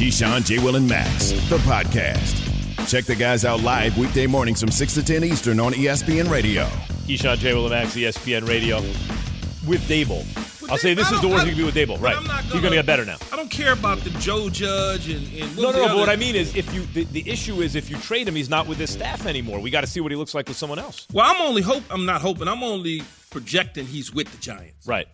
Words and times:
Keyshawn, 0.00 0.46
J. 0.46 0.58
Will, 0.60 0.76
and 0.76 0.88
Max, 0.88 1.32
the 1.50 1.58
podcast. 1.58 2.88
Check 2.88 3.04
the 3.04 3.14
guys 3.14 3.44
out 3.44 3.60
live 3.60 3.98
weekday 3.98 4.26
mornings 4.26 4.58
from 4.58 4.70
6 4.70 4.94
to 4.94 5.04
10 5.04 5.24
Eastern 5.24 5.60
on 5.60 5.74
ESPN 5.74 6.30
Radio. 6.30 6.64
Keyshawn, 7.04 7.36
J. 7.36 7.52
Will, 7.52 7.66
and 7.66 7.74
Max, 7.74 7.94
ESPN 7.94 8.48
Radio 8.48 8.80
with 9.68 9.86
Daboll. 9.90 10.24
I'll 10.70 10.78
say 10.78 10.94
this 10.94 11.10
is 11.10 11.20
the 11.20 11.28
worst 11.28 11.44
you 11.44 11.52
can 11.52 11.58
be 11.58 11.64
with 11.64 11.74
Daboll. 11.74 12.00
Right. 12.00 12.14
Gonna, 12.14 12.42
You're 12.44 12.62
going 12.62 12.72
to 12.72 12.78
get 12.78 12.86
better 12.86 13.04
now. 13.04 13.18
I 13.30 13.36
don't 13.36 13.50
care 13.50 13.74
about 13.74 13.98
the 13.98 14.08
Joe 14.18 14.48
Judge 14.48 15.10
and, 15.10 15.26
and 15.38 15.54
no, 15.54 15.70
no, 15.70 15.72
no. 15.72 15.88
But 15.88 15.96
what 15.98 16.08
I 16.08 16.16
mean 16.16 16.34
is, 16.34 16.56
if 16.56 16.72
you 16.72 16.80
the, 16.94 17.04
the, 17.04 17.30
issue 17.30 17.60
is 17.60 17.74
if 17.74 17.90
you 17.90 17.98
trade 17.98 18.26
him, 18.26 18.34
he's 18.34 18.48
not 18.48 18.66
with 18.66 18.78
his 18.78 18.88
staff 18.88 19.26
anymore. 19.26 19.60
We 19.60 19.68
got 19.68 19.82
to 19.82 19.86
see 19.86 20.00
what 20.00 20.12
he 20.12 20.16
looks 20.16 20.34
like 20.34 20.48
with 20.48 20.56
someone 20.56 20.78
else. 20.78 21.06
Well, 21.12 21.26
I'm 21.28 21.42
only 21.42 21.60
hope. 21.60 21.82
I'm 21.90 22.06
not 22.06 22.22
hoping. 22.22 22.48
I'm 22.48 22.62
only 22.62 23.02
projecting 23.28 23.84
he's 23.84 24.14
with 24.14 24.32
the 24.32 24.38
Giants. 24.38 24.86
Right. 24.86 25.08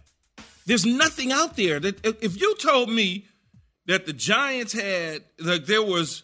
There's 0.65 0.87
nothing 0.87 1.33
out 1.33 1.57
there 1.57 1.81
that 1.81 2.07
if 2.23 2.41
you 2.41 2.55
told 2.59 2.89
me 2.89 3.25
that 3.87 4.07
the 4.07 4.13
Giants 4.13 4.73
had 4.73 5.25
like 5.39 5.67
there 5.67 5.83
was 5.83 6.23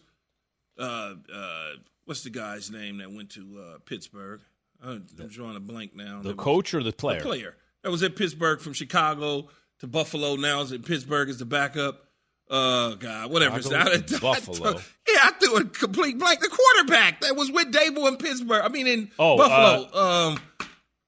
uh 0.79 1.15
uh 1.33 1.71
what's 2.05 2.23
the 2.23 2.31
guy's 2.31 2.71
name 2.71 2.99
that 2.99 3.13
went 3.13 3.31
to 3.31 3.59
uh, 3.61 3.79
Pittsburgh? 3.85 4.41
I'm 4.85 5.07
drawing 5.29 5.57
a 5.57 5.61
blank 5.61 5.95
now. 5.95 6.23
The 6.23 6.35
coach 6.35 6.75
or 6.75 6.83
the 6.83 6.93
player? 6.93 7.19
The 7.19 7.25
player 7.25 7.57
that 7.83 7.91
was 7.91 8.03
at 8.03 8.17
Pittsburgh 8.17 8.61
from 8.61 8.73
Chicago 8.73 9.49
to 9.81 9.87
Buffalo. 9.87 10.37
Now 10.37 10.61
is 10.63 10.73
in 10.73 10.83
Pittsburgh 10.83 11.29
as 11.29 11.39
the 11.39 11.45
backup. 11.45 12.09
Uh, 12.51 12.95
God, 12.97 13.31
whatever. 13.31 13.59
it's 13.59 13.73
out 13.73 13.95
of 13.95 14.21
Buffalo. 14.21 14.71
I, 14.71 14.83
yeah, 15.09 15.19
I 15.23 15.33
threw 15.41 15.57
a 15.57 15.65
complete 15.65 16.19
blank. 16.19 16.41
The 16.41 16.49
quarterback 16.49 17.21
that 17.23 17.35
was 17.37 17.51
with 17.51 17.73
Daboll 17.73 18.09
in 18.09 18.17
Pittsburgh. 18.17 18.63
I 18.63 18.69
mean, 18.69 18.87
in 18.87 19.11
oh, 19.19 19.39
Buffalo. 19.39 19.89
Uh, 19.95 20.29
um, 20.29 20.41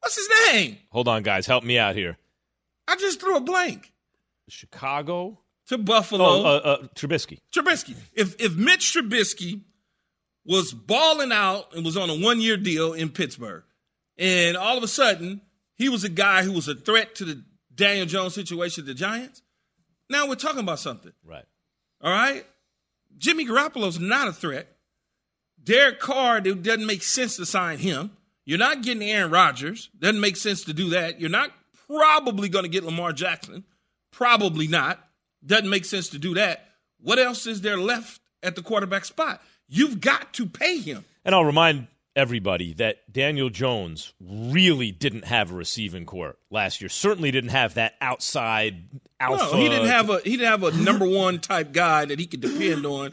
what's 0.00 0.16
his 0.16 0.28
name? 0.52 0.78
Hold 0.90 1.08
on, 1.08 1.22
guys. 1.22 1.46
Help 1.46 1.64
me 1.64 1.78
out 1.78 1.96
here. 1.96 2.16
I 2.88 2.96
just 2.96 3.20
threw 3.20 3.36
a 3.36 3.40
blank. 3.40 3.92
Chicago 4.48 5.38
to 5.68 5.78
Buffalo. 5.78 6.24
Oh, 6.24 6.44
uh, 6.44 6.48
uh, 6.48 6.86
Trubisky. 6.94 7.40
Trubisky. 7.52 7.96
If 8.14 8.40
if 8.40 8.54
Mitch 8.54 8.94
Trubisky 8.94 9.62
was 10.44 10.72
balling 10.72 11.32
out 11.32 11.74
and 11.74 11.84
was 11.84 11.96
on 11.96 12.10
a 12.10 12.14
one 12.14 12.40
year 12.40 12.56
deal 12.56 12.92
in 12.92 13.08
Pittsburgh, 13.10 13.64
and 14.18 14.56
all 14.56 14.76
of 14.76 14.82
a 14.82 14.88
sudden 14.88 15.40
he 15.76 15.88
was 15.88 16.04
a 16.04 16.08
guy 16.08 16.42
who 16.42 16.52
was 16.52 16.68
a 16.68 16.74
threat 16.74 17.14
to 17.16 17.24
the 17.24 17.42
Daniel 17.74 18.06
Jones 18.06 18.34
situation 18.34 18.82
at 18.82 18.86
the 18.86 18.94
Giants, 18.94 19.42
now 20.08 20.28
we're 20.28 20.34
talking 20.34 20.60
about 20.60 20.78
something. 20.78 21.12
Right. 21.24 21.44
All 22.00 22.12
right. 22.12 22.44
Jimmy 23.16 23.46
Garoppolo's 23.46 23.98
not 23.98 24.28
a 24.28 24.32
threat. 24.32 24.68
Derek 25.62 25.98
Carr, 25.98 26.38
it 26.38 26.62
doesn't 26.62 26.86
make 26.86 27.02
sense 27.02 27.36
to 27.36 27.46
sign 27.46 27.78
him. 27.78 28.10
You're 28.44 28.58
not 28.58 28.82
getting 28.82 29.02
Aaron 29.02 29.30
Rodgers. 29.30 29.88
Doesn't 29.98 30.20
make 30.20 30.36
sense 30.36 30.64
to 30.64 30.74
do 30.74 30.90
that. 30.90 31.20
You're 31.20 31.30
not 31.30 31.50
probably 31.86 32.48
going 32.48 32.64
to 32.64 32.68
get 32.68 32.84
Lamar 32.84 33.12
Jackson. 33.12 33.64
Probably 34.10 34.68
not. 34.68 35.02
Doesn't 35.44 35.70
make 35.70 35.84
sense 35.84 36.08
to 36.10 36.18
do 36.18 36.34
that. 36.34 36.66
What 37.00 37.18
else 37.18 37.46
is 37.46 37.60
there 37.60 37.76
left 37.76 38.20
at 38.42 38.56
the 38.56 38.62
quarterback 38.62 39.04
spot? 39.04 39.42
You've 39.68 40.00
got 40.00 40.32
to 40.34 40.46
pay 40.46 40.78
him. 40.78 41.04
And 41.24 41.34
I'll 41.34 41.44
remind 41.44 41.88
everybody 42.16 42.72
that 42.74 43.12
Daniel 43.12 43.50
Jones 43.50 44.12
really 44.20 44.92
didn't 44.92 45.24
have 45.24 45.50
a 45.50 45.54
receiving 45.54 46.06
corps 46.06 46.36
last 46.50 46.80
year. 46.80 46.88
Certainly 46.88 47.30
didn't 47.32 47.50
have 47.50 47.74
that 47.74 47.94
outside 48.00 48.88
alpha. 49.20 49.56
No, 49.56 49.60
he 49.60 49.68
didn't 49.68 49.88
have 49.88 50.10
a 50.10 50.18
he 50.20 50.36
didn't 50.36 50.46
have 50.46 50.62
a 50.62 50.72
number 50.72 51.06
one 51.06 51.40
type 51.40 51.72
guy 51.72 52.04
that 52.04 52.18
he 52.18 52.26
could 52.26 52.40
depend 52.40 52.86
on 52.86 53.12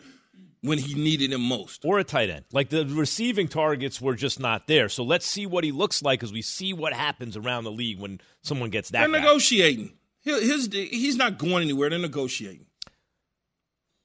when 0.62 0.78
he 0.78 0.94
needed 0.94 1.34
him 1.34 1.42
most. 1.42 1.84
Or 1.84 2.00
a 2.00 2.04
tight 2.04 2.30
end. 2.30 2.46
Like 2.52 2.70
the 2.70 2.86
receiving 2.86 3.48
targets 3.48 4.00
were 4.00 4.16
just 4.16 4.40
not 4.40 4.68
there. 4.68 4.90
So 4.90 5.04
let's 5.04 5.26
see 5.26 5.46
what 5.46 5.64
he 5.64 5.72
looks 5.72 6.04
like 6.04 6.24
as 6.24 6.32
we 6.32 6.42
see 6.42 6.74
what 6.74 6.94
happens 6.94 7.36
around 7.36 7.64
the 7.64 7.72
league 7.72 8.00
when 8.00 8.22
someone 8.44 8.70
gets 8.70 8.92
that. 8.92 9.00
They're 9.00 9.22
negotiating. 9.22 9.94
His, 10.24 10.70
he's 10.72 11.16
not 11.16 11.38
going 11.38 11.64
anywhere. 11.64 11.90
They're 11.90 12.00
negotiating. 12.00 12.68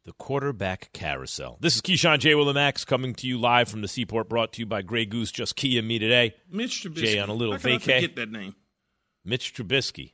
The 0.05 0.13
quarterback 0.13 0.91
carousel. 0.93 1.59
This 1.61 1.75
is 1.75 1.83
Keyshawn 1.83 2.21
J. 2.21 2.33
Willimax 2.33 2.87
coming 2.87 3.13
to 3.17 3.27
you 3.27 3.39
live 3.39 3.69
from 3.69 3.83
the 3.83 3.89
Seaport, 3.89 4.29
brought 4.29 4.53
to 4.53 4.61
you 4.61 4.67
by 4.67 4.83
Grey 4.83 5.05
Goose. 5.05 5.33
Just 5.33 5.57
key 5.57 5.79
and 5.79 5.89
me 5.89 5.99
today. 5.99 6.35
Mitch 6.49 6.85
Trubisky. 6.85 6.95
Jay 6.95 7.19
on 7.19 7.29
a 7.29 7.35
little 7.35 7.57
vacay. 7.57 7.75
I 7.75 7.79
forget 7.79 8.17
that 8.17 8.31
name. 8.31 8.55
Mitch 9.25 9.53
Trubisky. 9.53 10.13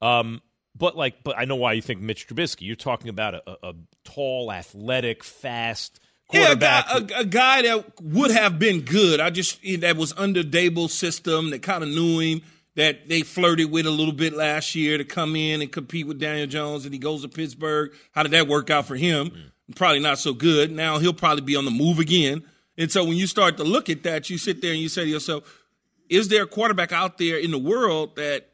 Um, 0.00 0.40
but 0.76 0.96
like, 0.96 1.24
but 1.24 1.36
I 1.36 1.46
know 1.46 1.56
why 1.56 1.72
you 1.72 1.82
think 1.82 2.00
Mitch 2.00 2.28
Trubisky. 2.28 2.60
You're 2.60 2.76
talking 2.76 3.08
about 3.08 3.34
a, 3.34 3.42
a, 3.50 3.70
a 3.70 3.74
tall, 4.04 4.52
athletic, 4.52 5.24
fast 5.24 5.98
quarterback. 6.28 6.86
yeah, 6.88 6.98
a 6.98 7.00
guy, 7.00 7.16
a, 7.16 7.20
a 7.20 7.24
guy 7.24 7.62
that 7.62 8.00
would 8.00 8.30
have 8.30 8.60
been 8.60 8.82
good. 8.82 9.18
I 9.18 9.30
just 9.30 9.60
that 9.80 9.96
was 9.96 10.14
under 10.16 10.44
Daboll's 10.44 10.94
system 10.94 11.50
that 11.50 11.62
kind 11.62 11.82
of 11.82 11.88
knew 11.88 12.20
him 12.20 12.42
that 12.78 13.08
they 13.08 13.22
flirted 13.22 13.72
with 13.72 13.86
a 13.86 13.90
little 13.90 14.14
bit 14.14 14.32
last 14.34 14.76
year 14.76 14.98
to 14.98 15.04
come 15.04 15.34
in 15.34 15.60
and 15.60 15.72
compete 15.72 16.06
with 16.06 16.20
Daniel 16.20 16.46
Jones, 16.46 16.84
and 16.84 16.94
he 16.94 17.00
goes 17.00 17.22
to 17.22 17.28
Pittsburgh. 17.28 17.90
How 18.12 18.22
did 18.22 18.30
that 18.30 18.46
work 18.46 18.70
out 18.70 18.86
for 18.86 18.94
him? 18.94 19.30
Mm. 19.30 19.74
Probably 19.74 19.98
not 19.98 20.20
so 20.20 20.32
good. 20.32 20.70
Now 20.70 21.00
he'll 21.00 21.12
probably 21.12 21.42
be 21.42 21.56
on 21.56 21.64
the 21.64 21.72
move 21.72 21.98
again. 21.98 22.44
And 22.76 22.92
so 22.92 23.02
when 23.02 23.16
you 23.16 23.26
start 23.26 23.56
to 23.56 23.64
look 23.64 23.90
at 23.90 24.04
that, 24.04 24.30
you 24.30 24.38
sit 24.38 24.62
there 24.62 24.70
and 24.70 24.78
you 24.80 24.88
say 24.88 25.02
to 25.02 25.10
yourself, 25.10 25.66
is 26.08 26.28
there 26.28 26.44
a 26.44 26.46
quarterback 26.46 26.92
out 26.92 27.18
there 27.18 27.36
in 27.36 27.50
the 27.50 27.58
world 27.58 28.14
that 28.14 28.50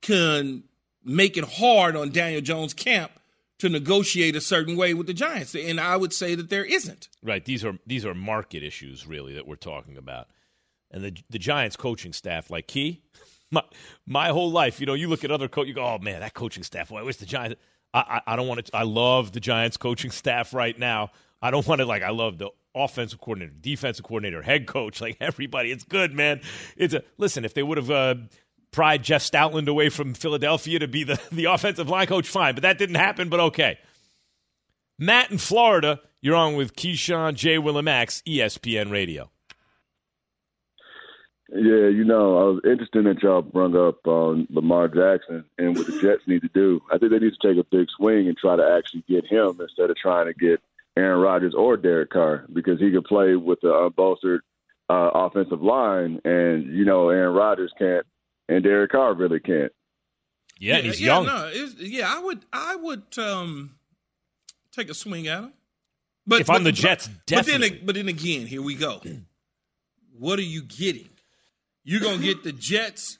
can 0.00 0.62
make 1.04 1.36
it 1.36 1.44
hard 1.44 1.96
on 1.96 2.10
Daniel 2.12 2.40
Jones' 2.42 2.72
camp 2.72 3.10
to 3.58 3.68
negotiate 3.68 4.36
a 4.36 4.40
certain 4.40 4.76
way 4.76 4.94
with 4.94 5.08
the 5.08 5.12
Giants? 5.12 5.56
And 5.56 5.80
I 5.80 5.96
would 5.96 6.12
say 6.12 6.36
that 6.36 6.50
there 6.50 6.64
isn't. 6.64 7.08
Right. 7.20 7.44
These 7.44 7.64
are 7.64 7.80
these 7.84 8.06
are 8.06 8.14
market 8.14 8.62
issues 8.62 9.08
really 9.08 9.34
that 9.34 9.48
we're 9.48 9.56
talking 9.56 9.96
about. 9.96 10.28
And 10.88 11.02
the 11.02 11.16
the 11.28 11.40
Giants 11.40 11.74
coaching 11.74 12.12
staff, 12.12 12.48
like 12.48 12.68
Key, 12.68 13.02
my 13.50 13.62
my 14.06 14.28
whole 14.28 14.50
life. 14.50 14.80
You 14.80 14.86
know, 14.86 14.94
you 14.94 15.08
look 15.08 15.24
at 15.24 15.30
other 15.30 15.48
coach, 15.48 15.66
you 15.66 15.74
go, 15.74 15.84
oh 15.84 15.98
man, 15.98 16.20
that 16.20 16.34
coaching 16.34 16.62
staff. 16.62 16.88
Boy, 16.88 16.98
I 16.98 17.02
wish 17.02 17.16
the 17.16 17.26
Giants. 17.26 17.60
I, 17.94 18.20
I, 18.26 18.32
I 18.32 18.36
don't 18.36 18.48
want 18.48 18.66
to. 18.66 18.76
I 18.76 18.82
love 18.82 19.32
the 19.32 19.40
Giants 19.40 19.76
coaching 19.76 20.10
staff 20.10 20.54
right 20.54 20.78
now. 20.78 21.10
I 21.40 21.50
don't 21.50 21.66
want 21.66 21.80
to 21.80 21.86
like. 21.86 22.02
I 22.02 22.10
love 22.10 22.38
the 22.38 22.50
offensive 22.74 23.20
coordinator, 23.20 23.52
defensive 23.60 24.04
coordinator, 24.04 24.42
head 24.42 24.66
coach, 24.66 25.00
like 25.00 25.16
everybody. 25.20 25.70
It's 25.70 25.84
good, 25.84 26.12
man. 26.12 26.40
It's 26.76 26.94
a 26.94 27.02
listen. 27.18 27.44
If 27.44 27.54
they 27.54 27.62
would 27.62 27.78
have 27.78 27.90
uh, 27.90 28.14
pried 28.70 29.02
Jeff 29.02 29.22
Stoutland 29.22 29.68
away 29.68 29.88
from 29.88 30.14
Philadelphia 30.14 30.78
to 30.78 30.88
be 30.88 31.04
the 31.04 31.20
the 31.32 31.44
offensive 31.46 31.88
line 31.88 32.06
coach, 32.06 32.28
fine. 32.28 32.54
But 32.54 32.62
that 32.62 32.78
didn't 32.78 32.96
happen. 32.96 33.28
But 33.28 33.40
okay. 33.40 33.78
Matt 34.98 35.30
in 35.30 35.36
Florida, 35.36 36.00
you're 36.22 36.36
on 36.36 36.56
with 36.56 36.74
Keyshawn 36.74 37.34
J. 37.34 37.56
Willimax, 37.56 38.22
ESPN 38.22 38.90
Radio. 38.90 39.30
Yeah, 41.48 41.88
you 41.88 42.04
know, 42.04 42.38
I 42.38 42.44
was 42.44 42.60
interested 42.64 43.06
that 43.06 43.22
y'all 43.22 43.42
brought 43.42 43.76
up 43.76 44.04
on 44.06 44.48
Lamar 44.50 44.88
Jackson 44.88 45.44
and 45.58 45.76
what 45.76 45.86
the 45.86 46.00
Jets 46.00 46.26
need 46.26 46.42
to 46.42 46.48
do. 46.48 46.80
I 46.90 46.98
think 46.98 47.12
they 47.12 47.20
need 47.20 47.34
to 47.40 47.48
take 47.48 47.58
a 47.58 47.66
big 47.70 47.86
swing 47.96 48.26
and 48.26 48.36
try 48.36 48.56
to 48.56 48.76
actually 48.76 49.04
get 49.08 49.26
him 49.26 49.56
instead 49.60 49.90
of 49.90 49.96
trying 49.96 50.26
to 50.26 50.34
get 50.34 50.60
Aaron 50.96 51.20
Rodgers 51.20 51.54
or 51.54 51.76
Derek 51.76 52.10
Carr 52.10 52.46
because 52.52 52.80
he 52.80 52.90
could 52.90 53.04
play 53.04 53.36
with 53.36 53.60
the 53.60 53.68
unbolstered 53.68 54.40
uh, 54.88 55.10
offensive 55.14 55.62
line, 55.62 56.20
and 56.24 56.64
you 56.76 56.84
know 56.84 57.10
Aaron 57.10 57.34
Rodgers 57.34 57.72
can't, 57.78 58.06
and 58.48 58.64
Derek 58.64 58.90
Carr 58.90 59.14
really 59.14 59.40
can't. 59.40 59.72
Yeah, 60.58 60.78
he's 60.78 61.00
yeah, 61.00 61.06
young. 61.06 61.26
No, 61.26 61.52
yeah, 61.78 62.12
I 62.12 62.18
would, 62.18 62.44
I 62.52 62.76
would 62.76 63.18
um, 63.18 63.76
take 64.72 64.90
a 64.90 64.94
swing 64.94 65.28
at 65.28 65.44
him. 65.44 65.52
But 66.26 66.40
if 66.40 66.50
I'm 66.50 66.64
the 66.64 66.72
Jets, 66.72 67.08
but, 67.08 67.26
definitely. 67.26 67.70
But 67.70 67.76
then, 67.76 67.86
but 67.86 67.94
then 67.94 68.08
again, 68.08 68.46
here 68.46 68.62
we 68.62 68.74
go. 68.74 69.00
What 70.18 70.38
are 70.38 70.42
you 70.42 70.62
getting? 70.62 71.10
You're 71.86 72.00
gonna 72.00 72.18
get 72.18 72.42
the 72.42 72.50
Jets 72.50 73.18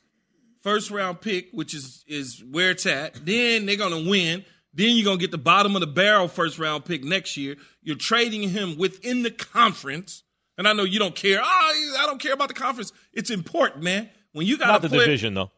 first 0.65 0.91
round 0.91 1.21
pick, 1.21 1.51
which 1.53 1.73
is 1.73 2.05
is 2.09 2.43
where 2.51 2.73
it's 2.73 2.85
at. 2.85 3.25
Then 3.25 3.65
they're 3.65 3.77
gonna 3.77 4.03
win. 4.11 4.45
Then 4.75 4.97
you're 4.97 5.05
gonna 5.05 5.19
get 5.19 5.31
the 5.31 5.39
bottom 5.39 5.77
of 5.77 5.81
the 5.81 5.87
barrel 5.87 6.27
first 6.27 6.59
round 6.59 6.85
pick 6.85 7.05
next 7.05 7.37
year. 7.37 7.55
You're 7.81 7.95
trading 7.95 8.49
him 8.49 8.77
within 8.77 9.23
the 9.23 9.31
conference. 9.31 10.25
And 10.59 10.67
I 10.67 10.73
know 10.73 10.83
you 10.83 10.99
don't 10.99 11.15
care. 11.15 11.41
Oh, 11.41 11.45
I 11.45 12.07
don't 12.07 12.21
care 12.21 12.33
about 12.33 12.49
the 12.49 12.55
conference. 12.55 12.93
It's 13.13 13.31
important, 13.31 13.85
man. 13.85 14.11
When 14.33 14.47
you 14.47 14.59
got 14.59 14.67
not 14.67 14.83
the 14.83 14.89
player, 14.89 15.05
division 15.05 15.35
though. 15.35 15.53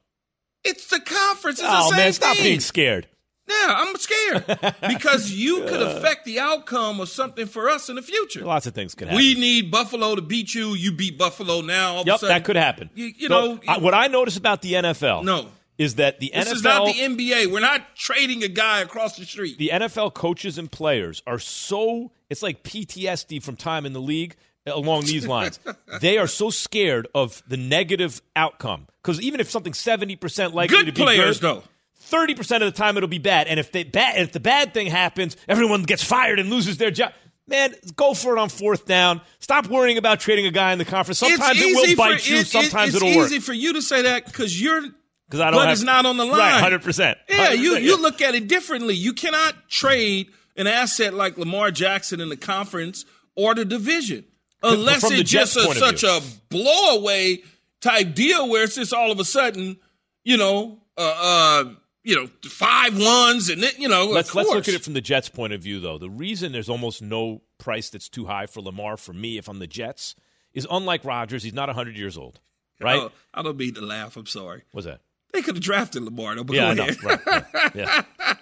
It's 0.63 0.89
the 0.89 1.01
conference. 1.01 1.61
It's 1.61 1.69
oh 1.69 1.85
the 1.85 1.89
same 1.89 1.97
man, 1.97 2.13
stop 2.13 2.37
thing. 2.37 2.45
being 2.45 2.61
scared. 2.61 3.09
Yeah, 3.49 3.67
I'm 3.69 3.97
scared 3.97 4.45
because 4.89 5.31
you 5.33 5.63
could 5.65 5.81
affect 5.83 6.25
the 6.25 6.39
outcome 6.41 7.01
of 7.01 7.09
something 7.09 7.47
for 7.47 7.69
us 7.71 7.89
in 7.89 7.97
the 7.97 8.03
future. 8.03 8.45
Lots 8.45 8.67
of 8.67 8.75
things 8.75 8.95
could 8.95 9.09
happen. 9.09 9.17
We 9.17 9.35
need 9.35 9.71
Buffalo 9.71 10.15
to 10.15 10.23
beat 10.23 10.55
you. 10.55 10.75
You 10.75 10.93
beat 10.93 11.17
Buffalo 11.19 11.61
now. 11.63 11.95
All 11.97 12.05
yep, 12.05 12.07
of 12.07 12.15
a 12.15 12.19
sudden, 12.19 12.37
that 12.37 12.45
could 12.45 12.57
happen. 12.57 12.91
You, 12.95 13.07
you 13.17 13.29
So, 13.29 13.55
know 13.55 13.61
I, 13.67 13.79
what 13.79 13.95
I 13.95 14.09
notice 14.09 14.37
about 14.37 14.61
the 14.63 14.75
NFL, 14.75 15.25
no. 15.25 15.49
is 15.79 15.95
that 15.95 16.21
the 16.21 16.31
This 16.35 16.49
NFL 16.49 16.53
is 16.53 16.63
not 16.63 16.87
the 16.87 16.93
NBA. 16.93 17.51
We're 17.51 17.61
not 17.61 17.97
trading 17.97 18.43
a 18.45 18.49
guy 18.49 18.81
across 18.81 19.17
the 19.17 19.25
street. 19.25 19.57
the 19.59 19.71
NFL 19.73 20.13
coaches 20.15 20.59
and 20.59 20.71
players 20.71 21.23
are 21.27 21.39
so 21.39 22.11
it's 22.29 22.43
like 22.43 22.63
PTSD 22.63 23.43
from 23.43 23.57
time 23.57 23.87
in 23.87 23.93
the 23.95 24.01
league 24.01 24.37
along 24.67 25.07
these 25.07 25.27
lines. 25.35 25.59
they 26.01 26.19
are 26.19 26.27
so 26.27 26.51
scared 26.51 27.09
of 27.15 27.43
the 27.49 27.57
negative 27.57 28.21
outcome 28.37 28.87
because 29.03 29.21
even 29.23 29.41
if 29.41 29.51
something's 29.51 29.79
seventy 29.79 30.17
percent 30.17 30.55
likely 30.55 30.77
to 30.79 30.85
Good 30.85 30.95
be 30.95 31.03
players, 31.03 31.41
good, 31.41 31.63
though. 31.63 31.63
Thirty 32.09 32.35
percent 32.35 32.63
of 32.63 32.73
the 32.73 32.77
time 32.77 32.97
it'll 32.97 33.09
be 33.09 33.19
bad, 33.19 33.49
and 33.49 33.61
if 33.61 33.71
they 33.71 33.85
bad, 33.85 34.19
if 34.19 34.33
the 34.33 34.41
bad 34.41 34.73
thing 34.73 34.87
happens, 34.87 35.37
everyone 35.47 35.83
gets 35.83 36.03
fired 36.03 36.39
and 36.39 36.49
loses 36.49 36.79
their 36.79 36.91
job. 36.91 37.13
Man, 37.47 37.75
go 37.97 38.15
for 38.15 38.35
it 38.35 38.41
on 38.41 38.49
fourth 38.49 38.87
down. 38.87 39.21
Stop 39.41 39.67
worrying 39.69 39.99
about 39.99 40.19
trading 40.19 40.47
a 40.47 40.51
guy 40.51 40.73
in 40.73 40.79
the 40.79 40.87
conference. 40.87 41.19
Sometimes 41.19 41.59
it 41.61 41.67
will 41.67 41.97
bite 41.97 42.21
for, 42.23 42.29
you. 42.31 42.37
it- 42.37 42.41
it- 42.41 42.47
sometimes 42.47 42.95
it's 42.95 42.97
it'll 43.03 43.09
work. 43.17 43.27
It's 43.27 43.33
easy 43.33 43.41
for 43.41 43.53
you 43.53 43.75
to 43.75 43.83
say 43.83 44.03
that 44.03 44.25
because 44.25 44.61
you're 44.61 44.83
Because 45.27 45.41
I 45.41 45.45
don't 45.51 45.55
blood 45.55 45.69
have, 45.69 45.73
is 45.75 45.85
not 45.85 46.07
on 46.07 46.17
the 46.17 46.25
line. 46.25 46.39
Right, 46.39 46.61
hundred 46.61 46.83
percent. 46.83 47.19
Yeah, 47.29 47.53
you 47.53 47.77
you 47.77 48.01
look 48.01 48.23
at 48.23 48.35
it 48.35 48.49
differently. 48.49 48.95
You 48.95 49.13
cannot 49.13 49.69
trade 49.69 50.29
an 50.57 50.67
asset 50.67 51.13
like 51.13 51.37
Lamar 51.37 51.71
Jackson 51.71 52.21
in 52.21 52.31
the 52.31 52.37
conference 52.39 53.05
or 53.37 53.55
the 53.55 53.67
division 53.67 54.25
unless 54.63 55.05
it's 55.11 55.31
just 55.31 55.57
a, 55.57 55.75
such 55.75 56.03
a 56.05 56.21
blowaway 56.51 57.43
type 57.81 58.15
deal 58.15 58.49
where 58.49 58.65
it's 58.65 58.75
just 58.77 58.93
all 58.95 59.13
of 59.13 59.21
a 59.21 59.25
sudden, 59.25 59.77
you 60.25 60.37
know, 60.37 60.79
uh, 60.97 61.01
uh 61.01 61.65
you 62.09 62.15
know, 62.17 62.27
five 62.49 62.99
ones 62.99 63.51
and 63.51 63.63
then, 63.63 63.73
you 63.77 63.87
know, 63.87 64.07
Let's 64.07 64.31
of 64.31 64.37
let's 64.37 64.49
look 64.49 64.67
at 64.67 64.73
it 64.73 64.83
from 64.83 64.95
the 64.95 65.03
Jets' 65.03 65.29
point 65.29 65.53
of 65.53 65.61
view, 65.61 65.79
though. 65.79 65.99
The 65.99 66.09
reason 66.09 66.53
there's 66.53 66.71
almost 66.71 67.03
no 67.03 67.43
price 67.59 67.91
that's 67.91 68.09
too 68.09 68.25
high 68.25 68.47
for 68.47 68.63
Lamar 68.63 68.97
for 68.97 69.13
me, 69.13 69.37
if 69.37 69.47
I'm 69.47 69.59
the 69.59 69.67
Jets, 69.67 70.15
is 70.55 70.67
unlike 70.71 71.05
Rodgers, 71.05 71.43
he's 71.43 71.53
not 71.53 71.69
100 71.69 71.99
years 71.99 72.17
old, 72.17 72.41
right? 72.81 72.99
Oh, 72.99 73.11
I 73.35 73.43
don't 73.43 73.59
mean 73.59 73.75
to 73.75 73.83
laugh. 73.83 74.17
I'm 74.17 74.25
sorry. 74.25 74.63
What's 74.73 74.87
that? 74.87 75.03
They 75.35 75.43
could 75.43 75.57
have 75.57 75.63
drafted 75.63 76.03
Lamar, 76.03 76.35
though, 76.35 76.45
but 76.45 76.57
Yeah, 76.57 76.69
I 76.71 76.75
go 76.75 76.83
ahead. 76.85 77.05
Right, 77.05 77.27
right. 77.27 77.75
Yeah, 77.75 78.03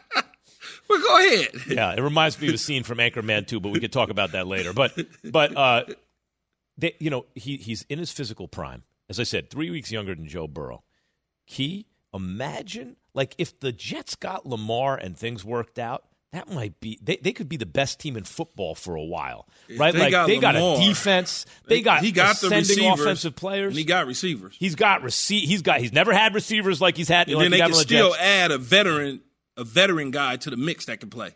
But 0.88 1.02
go 1.02 1.18
ahead. 1.18 1.48
yeah. 1.68 1.92
It 1.92 2.00
reminds 2.02 2.40
me 2.40 2.46
of 2.46 2.54
a 2.54 2.58
scene 2.58 2.84
from 2.84 2.98
Anchorman 2.98 3.48
too, 3.48 3.58
but 3.58 3.70
we 3.72 3.80
could 3.80 3.92
talk 3.92 4.10
about 4.10 4.30
that 4.32 4.46
later. 4.46 4.72
But 4.72 4.96
but 5.24 5.56
uh, 5.56 5.82
they, 6.78 6.94
you 7.00 7.10
know, 7.10 7.26
he 7.34 7.56
he's 7.56 7.84
in 7.88 7.98
his 7.98 8.12
physical 8.12 8.46
prime. 8.46 8.84
As 9.08 9.18
I 9.18 9.24
said, 9.24 9.50
three 9.50 9.70
weeks 9.70 9.90
younger 9.90 10.14
than 10.14 10.28
Joe 10.28 10.46
Burrow. 10.46 10.84
Key, 11.48 11.86
imagine 12.16 12.96
like 13.14 13.34
if 13.38 13.58
the 13.60 13.72
Jets 13.72 14.14
got 14.16 14.46
Lamar 14.46 14.96
and 14.96 15.16
things 15.16 15.44
worked 15.44 15.78
out. 15.78 16.04
That 16.32 16.50
might 16.50 16.80
be 16.80 16.98
they, 17.00 17.16
they 17.16 17.32
could 17.32 17.48
be 17.48 17.56
the 17.56 17.64
best 17.64 17.98
team 17.98 18.14
in 18.16 18.24
football 18.24 18.74
for 18.74 18.94
a 18.94 19.02
while, 19.02 19.48
right? 19.78 19.94
they 19.94 20.00
like 20.00 20.10
got 20.10 20.26
they 20.26 20.38
got 20.38 20.54
a 20.56 20.84
defense, 20.84 21.46
they 21.66 21.80
got 21.80 22.02
he 22.02 22.12
got 22.12 22.36
the 22.40 22.50
receivers, 22.50 23.00
offensive 23.00 23.36
players. 23.36 23.70
and 23.70 23.78
he 23.78 23.84
got 23.84 24.06
receivers. 24.06 24.54
He's 24.58 24.74
got 24.74 25.02
receive. 25.02 25.48
He's 25.48 25.62
got. 25.62 25.80
He's 25.80 25.92
never 25.94 26.12
had 26.12 26.34
receivers 26.34 26.78
like 26.80 26.96
he's 26.96 27.08
had. 27.08 27.28
And 27.28 27.36
like 27.36 27.44
then 27.44 27.50
they 27.52 27.60
can 27.60 27.72
still 27.72 28.10
Jets. 28.10 28.22
add 28.22 28.50
a 28.50 28.58
veteran, 28.58 29.20
a 29.56 29.64
veteran 29.64 30.10
guy 30.10 30.36
to 30.36 30.50
the 30.50 30.56
mix 30.58 30.86
that 30.86 31.00
can 31.00 31.08
play. 31.08 31.30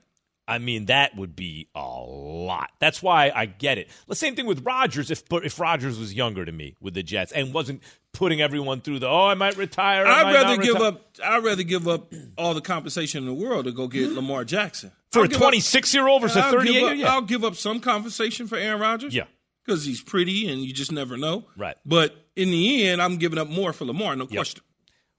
I 0.48 0.58
mean, 0.58 0.87
that 0.87 1.16
would 1.16 1.37
be 1.37 1.69
a 1.75 1.81
lot. 1.81 2.70
That's 2.81 3.02
why 3.02 3.31
I 3.34 3.46
get 3.46 3.78
it. 3.78 3.88
The 4.08 4.16
same 4.16 4.34
thing 4.34 4.46
with 4.46 4.64
Rodgers. 4.64 5.10
If 5.10 5.22
if 5.31 5.60
Rodgers 5.60 5.98
was 5.98 6.12
younger 6.12 6.44
to 6.44 6.52
me 6.52 6.76
with 6.81 6.94
the 6.94 7.02
Jets 7.02 7.31
and 7.32 7.54
wasn't 7.54 7.82
putting 8.12 8.40
everyone 8.40 8.81
through 8.81 8.98
the 8.98 9.08
oh, 9.08 9.26
I 9.26 9.34
might 9.34 9.56
retire. 9.56 10.06
I 10.06 10.22
I'd 10.22 10.34
rather 10.34 10.62
give 10.62 10.75
retire." 10.75 10.88
up. 10.88 11.16
I'd 11.25 11.44
rather 11.44 11.62
give 11.62 11.87
up 11.87 12.12
all 12.37 12.54
the 12.54 12.60
compensation 12.60 13.22
in 13.22 13.26
the 13.26 13.34
world 13.34 13.66
to 13.66 13.72
go 13.72 13.87
get 13.87 14.08
mm-hmm. 14.08 14.16
Lamar 14.16 14.44
Jackson 14.44 14.90
for 15.12 15.20
I'll 15.20 15.25
a 15.26 15.28
26 15.28 15.94
year 15.94 16.08
old 16.08 16.22
versus 16.22 16.38
a 16.38 16.44
I'll 16.44 16.52
give 16.52 16.75
38 16.75 16.84
up- 16.84 16.96
year. 16.96 17.06
I'll 17.06 17.22
give 17.22 17.44
up 17.44 17.54
some 17.54 17.81
compensation 17.81 18.46
for 18.48 18.56
Aaron 18.56 18.81
Rodgers. 18.81 19.14
Yeah. 19.14 19.25
because 19.64 19.84
he's 19.84 20.02
pretty 20.02 20.50
and 20.50 20.62
you 20.62 20.72
just 20.72 20.90
never 20.90 21.16
know. 21.16 21.44
Right. 21.56 21.76
But 21.86 22.16
in 22.34 22.50
the 22.50 22.88
end, 22.88 23.00
I'm 23.00 23.19
giving 23.19 23.38
up 23.38 23.48
more 23.48 23.72
for 23.72 23.84
Lamar, 23.84 24.16
no 24.16 24.26
question. 24.26 24.62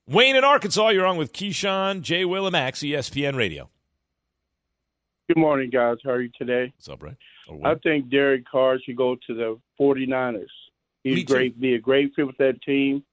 Wayne 0.07 0.35
in 0.35 0.43
Arkansas, 0.43 0.89
you're 0.89 1.05
on 1.05 1.15
with 1.15 1.31
Keyshawn, 1.31 2.01
Jay 2.01 2.25
Will, 2.25 2.45
and 2.45 2.51
Max, 2.51 2.79
ESPN 2.79 3.35
Radio. 3.35 3.69
Good 5.33 5.39
morning, 5.39 5.69
guys. 5.69 5.95
How 6.03 6.11
are 6.11 6.21
you 6.21 6.29
today? 6.37 6.73
What's 6.75 6.89
up, 6.89 7.01
Ray? 7.01 7.15
I 7.63 7.75
think 7.75 8.09
Derek 8.09 8.43
Carr 8.45 8.77
should 8.83 8.97
go 8.97 9.15
to 9.27 9.33
the 9.33 9.57
49ers. 9.79 10.43
He's 11.05 11.15
Me 11.15 11.23
too. 11.23 11.33
great, 11.33 11.57
be 11.61 11.73
a 11.75 11.79
great 11.79 12.11
fit 12.13 12.27
with 12.27 12.35
that 12.39 12.61
team. 12.61 13.05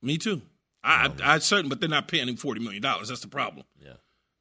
Me 0.00 0.16
too. 0.16 0.40
I, 0.82 1.12
I, 1.22 1.34
I 1.34 1.38
certain, 1.40 1.68
but 1.68 1.80
they're 1.80 1.88
not 1.90 2.08
paying 2.08 2.28
him 2.28 2.36
forty 2.36 2.62
million 2.62 2.80
dollars. 2.80 3.08
That's 3.08 3.20
the 3.20 3.28
problem. 3.28 3.66
Yeah. 3.78 3.92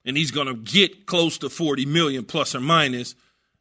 and 0.06 0.15
he's 0.15 0.31
going 0.31 0.47
to 0.47 0.53
get 0.53 1.06
close 1.06 1.38
to 1.39 1.50
forty 1.50 1.86
million 1.86 2.24
plus 2.24 2.56
or 2.56 2.62
minus, 2.62 3.15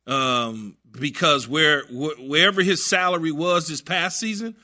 um, 0.07 0.77
because 0.93 1.49
where 1.49 1.83
wh- 1.87 2.21
wherever 2.29 2.63
his 2.63 2.87
salary 2.87 3.33
was 3.33 3.67
this 3.67 3.83
past 3.83 4.21
season, 4.21 4.55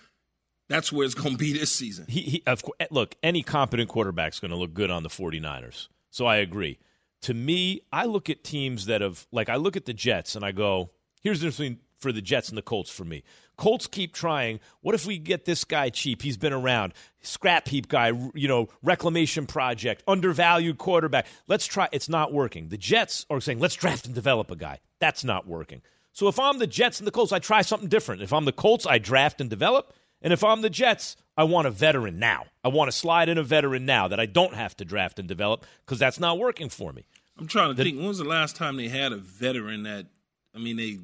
that's 0.69 0.93
where 0.93 1.05
it's 1.05 1.14
going 1.17 1.32
to 1.32 1.37
be 1.37 1.52
this 1.52 1.72
season. 1.72 2.06
he, 2.08 2.20
he 2.20 2.43
of 2.46 2.62
look, 2.93 3.17
any 3.25 3.43
competent 3.43 3.88
quarterback's 3.88 4.38
going 4.38 4.52
to 4.52 4.56
look 4.56 4.72
good 4.72 4.93
on 4.93 5.02
the 5.02 5.08
49ers. 5.08 5.88
So 6.10 6.26
I 6.26 6.37
agree. 6.37 6.78
To 7.24 7.34
me, 7.34 7.80
I 7.90 8.04
look 8.04 8.28
at 8.28 8.44
teams 8.44 8.86
that 8.86 9.00
have 9.00 9.26
like 9.32 9.48
I 9.48 9.56
look 9.56 9.76
at 9.76 9.86
the 9.86 9.94
Jets 9.94 10.36
and 10.36 10.44
I 10.44 10.52
go, 10.52 10.90
here's 11.22 11.40
the 11.40 11.46
difference 11.46 11.78
for 11.98 12.12
the 12.12 12.20
Jets 12.20 12.50
and 12.50 12.58
the 12.58 12.62
Colts 12.62 12.90
for 12.90 13.04
me. 13.04 13.22
Colts 13.56 13.86
keep 13.86 14.12
trying. 14.12 14.60
What 14.82 14.94
if 14.94 15.06
we 15.06 15.16
get 15.16 15.46
this 15.46 15.64
guy 15.64 15.88
cheap? 15.88 16.20
He's 16.20 16.36
been 16.36 16.52
around. 16.52 16.92
Scrap 17.22 17.66
heap 17.66 17.88
guy, 17.88 18.12
you 18.34 18.46
know, 18.46 18.68
reclamation 18.82 19.46
project, 19.46 20.02
undervalued 20.06 20.76
quarterback. 20.76 21.26
Let's 21.46 21.64
try. 21.64 21.88
It's 21.92 22.10
not 22.10 22.30
working. 22.30 22.68
The 22.68 22.76
Jets 22.76 23.24
are 23.30 23.40
saying, 23.40 23.58
let's 23.58 23.74
draft 23.74 24.04
and 24.04 24.14
develop 24.14 24.50
a 24.50 24.56
guy. 24.56 24.80
That's 24.98 25.24
not 25.24 25.46
working. 25.46 25.80
So 26.12 26.28
if 26.28 26.38
I'm 26.38 26.58
the 26.58 26.66
Jets 26.66 27.00
and 27.00 27.06
the 27.06 27.10
Colts, 27.10 27.32
I 27.32 27.38
try 27.38 27.62
something 27.62 27.88
different. 27.88 28.20
If 28.20 28.34
I'm 28.34 28.44
the 28.44 28.52
Colts, 28.52 28.86
I 28.86 28.98
draft 28.98 29.40
and 29.40 29.48
develop. 29.48 29.94
And 30.20 30.30
if 30.30 30.44
I'm 30.44 30.60
the 30.60 30.68
Jets, 30.68 31.16
I 31.36 31.44
want 31.44 31.66
a 31.66 31.70
veteran 31.70 32.19
now. 32.19 32.44
I 32.62 32.69
want 32.69 32.90
to 32.90 32.96
slide 32.96 33.28
in 33.28 33.38
a 33.38 33.42
veteran 33.42 33.84
now 33.86 34.08
that 34.08 34.20
I 34.20 34.26
don't 34.26 34.54
have 34.54 34.76
to 34.76 34.84
draft 34.84 35.19
and 35.19 35.26
develop 35.28 35.66
because 35.84 35.98
that's 35.98 36.20
not 36.20 36.38
working 36.38 36.69
for 36.69 36.92
me. 36.92 37.04
I'm 37.38 37.48
trying 37.48 37.75
to 37.75 37.82
think. 37.82 37.96
When 37.98 38.06
was 38.06 38.19
the 38.19 38.25
last 38.25 38.54
time 38.56 38.76
they 38.76 38.88
had 38.88 39.12
a 39.12 39.16
veteran 39.16 39.82
that? 39.84 40.06
I 40.54 40.58
mean, 40.58 40.76
they 40.76 40.98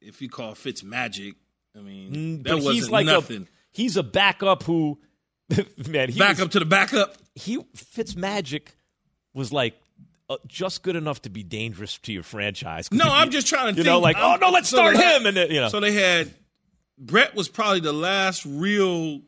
if 0.00 0.22
you 0.22 0.28
call 0.28 0.54
Fitz 0.54 0.82
Magic, 0.84 1.34
I 1.76 1.80
mean, 1.80 2.12
Mm, 2.12 2.44
that 2.44 2.54
wasn't 2.56 2.74
he's 2.74 2.90
like 2.90 3.06
nothing. 3.06 3.42
a 3.42 3.46
he's 3.72 3.96
a 3.96 4.02
backup 4.04 4.62
who 4.62 4.98
man 5.88 6.08
he 6.10 6.18
Back 6.18 6.38
was- 6.38 6.48
to 6.50 6.58
the 6.60 6.64
backup. 6.64 7.16
he 7.34 7.58
Fitz 7.74 8.14
magic 8.14 8.76
was 9.34 9.52
like 9.52 9.74
uh, 10.30 10.36
just 10.46 10.82
good 10.84 10.94
enough 10.96 11.20
to 11.22 11.30
be 11.30 11.42
dangerous 11.42 11.98
to 11.98 12.12
your 12.12 12.22
franchise. 12.22 12.88
No, 12.92 13.04
I'm 13.06 13.30
just 13.30 13.46
trying 13.48 13.74
to 13.74 13.78
you 13.80 13.82
think. 13.84 13.86
know 13.86 13.98
like 13.98 14.16
I'm- 14.16 14.38
oh 14.40 14.46
no 14.46 14.50
let's 14.52 14.68
so 14.68 14.76
start 14.76 14.96
the 14.96 15.02
him 15.02 15.26
and 15.26 15.36
then, 15.36 15.50
you 15.50 15.60
know 15.60 15.68
So 15.68 15.80
they 15.80 15.92
had 15.92 16.32
Brett 16.98 17.34
was 17.34 17.48
probably 17.48 17.80
the 17.80 17.92
last 17.92 18.46
real. 18.46 19.20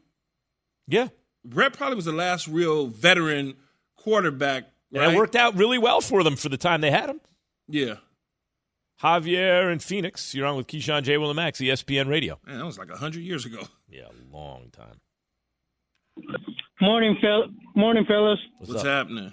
Yeah 0.87 1.09
Brett 1.45 1.73
probably 1.75 1.97
was 1.97 2.05
the 2.07 2.13
last 2.13 2.49
real 2.49 2.87
veteran 2.87 3.55
quarterback. 3.97 4.65
and 4.93 5.13
it 5.13 5.17
worked 5.17 5.37
out 5.37 5.55
really 5.57 5.79
well 5.79 6.01
for 6.01 6.23
them 6.23 6.37
for 6.37 6.49
the 6.49 6.57
time 6.57 6.81
they 6.81 6.91
had 6.91 7.11
him. 7.11 7.21
Yeah, 7.69 7.97
Javier 9.03 9.71
and 9.71 9.83
Phoenix, 9.83 10.35
you're 10.35 10.47
on 10.47 10.57
with 10.57 10.67
Keyshawn 10.67 11.03
J. 11.03 11.19
Will 11.19 11.31
and 11.31 11.37
Max, 11.37 11.59
ESPN 11.61 12.09
Radio. 12.09 12.39
man, 12.47 12.59
that 12.59 12.65
was 12.65 12.79
like 12.79 12.91
hundred 12.91 13.23
years 13.23 13.45
ago. 13.47 13.63
Yeah, 13.89 14.05
a 14.09 14.37
long 14.37 14.71
time. 14.73 15.01
Morning, 16.81 17.17
fel- 17.21 17.49
morning, 17.75 18.05
fellas. 18.07 18.39
What's, 18.59 18.71
What's 18.73 18.81
up? 18.85 18.87
happening? 18.87 19.33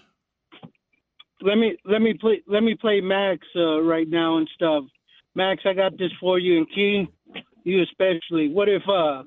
Let 1.41 1.55
me 1.57 1.77
let 1.85 2.01
me 2.01 2.13
play 2.13 2.41
let 2.47 2.61
me 2.63 2.75
play 2.79 3.01
Max 3.01 3.39
uh, 3.55 3.81
right 3.81 4.07
now 4.07 4.37
and 4.37 4.47
stuff. 4.55 4.83
Max, 5.35 5.61
I 5.65 5.73
got 5.73 5.97
this 5.97 6.11
for 6.19 6.37
you 6.39 6.57
and 6.57 6.67
Key, 6.73 7.07
you 7.63 7.81
especially. 7.83 8.49
What 8.49 8.69
if 8.69 8.83
uh, 8.87 9.23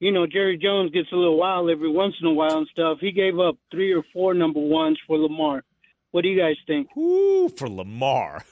you 0.00 0.12
know, 0.12 0.26
Jerry 0.26 0.56
Jones 0.56 0.90
gets 0.92 1.10
a 1.12 1.16
little 1.16 1.38
wild 1.38 1.70
every 1.70 1.90
once 1.90 2.14
in 2.20 2.26
a 2.26 2.32
while 2.32 2.58
and 2.58 2.68
stuff. 2.68 2.98
He 3.00 3.12
gave 3.12 3.38
up 3.38 3.56
three 3.70 3.92
or 3.92 4.02
four 4.12 4.34
number 4.34 4.60
ones 4.60 4.98
for 5.06 5.18
Lamar. 5.18 5.64
What 6.10 6.22
do 6.22 6.28
you 6.28 6.38
guys 6.38 6.56
think? 6.66 6.88
Ooh, 6.96 7.48
for 7.48 7.68
Lamar. 7.68 8.44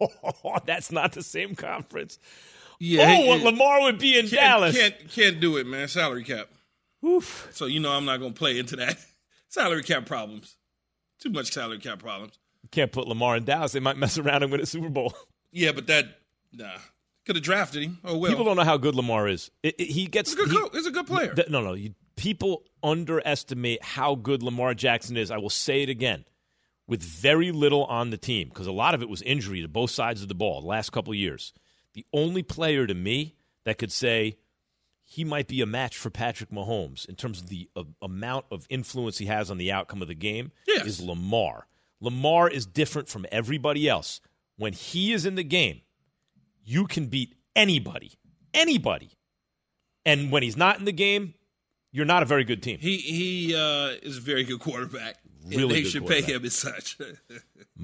That's 0.64 0.90
not 0.90 1.12
the 1.12 1.22
same 1.22 1.54
conference. 1.54 2.18
Yeah, 2.78 3.16
oh, 3.18 3.38
he- 3.38 3.44
Lamar 3.44 3.82
would 3.82 3.98
be 3.98 4.18
in 4.18 4.26
can't, 4.26 4.40
Dallas. 4.40 4.76
Can't 4.76 5.08
can't 5.08 5.40
do 5.40 5.56
it, 5.56 5.66
man. 5.66 5.88
Salary 5.88 6.24
cap. 6.24 6.48
Oof. 7.04 7.48
So 7.52 7.66
you 7.66 7.80
know 7.80 7.92
I'm 7.92 8.04
not 8.04 8.18
gonna 8.18 8.32
play 8.32 8.58
into 8.58 8.76
that. 8.76 8.96
Salary 9.48 9.82
cap 9.82 10.06
problems. 10.06 10.56
Too 11.20 11.30
much 11.30 11.52
salary 11.52 11.78
cap 11.78 12.00
problems. 12.00 12.38
Can't 12.70 12.90
put 12.90 13.06
Lamar 13.06 13.36
in 13.36 13.44
Dallas. 13.44 13.72
They 13.72 13.80
might 13.80 13.96
mess 13.96 14.18
around 14.18 14.42
and 14.42 14.50
win 14.50 14.60
a 14.60 14.66
Super 14.66 14.88
Bowl. 14.88 15.14
Yeah, 15.52 15.72
but 15.72 15.86
that 15.88 16.06
nah. 16.52 16.78
Could 17.24 17.36
have 17.36 17.44
drafted 17.44 17.82
him. 17.84 17.98
Oh 18.04 18.16
well. 18.18 18.30
People 18.30 18.44
don't 18.44 18.56
know 18.56 18.64
how 18.64 18.76
good 18.76 18.94
Lamar 18.94 19.28
is. 19.28 19.50
It- 19.62 19.76
it- 19.78 19.90
he 19.90 20.06
gets 20.06 20.32
He's 20.34 20.40
a 20.40 20.46
good, 20.48 20.70
he- 20.72 20.78
he's 20.78 20.86
a 20.86 20.90
good 20.90 21.06
player. 21.06 21.34
th- 21.34 21.48
no, 21.48 21.60
no. 21.62 21.74
You, 21.74 21.94
people 22.16 22.64
underestimate 22.82 23.82
how 23.82 24.14
good 24.16 24.42
Lamar 24.42 24.74
Jackson 24.74 25.16
is. 25.16 25.30
I 25.30 25.38
will 25.38 25.50
say 25.50 25.82
it 25.82 25.88
again. 25.88 26.24
With 26.88 27.02
very 27.02 27.52
little 27.52 27.84
on 27.84 28.10
the 28.10 28.16
team, 28.18 28.48
because 28.48 28.66
a 28.66 28.72
lot 28.72 28.94
of 28.94 29.02
it 29.02 29.08
was 29.08 29.22
injury 29.22 29.62
to 29.62 29.68
both 29.68 29.90
sides 29.92 30.20
of 30.20 30.28
the 30.28 30.34
ball 30.34 30.60
the 30.60 30.66
last 30.66 30.90
couple 30.90 31.12
of 31.12 31.16
years. 31.18 31.52
The 31.94 32.04
only 32.12 32.42
player 32.42 32.86
to 32.88 32.92
me 32.94 33.36
that 33.64 33.78
could 33.78 33.92
say 33.92 34.36
he 35.04 35.24
might 35.24 35.46
be 35.46 35.60
a 35.60 35.66
match 35.66 35.96
for 35.96 36.10
Patrick 36.10 36.50
Mahomes 36.50 37.08
in 37.08 37.14
terms 37.14 37.40
of 37.40 37.48
the 37.48 37.68
uh, 37.76 37.84
amount 38.02 38.46
of 38.50 38.66
influence 38.68 39.18
he 39.18 39.26
has 39.26 39.48
on 39.50 39.58
the 39.58 39.70
outcome 39.70 40.02
of 40.02 40.08
the 40.08 40.14
game 40.14 40.50
Yes. 40.66 40.84
is 40.86 41.00
Lamar. 41.00 41.68
Lamar 42.00 42.48
is 42.50 42.66
different 42.66 43.08
from 43.08 43.26
everybody 43.30 43.88
else. 43.88 44.20
When 44.56 44.72
he 44.72 45.12
is 45.12 45.24
in 45.24 45.36
the 45.36 45.44
game, 45.44 45.82
you 46.64 46.86
can 46.86 47.06
beat 47.06 47.34
anybody, 47.56 48.12
anybody. 48.54 49.10
And 50.04 50.30
when 50.32 50.42
he's 50.42 50.56
not 50.56 50.78
in 50.78 50.84
the 50.84 50.92
game, 50.92 51.34
you're 51.92 52.06
not 52.06 52.22
a 52.22 52.26
very 52.26 52.44
good 52.44 52.62
team. 52.62 52.78
He 52.80 52.96
he 52.96 53.54
uh, 53.54 53.94
is 54.02 54.18
a 54.18 54.20
very 54.20 54.44
good 54.44 54.60
quarterback. 54.60 55.16
Really 55.44 55.62
and 55.62 55.70
they 55.72 55.82
should 55.84 56.06
pay 56.06 56.22
him 56.22 56.44
as 56.44 56.54
such. 56.54 56.98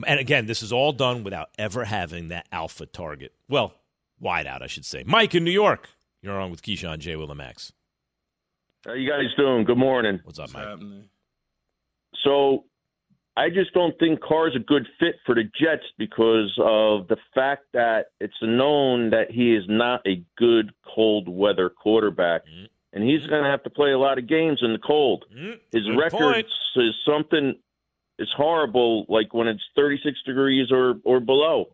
And 0.07 0.21
again, 0.21 0.47
this 0.47 0.63
is 0.63 0.73
all 0.73 0.93
done 0.93 1.25
without 1.25 1.49
ever 1.59 1.85
having 1.85 2.29
that 2.29 2.47
alpha 2.53 2.87
target. 2.87 3.33
Well, 3.49 3.73
wide 4.21 4.47
out, 4.47 4.63
I 4.63 4.69
should 4.69 4.85
say. 4.85 5.03
Mike 5.05 5.35
in 5.35 5.43
New 5.43 5.51
York. 5.51 5.89
You're 6.23 6.39
on 6.39 6.53
with 6.53 6.63
Keyshawn 6.63 6.99
J. 7.01 7.17
Will 7.17 7.35
Max. 7.35 7.73
How 8.87 8.93
you 8.93 9.09
guys 9.11 9.35
doing? 9.37 9.65
Good 9.65 9.79
morning. 9.79 10.21
What's 10.23 10.39
up, 10.39 10.45
What's 10.45 10.55
Mike? 10.55 10.65
happening? 10.69 11.09
So, 12.23 12.65
I 13.39 13.51
just 13.51 13.73
don't 13.73 13.97
think 14.01 14.21
Carr's 14.21 14.57
a 14.57 14.59
good 14.59 14.87
fit 14.99 15.15
for 15.25 15.35
the 15.35 15.45
Jets 15.45 15.85
because 15.97 16.53
of 16.59 17.07
the 17.07 17.17
fact 17.35 17.67
that 17.73 18.07
it's 18.21 18.35
known 18.43 19.11
that 19.11 19.31
he 19.31 19.55
is 19.55 19.63
not 19.69 20.01
a 20.07 20.25
good 20.37 20.73
cold 20.85 21.29
weather 21.29 21.71
quarterback, 21.71 22.43
Mhm. 22.47 22.67
and 22.93 23.05
he's 23.05 23.25
going 23.29 23.45
to 23.45 23.49
have 23.49 23.63
to 23.63 23.71
play 23.71 23.93
a 23.93 23.99
lot 23.99 24.19
of 24.19 24.27
games 24.27 24.59
in 24.63 24.73
the 24.73 24.79
cold. 24.81 25.25
Mm, 25.33 25.61
His 25.71 25.85
good 25.85 25.97
record 25.97 26.35
point. 26.35 26.47
is 26.77 26.95
something 27.07 27.55
is 28.19 28.29
horrible, 28.37 29.07
like 29.09 29.33
when 29.33 29.47
it's 29.47 29.63
36 29.77 30.21
degrees 30.25 30.73
or 30.73 30.97
or 31.05 31.21
below. 31.21 31.73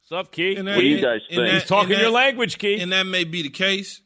What's 0.00 0.26
up, 0.26 0.32
Key? 0.32 0.56
And 0.56 0.66
What 0.66 0.78
do 0.78 0.86
you 0.86 1.00
guys 1.00 1.20
and 1.28 1.36
think? 1.36 1.52
He's 1.52 1.64
talking 1.66 1.92
and 1.92 2.00
your 2.02 2.10
language, 2.10 2.58
Keith. 2.58 2.82
And 2.82 2.90
that 2.92 3.04
may 3.06 3.22
be 3.24 3.42
the 3.42 3.50
case 3.50 4.02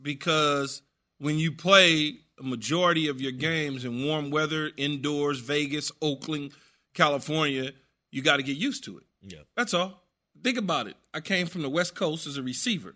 because 0.00 0.82
when 1.18 1.38
you 1.38 1.50
play 1.50 2.20
a 2.38 2.42
majority 2.42 3.08
of 3.08 3.20
your 3.20 3.32
games 3.32 3.84
in 3.84 4.04
warm 4.04 4.30
weather, 4.30 4.70
indoors, 4.76 5.40
Vegas, 5.40 5.90
Oakland, 6.02 6.52
California, 6.94 7.72
you 8.10 8.22
got 8.22 8.36
to 8.36 8.42
get 8.42 8.56
used 8.56 8.84
to 8.84 8.98
it. 8.98 9.04
Yeah. 9.22 9.40
That's 9.56 9.74
all. 9.74 10.02
Think 10.42 10.58
about 10.58 10.86
it. 10.86 10.96
I 11.14 11.20
came 11.20 11.46
from 11.46 11.62
the 11.62 11.70
West 11.70 11.94
Coast 11.94 12.26
as 12.26 12.36
a 12.36 12.42
receiver. 12.42 12.94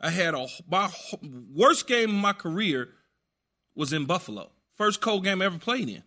I 0.00 0.10
had 0.10 0.34
a 0.34 0.46
my 0.70 0.90
worst 1.54 1.86
game 1.86 2.10
of 2.10 2.16
my 2.16 2.32
career 2.34 2.88
was 3.74 3.92
in 3.92 4.04
Buffalo. 4.04 4.50
First 4.76 5.00
cold 5.00 5.24
game 5.24 5.40
I 5.40 5.46
ever 5.46 5.58
played 5.58 5.88
in. 5.88 6.02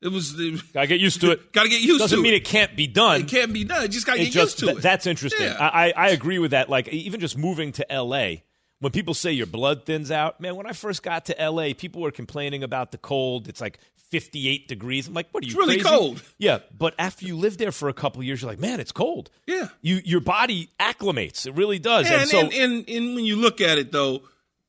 It 0.00 0.08
was 0.08 0.36
the 0.36 0.62
Gotta 0.72 0.86
get 0.86 1.00
used 1.00 1.20
to 1.20 1.32
it. 1.32 1.52
got 1.52 1.64
to 1.64 1.68
get 1.68 1.80
used 1.80 1.98
Doesn't 1.98 1.98
to 1.98 2.04
it. 2.04 2.08
Doesn't 2.08 2.22
mean 2.22 2.34
it. 2.34 2.44
can't 2.44 2.76
be 2.76 2.86
done. 2.86 3.20
It 3.22 3.28
can't 3.28 3.52
be 3.52 3.64
done. 3.64 3.82
You 3.82 3.88
Just 3.88 4.06
got 4.06 4.14
to 4.14 4.20
It 4.22 4.26
get 4.26 4.32
just 4.32 4.44
used 4.54 4.58
to 4.60 4.66
th- 4.66 4.78
it. 4.78 4.82
that's 4.82 5.06
interesting. 5.06 5.42
Yeah. 5.46 5.56
I, 5.58 5.88
I 5.88 5.92
I 5.96 6.08
agree 6.10 6.38
with 6.38 6.52
that. 6.52 6.68
Like 6.70 6.88
even 6.88 7.20
just 7.20 7.36
moving 7.36 7.72
to 7.72 7.92
L.A. 7.92 8.42
When 8.80 8.92
people 8.92 9.14
say 9.14 9.32
your 9.32 9.46
blood 9.46 9.86
thins 9.86 10.10
out, 10.10 10.40
man. 10.40 10.56
When 10.56 10.66
I 10.66 10.72
first 10.72 11.02
got 11.02 11.26
to 11.26 11.40
L.A., 11.40 11.74
people 11.74 12.02
were 12.02 12.10
complaining 12.10 12.62
about 12.62 12.92
the 12.92 12.98
cold. 12.98 13.48
It's 13.48 13.60
like 13.60 13.78
58 14.10 14.68
degrees. 14.68 15.08
I'm 15.08 15.14
like, 15.14 15.28
what 15.32 15.42
are 15.42 15.46
you? 15.46 15.52
It's 15.52 15.58
really 15.58 15.80
crazy? 15.80 15.88
cold. 15.88 16.22
Yeah, 16.38 16.58
but 16.76 16.94
after 16.98 17.26
you 17.26 17.36
live 17.36 17.58
there 17.58 17.72
for 17.72 17.88
a 17.88 17.92
couple 17.92 18.20
of 18.20 18.26
years, 18.26 18.42
you're 18.42 18.50
like, 18.50 18.60
man, 18.60 18.80
it's 18.80 18.92
cold. 18.92 19.30
Yeah. 19.46 19.68
You 19.80 20.00
your 20.04 20.20
body 20.20 20.70
acclimates. 20.78 21.46
It 21.46 21.54
really 21.54 21.78
does. 21.78 22.08
Yeah, 22.08 22.14
and, 22.14 22.22
and, 22.22 22.30
so 22.30 22.38
and, 22.40 22.52
and, 22.52 22.88
and 22.88 23.14
when 23.14 23.24
you 23.24 23.36
look 23.36 23.60
at 23.60 23.78
it, 23.78 23.90
though, 23.90 24.22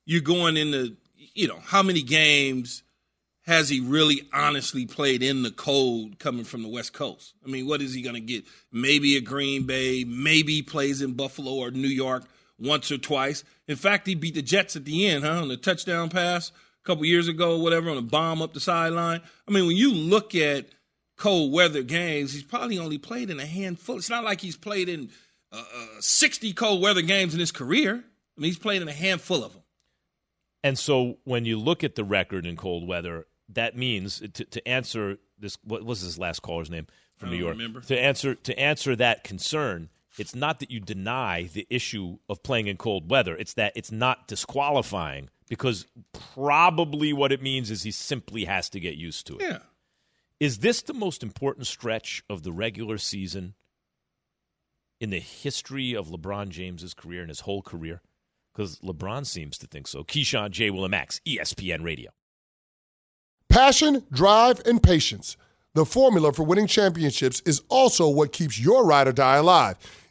you're 0.06 0.22
going 0.22 0.58
into, 0.58 0.96
you 1.16 1.48
know, 1.48 1.60
how 1.64 1.84
many 1.84 2.02
games 2.02 2.84
has 3.46 3.70
he 3.70 3.80
really 3.80 4.28
honestly 4.34 4.86
played 4.88 5.22
in 5.22 5.44
the 5.44 5.52
cold 5.52 6.18
coming 6.18 6.46
from 6.46 6.64
the 6.64 6.70
West 6.70 6.94
Coast? 6.94 7.34
I 7.46 7.50
mean, 7.50 7.68
what 7.68 7.82
is 7.82 7.94
he 7.94 8.02
going 8.02 8.16
to 8.16 8.22
get? 8.22 8.46
Maybe 8.72 9.18
a 9.18 9.22
Green 9.22 9.68
Bay, 9.68 10.04
maybe 10.04 10.54
he 10.56 10.62
plays 10.64 11.02
in 11.02 11.14
Buffalo 11.14 11.52
or 11.52 11.70
New 11.70 11.88
York 11.88 12.24
once 12.60 12.92
or 12.92 12.98
twice. 12.98 13.44
In 13.68 13.76
fact, 13.76 14.08
he 14.08 14.16
beat 14.16 14.36
the 14.36 14.42
Jets 14.42 14.76
at 14.76 14.86
the 14.86 15.08
end, 15.08 15.24
huh, 15.24 15.42
on 15.42 15.48
the 15.48 15.58
touchdown 15.58 16.10
pass 16.10 16.50
a 16.50 16.88
couple 16.88 17.06
years 17.06 17.28
ago, 17.28 17.58
whatever, 17.58 17.90
on 17.90 17.98
a 17.98 18.02
bomb 18.02 18.42
up 18.42 18.54
the 18.54 18.60
sideline. 18.60 19.22
I 19.48 19.52
mean, 19.52 19.68
when 19.68 19.76
you 19.76 19.94
look 19.94 20.36
at 20.36 20.68
cold 21.18 21.52
weather 21.52 21.84
games, 21.84 22.34
he's 22.34 22.44
probably 22.44 22.78
only 22.78 22.98
played 22.98 23.30
in 23.30 23.40
a 23.40 23.46
handful. 23.46 23.98
It's 23.98 24.10
not 24.10 24.24
like 24.24 24.42
he's 24.42 24.58
played 24.58 24.90
in 24.90 25.10
uh, 25.52 25.58
uh, 25.58 25.86
60 26.00 26.54
cold 26.54 26.82
weather 26.82 27.02
games 27.02 27.34
in 27.34 27.40
his 27.40 27.52
career. 27.52 28.04
I 28.38 28.42
mean, 28.42 28.50
he's 28.50 28.60
played 28.60 28.82
in 28.82 28.88
a 28.88 28.94
handful 28.94 29.44
of 29.44 29.54
them. 29.54 29.62
And 30.64 30.80
so 30.80 31.18
when 31.24 31.46
you 31.46 31.60
look 31.60 31.84
at 31.84 31.96
the 31.96 32.04
record 32.04 32.46
in 32.46 32.56
cold 32.56 32.88
weather, 32.88 33.28
that 33.50 33.78
means 33.78 34.20
to, 34.34 34.46
to 34.46 34.68
answer 34.68 35.18
this. 35.38 35.58
What 35.64 35.84
was 35.84 36.02
his 36.02 36.18
last 36.18 36.42
caller's 36.42 36.72
name 36.72 36.88
from 37.18 37.30
New 37.30 37.38
York? 37.38 37.54
remember. 37.54 37.82
To 37.82 38.00
answer 38.00 38.34
to 38.34 38.60
answer 38.60 38.96
that 38.96 39.24
concern, 39.24 39.90
it's 40.18 40.36
not 40.36 40.60
that 40.60 40.72
you 40.72 40.80
deny 40.80 41.44
the 41.44 41.68
issue 41.70 42.18
of 42.30 42.44
playing 42.44 42.68
in 42.68 42.78
cold 42.78 43.10
weather. 43.10 43.36
It's 43.36 43.54
that 43.54 43.74
it's 43.76 43.92
not 43.92 44.28
disqualifying 44.28 45.30
because 45.50 45.86
probably 46.34 47.14
what 47.14 47.32
it 47.32 47.42
means 47.42 47.70
is 47.70 47.84
he 47.84 47.92
simply 47.92 48.46
has 48.46 48.70
to 48.70 48.80
get 48.80 48.96
used 48.96 49.28
to 49.28 49.38
it. 49.38 49.42
Yeah. 49.42 49.58
Is 50.40 50.60
this 50.60 50.82
the 50.82 50.94
most 50.94 51.24
important 51.24 51.68
stretch 51.68 52.24
of 52.30 52.44
the 52.44 52.52
regular 52.52 52.98
season 52.98 53.54
in 55.00 55.10
the 55.10 55.20
history 55.20 55.94
of 55.94 56.08
LeBron 56.08 56.50
James's 56.50 56.94
career 56.94 57.22
and 57.22 57.30
his 57.30 57.42
whole 57.42 57.62
career? 57.62 58.02
Because 58.54 58.80
LeBron 58.80 59.26
seems 59.26 59.58
to 59.60 59.68
think 59.68 59.88
so. 59.88 60.04
Keyshawn 60.04 60.52
J. 60.52 60.70
Willimax, 60.72 61.22
ESPN 61.26 61.84
Radio. 61.84 62.12
Passion, 63.50 64.04
drive, 64.12 64.62
and 64.66 64.82
patience. 64.82 65.38
The 65.74 65.86
formula 65.86 66.32
for 66.32 66.44
winning 66.44 66.68
championships 66.68 67.42
is 67.46 67.62
also 67.70 68.08
what 68.10 68.32
keeps 68.32 68.60
your 68.60 68.86
ride 68.86 69.08
or 69.08 69.12
die 69.12 69.38
alive. 69.38 69.78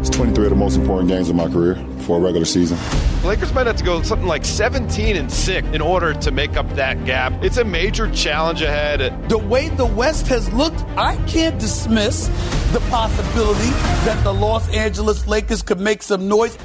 It's 0.00 0.10
23 0.10 0.46
of 0.46 0.50
the 0.50 0.56
most 0.56 0.76
important 0.76 1.08
games 1.08 1.28
of 1.28 1.36
my 1.36 1.48
career 1.48 1.76
for 2.00 2.18
a 2.18 2.20
regular 2.20 2.44
season. 2.44 2.76
Lakers 3.24 3.52
might 3.54 3.66
have 3.66 3.76
to 3.76 3.84
go 3.84 4.02
something 4.02 4.26
like 4.26 4.44
17 4.44 5.16
and 5.16 5.30
6 5.30 5.68
in 5.68 5.80
order 5.80 6.12
to 6.12 6.30
make 6.30 6.56
up 6.56 6.68
that 6.70 7.04
gap. 7.04 7.32
It's 7.42 7.56
a 7.56 7.64
major 7.64 8.10
challenge 8.10 8.62
ahead. 8.62 9.28
The 9.28 9.38
way 9.38 9.68
the 9.68 9.86
West 9.86 10.26
has 10.26 10.52
looked, 10.52 10.80
I 10.96 11.16
can't 11.26 11.58
dismiss 11.60 12.26
the 12.72 12.80
possibility 12.90 13.70
that 14.04 14.22
the 14.24 14.34
Los 14.34 14.68
Angeles 14.70 15.26
Lakers 15.28 15.62
could 15.62 15.78
make 15.78 16.02
some 16.02 16.28
noise. 16.28 16.58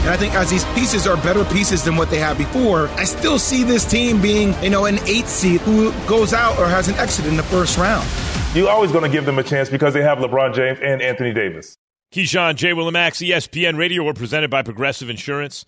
And 0.00 0.10
I 0.10 0.16
think 0.16 0.34
as 0.34 0.50
these 0.50 0.64
pieces 0.74 1.06
are 1.06 1.16
better 1.18 1.44
pieces 1.44 1.84
than 1.84 1.96
what 1.96 2.10
they 2.10 2.18
had 2.18 2.36
before, 2.36 2.88
I 2.90 3.04
still 3.04 3.38
see 3.38 3.62
this 3.62 3.84
team 3.84 4.20
being, 4.20 4.54
you 4.62 4.70
know, 4.70 4.86
an 4.86 4.98
eight 5.06 5.26
seed 5.26 5.60
who 5.62 5.92
goes 6.06 6.34
out 6.34 6.58
or 6.58 6.66
has 6.66 6.88
an 6.88 6.94
exit 6.96 7.26
in 7.26 7.36
the 7.36 7.42
first 7.44 7.78
round. 7.78 8.06
You're 8.54 8.70
always 8.70 8.92
going 8.92 9.04
to 9.04 9.10
give 9.10 9.24
them 9.24 9.38
a 9.38 9.42
chance 9.42 9.70
because 9.70 9.94
they 9.94 10.02
have 10.02 10.18
LeBron 10.18 10.52
James 10.54 10.78
and 10.82 11.00
Anthony 11.00 11.32
Davis. 11.32 11.78
Keyshawn, 12.12 12.54
J. 12.56 12.70
Willimax, 12.72 13.26
ESPN 13.26 13.76
Radio. 13.76 14.04
We're 14.04 14.12
presented 14.14 14.50
by 14.50 14.62
Progressive 14.62 15.10
Insurance. 15.10 15.64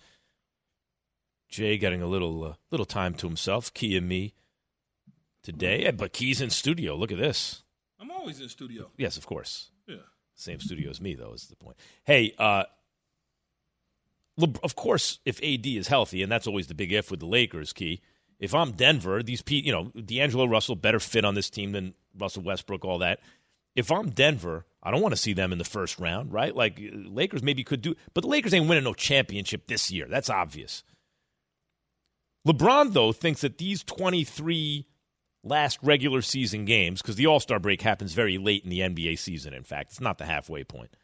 Jay 1.49 1.77
getting 1.77 2.01
a 2.01 2.07
little 2.07 2.43
uh, 2.43 2.53
little 2.71 2.85
time 2.85 3.13
to 3.15 3.27
himself. 3.27 3.73
Key 3.73 3.97
and 3.97 4.07
me 4.07 4.33
today, 5.43 5.83
Yeah, 5.83 5.91
but 5.91 6.13
Key's 6.13 6.41
in 6.41 6.49
studio. 6.49 6.95
Look 6.95 7.11
at 7.11 7.17
this. 7.17 7.63
I'm 7.99 8.11
always 8.11 8.39
in 8.41 8.49
studio. 8.49 8.91
Yes, 8.97 9.17
of 9.17 9.25
course. 9.25 9.71
Yeah. 9.87 9.95
Same 10.35 10.59
studio 10.59 10.89
as 10.89 11.01
me, 11.01 11.15
though, 11.15 11.33
is 11.33 11.47
the 11.47 11.55
point. 11.55 11.77
Hey, 12.03 12.33
uh, 12.37 12.63
of 14.61 14.75
course, 14.75 15.19
if 15.25 15.41
AD 15.41 15.65
is 15.65 15.87
healthy, 15.87 16.21
and 16.21 16.31
that's 16.31 16.47
always 16.47 16.67
the 16.67 16.75
big 16.75 16.91
if 16.91 17.09
with 17.09 17.19
the 17.19 17.25
Lakers, 17.25 17.73
Key. 17.73 18.01
If 18.39 18.53
I'm 18.53 18.71
Denver, 18.73 19.23
these 19.23 19.41
you 19.47 19.71
know, 19.71 19.85
D'Angelo 19.99 20.45
Russell 20.45 20.75
better 20.75 20.99
fit 20.99 21.25
on 21.25 21.33
this 21.33 21.49
team 21.49 21.71
than 21.71 21.95
Russell 22.15 22.43
Westbrook, 22.43 22.85
all 22.85 22.99
that. 22.99 23.19
If 23.77 23.91
I'm 23.91 24.09
Denver, 24.09 24.65
I 24.81 24.89
don't 24.89 25.01
want 25.01 25.13
to 25.13 25.21
see 25.21 25.33
them 25.33 25.51
in 25.51 25.59
the 25.59 25.63
first 25.63 25.99
round, 25.99 26.33
right? 26.33 26.53
Like 26.53 26.79
uh, 26.81 26.97
Lakers 27.07 27.43
maybe 27.43 27.63
could 27.63 27.81
do, 27.81 27.95
but 28.13 28.21
the 28.21 28.27
Lakers 28.27 28.53
ain't 28.53 28.67
winning 28.67 28.83
no 28.83 28.95
championship 28.95 29.67
this 29.67 29.91
year. 29.91 30.07
That's 30.09 30.31
obvious. 30.31 30.83
LeBron 32.45 32.93
though 32.93 33.11
thinks 33.11 33.41
that 33.41 33.59
these 33.59 33.83
23 33.83 34.87
last 35.43 35.77
regular 35.83 36.23
season 36.23 36.65
games, 36.65 37.03
because 37.03 37.17
the 37.17 37.27
All 37.27 37.39
Star 37.39 37.59
break 37.59 37.83
happens 37.83 38.13
very 38.13 38.39
late 38.39 38.63
in 38.63 38.71
the 38.71 38.79
NBA 38.79 39.19
season, 39.19 39.53
in 39.53 39.63
fact, 39.63 39.91
it's 39.91 40.01
not 40.01 40.17
the 40.17 40.25
halfway 40.25 40.63
point. 40.63 40.95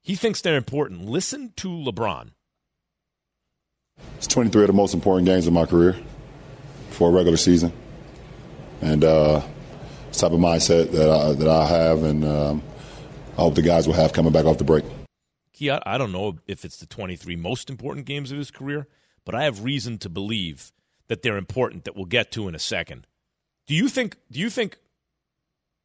He 0.00 0.14
thinks 0.14 0.40
they're 0.40 0.56
important. 0.56 1.04
Listen 1.04 1.52
to 1.56 1.68
LeBron. 1.68 2.30
It's 4.16 4.28
23 4.28 4.62
of 4.62 4.66
the 4.68 4.72
most 4.72 4.94
important 4.94 5.26
games 5.26 5.48
of 5.48 5.52
my 5.52 5.66
career 5.66 5.96
for 6.90 7.10
a 7.10 7.12
regular 7.12 7.36
season. 7.36 7.72
And 8.80 9.04
uh, 9.04 9.42
type 10.18 10.32
of 10.32 10.40
mindset 10.40 10.90
that 10.92 11.08
I, 11.10 11.32
that 11.32 11.48
I 11.48 11.66
have, 11.66 12.02
and 12.02 12.24
um, 12.24 12.62
I 13.36 13.42
hope 13.42 13.54
the 13.54 13.62
guys 13.62 13.86
will 13.86 13.94
have 13.94 14.12
coming 14.12 14.32
back 14.32 14.44
off 14.44 14.58
the 14.58 14.64
break. 14.64 14.84
Key, 15.52 15.70
I 15.70 15.98
don't 15.98 16.12
know 16.12 16.38
if 16.46 16.64
it's 16.64 16.78
the 16.78 16.86
23 16.86 17.36
most 17.36 17.70
important 17.70 18.06
games 18.06 18.32
of 18.32 18.38
his 18.38 18.50
career, 18.50 18.88
but 19.24 19.34
I 19.34 19.44
have 19.44 19.64
reason 19.64 19.98
to 19.98 20.08
believe 20.08 20.72
that 21.08 21.22
they're 21.22 21.36
important 21.36 21.84
that 21.84 21.96
we'll 21.96 22.06
get 22.06 22.30
to 22.32 22.48
in 22.48 22.54
a 22.54 22.58
second. 22.58 23.06
Do 23.66 23.74
you 23.74 23.88
think 23.88 24.16
do 24.30 24.40
you 24.40 24.50
think 24.50 24.78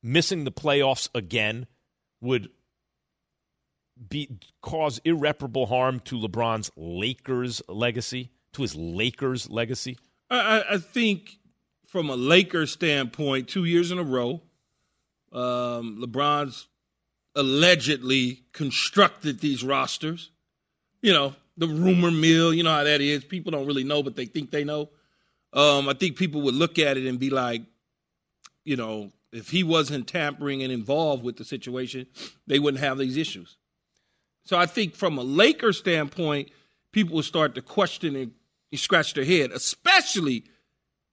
missing 0.02 0.44
the 0.44 0.52
playoffs 0.52 1.10
again 1.14 1.68
would 2.22 2.50
be 4.10 4.40
cause 4.62 5.00
irreparable 5.06 5.68
harm 5.68 6.00
to 6.02 6.18
LeBron's 6.18 6.72
Lakers 6.76 7.62
legacy, 7.68 8.32
to 8.54 8.62
his 8.62 8.76
Lakers 8.76 9.50
legacy? 9.50 9.98
I, 10.30 10.64
I 10.72 10.78
think 10.78 11.38
from 11.88 12.10
a 12.10 12.16
Lakers 12.16 12.72
standpoint, 12.72 13.48
two 13.48 13.66
years 13.66 13.92
in 13.92 14.00
a 14.00 14.04
row, 14.04 14.42
um, 15.32 16.02
LeBron's 16.02 16.68
allegedly 17.36 18.44
constructed 18.54 19.40
these 19.40 19.64
rosters. 19.64 20.32
You 21.02 21.14
know, 21.14 21.36
the 21.58 21.68
rumor 21.68 22.12
mill, 22.12 22.54
you 22.54 22.64
know 22.64 22.72
how 22.72 22.84
that 22.84 23.02
is. 23.02 23.24
People 23.24 23.52
don't 23.52 23.68
really 23.68 23.84
know, 23.84 24.02
but 24.04 24.16
they 24.16 24.26
think 24.26 24.52
they 24.52 24.64
know. 24.64 24.90
Um, 25.54 25.88
I 25.88 25.94
think 25.94 26.18
people 26.18 26.42
would 26.42 26.56
look 26.56 26.80
at 26.80 26.98
it 26.98 27.06
and 27.06 27.20
be 27.20 27.30
like, 27.30 27.62
you 28.64 28.76
know, 28.76 29.12
if 29.32 29.50
he 29.50 29.64
wasn't 29.64 30.08
tampering 30.08 30.64
and 30.64 30.72
involved 30.72 31.24
with 31.24 31.38
the 31.38 31.46
situation, 31.46 32.08
they 32.48 32.60
wouldn't 32.60 32.84
have 32.84 32.98
these 32.98 33.18
issues. 33.18 33.58
So 34.46 34.58
I 34.58 34.66
think 34.66 34.96
from 34.96 35.18
a 35.18 35.24
Lakers 35.24 35.78
standpoint, 35.78 36.50
people 36.92 37.16
will 37.16 37.24
start 37.24 37.56
to 37.56 37.62
question 37.62 38.16
and 38.16 38.32
scratch 38.74 39.14
their 39.14 39.26
head, 39.26 39.52
especially 39.52 40.46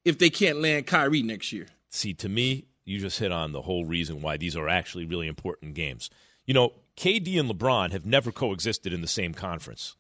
if 0.05 0.19
they 0.19 0.31
can't 0.31 0.61
land 0.61 0.87
Kyrie 0.87 1.23
next 1.23 1.53
year. 1.53 1.67
See, 1.91 2.15
to 2.15 2.29
me, 2.29 2.67
you 2.85 2.99
just 2.99 3.19
hit 3.19 3.33
on 3.33 3.53
the 3.53 3.63
whole 3.63 3.85
reason 3.85 4.23
why 4.23 4.37
these 4.37 4.57
are 4.57 4.69
actually 4.69 5.05
really 5.07 5.29
important 5.29 5.75
games. 5.75 6.11
You 6.47 6.55
know, 6.55 6.73
KD 6.97 7.39
and 7.39 7.49
LeBron 7.51 7.93
have 7.93 8.05
never 8.05 8.33
coexisted 8.33 8.93
in 8.93 9.01
the 9.01 9.09
same 9.09 9.35
conference, 9.35 9.97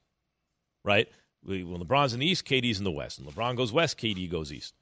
right? 0.84 1.08
When 1.44 1.66
LeBron's 1.78 2.14
in 2.14 2.20
the 2.20 2.26
East, 2.26 2.46
KD's 2.46 2.78
in 2.78 2.84
the 2.84 2.90
West. 2.90 3.18
And 3.18 3.28
LeBron 3.28 3.56
goes 3.56 3.72
West, 3.72 3.98
KD 3.98 4.30
goes 4.30 4.52
East. 4.52 4.74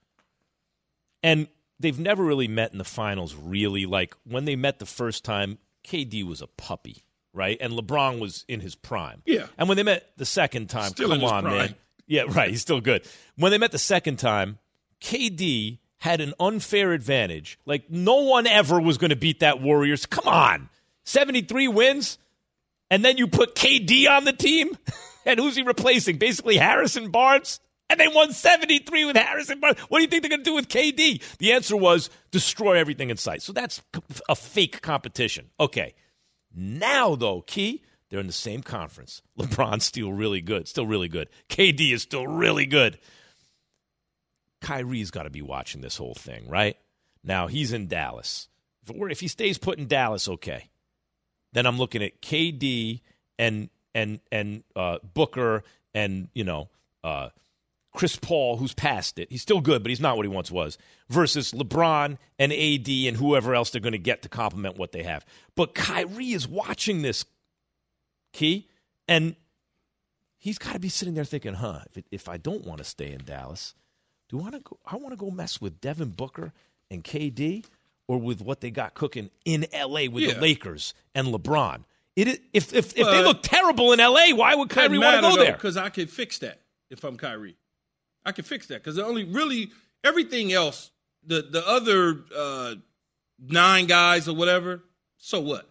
And 1.23 1.49
they've 1.79 1.99
never 1.99 2.25
really 2.25 2.49
met 2.49 2.73
in 2.73 2.79
the 2.79 2.85
finals, 2.85 3.35
really. 3.35 3.87
Like 3.87 4.15
when 4.25 4.45
they 4.45 4.57
met 4.57 4.79
the 4.79 4.87
first 4.87 5.25
time, 5.25 5.59
KD 5.85 6.25
was 6.25 6.41
a 6.41 6.47
puppy 6.47 7.05
right? 7.33 7.59
And 7.61 7.73
LeBron 7.75 8.19
was 8.19 8.45
in 8.49 8.61
his 8.61 8.75
prime. 8.75 9.23
Yeah. 9.25 9.47
And 9.59 9.69
when 9.69 9.77
they 9.77 9.83
met 9.83 10.11
the 10.17 10.27
second 10.27 10.69
time, 10.69 10.91
Still 10.91 11.11
come 11.11 11.25
on, 11.25 11.45
prime. 11.45 11.57
man. 11.57 11.75
Yeah, 12.07 12.23
right. 12.29 12.50
He's 12.50 12.62
still 12.62 12.81
good. 12.81 13.07
When 13.37 13.53
they 13.53 13.59
met 13.59 13.73
the 13.73 13.79
second 13.79 14.19
time, 14.19 14.59
KD 15.00 15.78
had 15.99 16.21
an 16.21 16.35
unfair 16.40 16.92
advantage. 16.92 17.59
Like 17.66 17.90
no 17.90 18.23
one 18.23 18.47
ever 18.47 18.80
was 18.80 18.99
going 18.99 19.11
to 19.11 19.16
beat 19.16 19.40
that 19.40 19.61
Warriors. 19.61 20.07
Come 20.07 20.28
on. 20.28 20.69
73 21.04 21.69
wins 21.69 22.19
and 22.90 23.04
then 23.04 23.16
you 23.16 23.28
put 23.28 23.54
KD 23.54 24.09
on 24.11 24.25
the 24.25 24.33
team? 24.33 24.76
and 25.26 25.38
who's 25.38 25.57
he 25.57 25.62
replacing? 25.62 26.19
Basically 26.19 26.57
Harrison 26.57 27.11
Barnes? 27.11 27.61
And 27.88 27.99
they 27.99 28.09
won 28.09 28.33
73 28.33 29.04
with 29.04 29.16
Harrison 29.16 29.59
Barnes. 29.59 29.78
What 29.88 29.99
do 29.99 30.02
you 30.02 30.09
think 30.09 30.23
they're 30.23 30.30
going 30.30 30.45
to 30.45 30.50
do 30.50 30.54
with 30.54 30.69
KD? 30.69 31.23
The 31.38 31.52
answer 31.52 31.76
was 31.76 32.09
destroy 32.30 32.76
everything 32.76 33.11
in 33.11 33.16
sight. 33.16 33.42
So 33.42 33.52
that's 33.52 33.83
a 34.28 34.37
fake 34.37 34.80
competition. 34.80 35.50
Okay. 35.59 35.95
Now, 36.54 37.16
though, 37.16 37.42
Key, 37.42 37.83
they're 38.09 38.21
in 38.21 38.28
the 38.28 38.33
same 38.33 38.62
conference. 38.62 39.23
LeBron's 39.38 39.85
still 39.85 40.12
really 40.12 40.40
good, 40.40 40.69
still 40.69 40.87
really 40.87 41.09
good. 41.09 41.28
KD 41.49 41.92
is 41.92 42.02
still 42.02 42.26
really 42.26 42.66
good. 42.66 42.99
Kyrie's 44.61 45.11
got 45.11 45.25
to 45.25 45.31
be 45.31 45.43
watching 45.43 45.81
this 45.81 45.97
whole 45.97 46.14
thing, 46.14 46.49
right? 46.49 46.76
Now 47.25 47.47
he's 47.47 47.73
in 47.73 47.87
Dallas. 47.87 48.49
If, 48.82 48.97
were, 48.97 49.08
if 49.08 49.21
he 49.21 49.28
stays 49.28 49.58
put 49.58 49.78
in 49.78 49.87
Dallas, 49.87 50.28
okay. 50.28 50.71
Then 51.52 51.67
I'm 51.67 51.78
looking 51.78 52.02
at 52.02 52.23
KD 52.23 53.00
and 53.39 53.71
and 53.95 54.21
and 54.30 54.63
uh, 54.76 54.99
Booker 55.15 55.65
and 55.95 56.28
you 56.32 56.45
know 56.45 56.69
uh, 57.02 57.30
Chris 57.93 58.17
Paul, 58.17 58.56
who's 58.56 58.73
past 58.73 59.19
it. 59.19 59.30
He's 59.30 59.43
still 59.43 59.61
good, 59.61 59.82
but 59.82 59.91
he's 59.91 60.00
not 60.00 60.17
what 60.17 60.25
he 60.25 60.30
once 60.30 60.50
was. 60.50 60.78
Versus 61.08 61.52
LeBron 61.52 62.19
and 62.39 62.52
AD 62.52 62.89
and 62.89 63.17
whoever 63.17 63.54
else 63.54 63.71
they're 63.71 63.80
going 63.80 63.93
to 63.93 63.99
get 63.99 64.23
to 64.23 64.28
complement 64.28 64.76
what 64.76 64.93
they 64.93 65.02
have. 65.02 65.25
But 65.56 65.75
Kyrie 65.75 66.32
is 66.32 66.47
watching 66.47 67.02
this, 67.02 67.25
Key, 68.32 68.69
and 69.08 69.35
he's 70.39 70.58
got 70.58 70.75
to 70.75 70.78
be 70.78 70.89
sitting 70.89 71.15
there 71.15 71.25
thinking, 71.25 71.54
"Huh? 71.54 71.80
If, 71.95 72.04
if 72.13 72.28
I 72.28 72.37
don't 72.37 72.65
want 72.65 72.78
to 72.78 72.85
stay 72.85 73.11
in 73.13 73.25
Dallas, 73.25 73.75
do 74.30 74.38
I 74.38 74.43
want 74.43 74.54
to 74.54 74.60
go? 74.60 74.78
I 74.86 74.97
want 74.97 75.10
to 75.12 75.16
go 75.16 75.30
mess 75.30 75.60
with 75.60 75.80
Devin 75.80 76.10
Booker 76.10 76.52
and 76.90 77.02
KD, 77.04 77.64
or 78.08 78.19
with 78.19 78.40
what 78.40 78.60
they 78.60 78.71
got 78.71 78.95
cooking 78.95 79.30
in 79.45 79.66
LA 79.73 80.08
with 80.08 80.25
Yeah. 80.25 80.34
the 80.34 80.40
Lakers 80.40 80.95
and 81.14 81.28
LeBron." 81.28 81.84
It 82.16 82.28
is, 82.28 82.40
if 82.52 82.73
if, 82.75 82.97
if 82.97 83.06
they 83.06 83.23
look 83.23 83.43
terrible 83.43 83.93
in 83.93 83.99
LA, 83.99 84.34
why 84.34 84.54
would 84.54 84.69
Kyrie 84.71 84.99
want 84.99 85.16
to 85.16 85.23
go 85.23 85.36
there? 85.36 85.52
Because 85.52 85.76
I 85.76 85.88
could 85.90 86.10
fix 86.10 86.38
that 86.38 86.60
if 86.90 87.04
I'm 87.04 87.16
Kyrie. 87.16 87.56
I 88.25 88.32
can 88.32 88.45
fix 88.45 88.66
that 88.69 88.82
because 88.82 88.97
the 88.97 89.04
only 89.04 89.25
really 89.25 89.71
everything 90.04 90.52
else, 90.52 90.90
the 91.25 91.43
the 91.43 91.66
other 91.66 92.25
uh, 92.36 92.75
nine 93.38 93.86
guys 93.86 94.28
or 94.28 94.34
whatever. 94.34 94.82
So 95.19 95.40
what? 95.40 95.66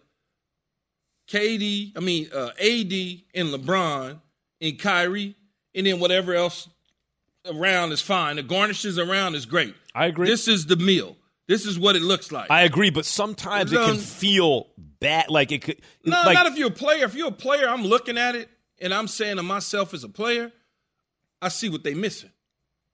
KD, 1.28 1.92
I 1.96 2.00
mean 2.00 2.28
uh, 2.34 2.48
AD 2.58 2.92
and 3.34 3.48
LeBron 3.54 4.20
and 4.60 4.78
Kyrie, 4.78 5.36
and 5.74 5.86
then 5.86 6.00
whatever 6.00 6.34
else 6.34 6.68
around 7.50 7.92
is 7.92 8.00
fine. 8.00 8.36
The 8.36 8.42
garnishes 8.42 8.98
around 8.98 9.34
is 9.34 9.46
great. 9.46 9.74
I 9.94 10.06
agree. 10.06 10.28
This 10.28 10.48
is 10.48 10.66
the 10.66 10.76
meal. 10.76 11.16
This 11.48 11.66
is 11.66 11.78
what 11.78 11.96
it 11.96 12.02
looks 12.02 12.30
like. 12.30 12.50
I 12.50 12.62
agree, 12.62 12.90
but 12.90 13.04
sometimes 13.04 13.72
it 13.72 13.76
can 13.76 13.96
feel 13.96 14.68
bad. 15.00 15.30
Like 15.30 15.50
it 15.50 15.62
could. 15.62 15.80
No, 16.04 16.22
like, 16.24 16.34
not 16.34 16.46
if 16.46 16.56
you're 16.56 16.68
a 16.68 16.70
player. 16.70 17.04
If 17.04 17.14
you're 17.14 17.28
a 17.28 17.32
player, 17.32 17.68
I'm 17.68 17.82
looking 17.82 18.16
at 18.16 18.36
it 18.36 18.48
and 18.80 18.94
I'm 18.94 19.08
saying 19.08 19.36
to 19.36 19.42
myself 19.42 19.92
as 19.92 20.04
a 20.04 20.08
player, 20.08 20.52
I 21.42 21.48
see 21.48 21.68
what 21.68 21.82
they 21.82 21.94
missing. 21.94 22.30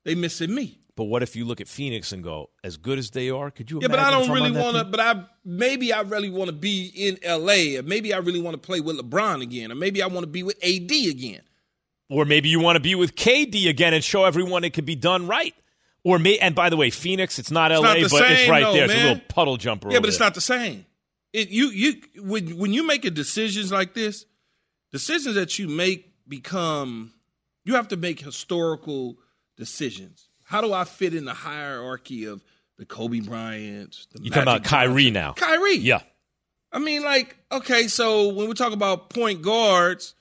They 0.05 0.14
missing 0.14 0.55
me. 0.55 0.79
But 0.97 1.05
what 1.05 1.23
if 1.23 1.37
you 1.37 1.45
look 1.45 1.61
at 1.61 1.69
Phoenix 1.69 2.12
and 2.12 2.25
go, 2.25 2.49
as 2.64 2.79
good 2.79 2.99
as 2.99 3.11
they 3.11 3.29
are, 3.29 3.51
could 3.51 3.71
you? 3.71 3.81
Yeah, 3.83 3.88
but 3.88 3.99
I 3.99 4.11
don't 4.11 4.31
really 4.31 4.51
want 4.51 4.79
to. 4.79 4.85
But 4.85 5.01
I 5.01 5.25
maybe 5.45 5.92
I 5.92 6.01
really 6.01 6.31
want 6.31 6.49
to 6.49 6.57
be 6.57 6.90
in 6.95 7.19
L.A. 7.23 7.77
or 7.77 7.83
maybe 7.83 8.14
I 8.14 8.19
really 8.19 8.40
want 8.40 8.55
to 8.55 8.66
play 8.66 8.81
with 8.81 8.99
LeBron 8.99 9.42
again, 9.42 9.71
or 9.71 9.75
maybe 9.75 10.03
I 10.03 10.07
want 10.07 10.21
to 10.21 10.27
be 10.29 10.42
with 10.42 10.57
AD 10.64 10.90
again. 10.90 11.42
Or 12.09 12.25
maybe 12.25 12.49
you 12.49 12.61
want 12.61 12.77
to 12.77 12.81
be 12.81 12.95
with 12.95 13.16
KD 13.16 13.69
again 13.69 13.92
and 13.92 14.03
show 14.03 14.25
everyone 14.25 14.64
it 14.64 14.71
could 14.71 14.85
be 14.85 14.95
done 14.95 15.27
right. 15.27 15.55
Or 16.05 16.21
may, 16.21 16.38
and 16.38 16.55
by 16.55 16.71
the 16.71 16.77
way, 16.77 16.90
Phoenix, 16.90 17.38
it's 17.40 17.51
not 17.51 17.73
It's 17.73 17.81
LA, 17.81 17.95
not 17.95 18.11
but 18.11 18.31
it's 18.31 18.49
right 18.49 18.62
though, 18.62 18.73
there. 18.75 18.85
It's 18.85 18.95
a 18.95 18.97
little 18.97 19.21
puddle 19.29 19.57
jumper. 19.57 19.90
Yeah, 19.90 19.99
but 19.99 20.09
it's 20.09 20.19
there. 20.19 20.27
not 20.27 20.35
the 20.35 20.40
same. 20.40 20.87
It 21.33 21.49
you 21.49 21.66
you 21.71 22.01
when 22.23 22.57
when 22.57 22.73
you 22.73 22.87
make 22.87 23.05
a 23.05 23.11
decisions 23.11 23.73
like 23.73 23.95
this, 23.95 24.25
decisions 24.92 25.35
that 25.35 25.59
you 25.59 25.66
make 25.66 26.12
become 26.29 27.12
you 27.64 27.75
have 27.75 27.88
to 27.88 27.97
make 27.97 28.21
historical 28.21 29.16
decisions. 29.57 30.29
How 30.45 30.61
do 30.61 30.73
I 30.73 30.85
fit 30.85 31.12
in 31.12 31.25
the 31.25 31.35
hierarchy 31.35 32.27
of 32.27 32.45
the 32.79 32.87
Kobe 32.87 33.19
Bryants? 33.19 34.07
The 34.12 34.23
You 34.23 34.31
talking 34.31 34.42
about 34.45 34.62
Kyrie 34.62 35.11
Johnson? 35.11 35.12
now? 35.12 35.33
Kyrie. 35.33 35.79
Yeah. 35.79 36.03
I 36.71 36.79
mean, 36.79 37.03
like, 37.03 37.37
okay, 37.51 37.88
so 37.88 38.29
when 38.29 38.49
we 38.49 38.55
talk 38.55 38.73
about 38.73 39.11
point 39.11 39.42
guards 39.42 40.14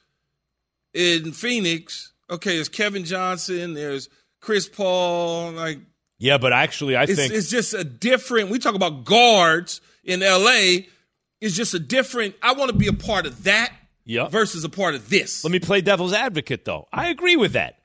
in 0.95 1.34
Phoenix, 1.34 2.13
okay, 2.29 2.55
there's 2.55 2.69
Kevin 2.69 3.03
Johnson, 3.05 3.73
there's 3.73 4.10
Chris 4.39 4.67
Paul, 4.67 5.51
like 5.51 5.79
Yeah, 6.17 6.38
but 6.38 6.53
actually, 6.53 6.95
I 6.95 7.03
it's, 7.03 7.15
think 7.15 7.34
it's 7.34 7.49
just 7.49 7.73
a 7.73 7.84
different. 7.84 8.49
We 8.49 8.58
talk 8.60 8.75
about 8.75 9.03
guards 9.03 9.81
in 10.03 10.21
LA. 10.21 10.86
It's 11.41 11.55
just 11.55 11.73
a 11.73 11.79
different. 11.79 12.36
I 12.41 12.53
want 12.53 12.71
to 12.71 12.77
be 12.77 12.88
a 12.88 12.93
part 12.93 13.25
of 13.25 13.43
that 13.43 13.73
yeah. 14.05 14.29
versus 14.29 14.63
a 14.63 14.69
part 14.69 14.95
of 14.95 15.10
this. 15.10 15.43
Let 15.43 15.51
me 15.51 15.60
play 15.60 15.81
devil's 15.81 16.13
advocate, 16.13 16.63
though. 16.65 16.88
I 16.93 17.10
agree 17.10 17.36
with 17.36 17.53
that. 17.53 17.79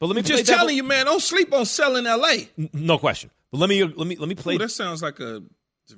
But 0.00 0.06
let 0.06 0.16
me 0.16 0.22
just 0.22 0.46
devil- 0.46 0.58
telling 0.58 0.76
you, 0.76 0.82
man. 0.82 1.06
Don't 1.06 1.22
sleep 1.22 1.52
on 1.54 1.66
selling 1.66 2.04
LA. 2.04 2.46
N- 2.58 2.70
No 2.72 2.98
question. 2.98 3.30
But 3.52 3.58
let 3.58 3.68
me 3.70 3.82
uh, 3.82 3.88
let 3.96 4.06
me 4.06 4.16
let 4.16 4.28
me 4.28 4.34
play. 4.34 4.56
Ooh, 4.56 4.58
that 4.58 4.70
sounds 4.70 5.02
like 5.02 5.20
a 5.20 5.42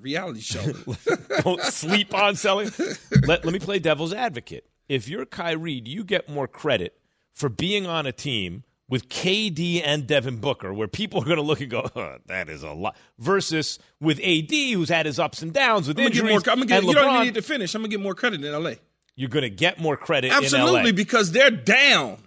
reality 0.01 0.41
show. 0.41 0.63
Don't 1.43 1.61
sleep 1.63 2.15
on 2.15 2.35
selling. 2.35 2.71
Let, 3.27 3.45
let 3.45 3.53
me 3.53 3.59
play 3.59 3.79
devil's 3.79 4.15
advocate. 4.15 4.65
If 4.89 5.09
you're 5.09 5.25
Kyrie, 5.27 5.81
do 5.81 5.91
you 5.91 6.05
get 6.05 6.29
more 6.29 6.47
credit 6.49 6.99
for 7.33 7.49
being 7.49 7.87
on 7.87 8.07
a 8.07 8.13
team 8.13 8.65
with 8.89 9.09
KD 9.09 9.81
and 9.83 10.07
Devin 10.07 10.37
Booker, 10.37 10.75
where 10.75 10.89
people 10.89 11.23
are 11.23 11.25
going 11.25 11.37
to 11.37 11.43
look 11.43 11.61
and 11.63 11.71
go, 11.71 11.89
"Huh, 11.95 12.19
"That 12.27 12.49
is 12.51 12.63
a 12.63 12.73
lot," 12.73 12.95
versus 13.19 13.79
with 14.01 14.19
AD, 14.21 14.73
who's 14.73 14.91
had 14.91 15.07
his 15.07 15.19
ups 15.19 15.41
and 15.41 15.53
downs 15.53 15.89
with 15.89 15.97
I'm 15.99 16.05
gonna 16.05 16.11
get 16.11 16.19
injuries, 16.25 16.47
more. 16.47 16.53
I'm 16.53 16.59
gonna 16.59 16.67
get, 16.67 16.85
you 16.85 16.93
don't 16.93 17.15
even 17.15 17.25
need 17.27 17.35
to 17.35 17.43
finish. 17.43 17.75
I'm 17.75 17.81
gonna 17.81 17.89
get 17.89 18.01
more 18.01 18.15
credit 18.15 18.45
in 18.45 18.53
LA. 18.53 18.75
you're 19.17 19.31
going 19.31 19.43
to 19.43 19.51
get 19.51 19.79
more 19.79 19.97
credit 19.97 20.33
Absolutely, 20.33 20.81
in 20.81 20.87
LA. 20.87 20.93
because 20.93 21.33
they're 21.33 21.51
down. 21.51 22.19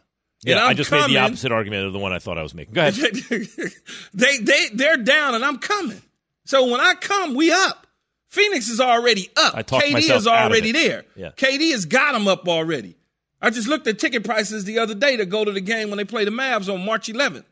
Yeah, 0.44 0.64
I 0.64 0.74
just 0.76 0.90
coming. 0.92 1.08
made 1.08 1.16
the 1.16 1.20
opposite 1.20 1.52
argument 1.52 1.86
of 1.88 1.94
the 1.94 2.00
one 2.00 2.14
I 2.14 2.20
thought 2.20 2.38
I 2.38 2.44
was 2.44 2.54
making. 2.54 2.74
Go 2.76 2.82
ahead. 2.88 3.14
they 4.14 4.38
they 4.38 4.70
they're 4.74 4.98
down, 4.98 5.34
and 5.36 5.44
I'm 5.44 5.58
coming. 5.58 6.02
So 6.46 6.66
when 6.70 6.80
I 6.80 6.94
come, 6.96 7.34
we 7.36 7.52
up. 7.52 7.85
Phoenix 8.36 8.68
is 8.70 8.80
already 8.82 9.30
up. 9.38 9.56
I 9.56 9.64
KD 9.64 9.94
myself 9.94 10.20
is 10.20 10.28
already 10.28 10.72
there. 10.72 11.06
Yeah. 11.16 11.30
KD 11.32 11.72
has 11.72 11.86
got 11.86 12.14
him 12.16 12.28
up 12.28 12.48
already. 12.48 12.96
I 13.42 13.50
just 13.50 13.68
looked 13.68 13.88
at 13.88 13.98
ticket 14.00 14.24
prices 14.24 14.66
the 14.66 14.80
other 14.80 14.94
day 14.96 15.18
to 15.18 15.26
go 15.26 15.46
to 15.46 15.52
the 15.52 15.62
game 15.62 15.90
when 15.90 15.98
they 15.98 16.06
play 16.06 16.26
the 16.26 16.32
Mavs 16.32 16.72
on 16.74 16.84
March 16.86 17.08
11th. 17.08 17.46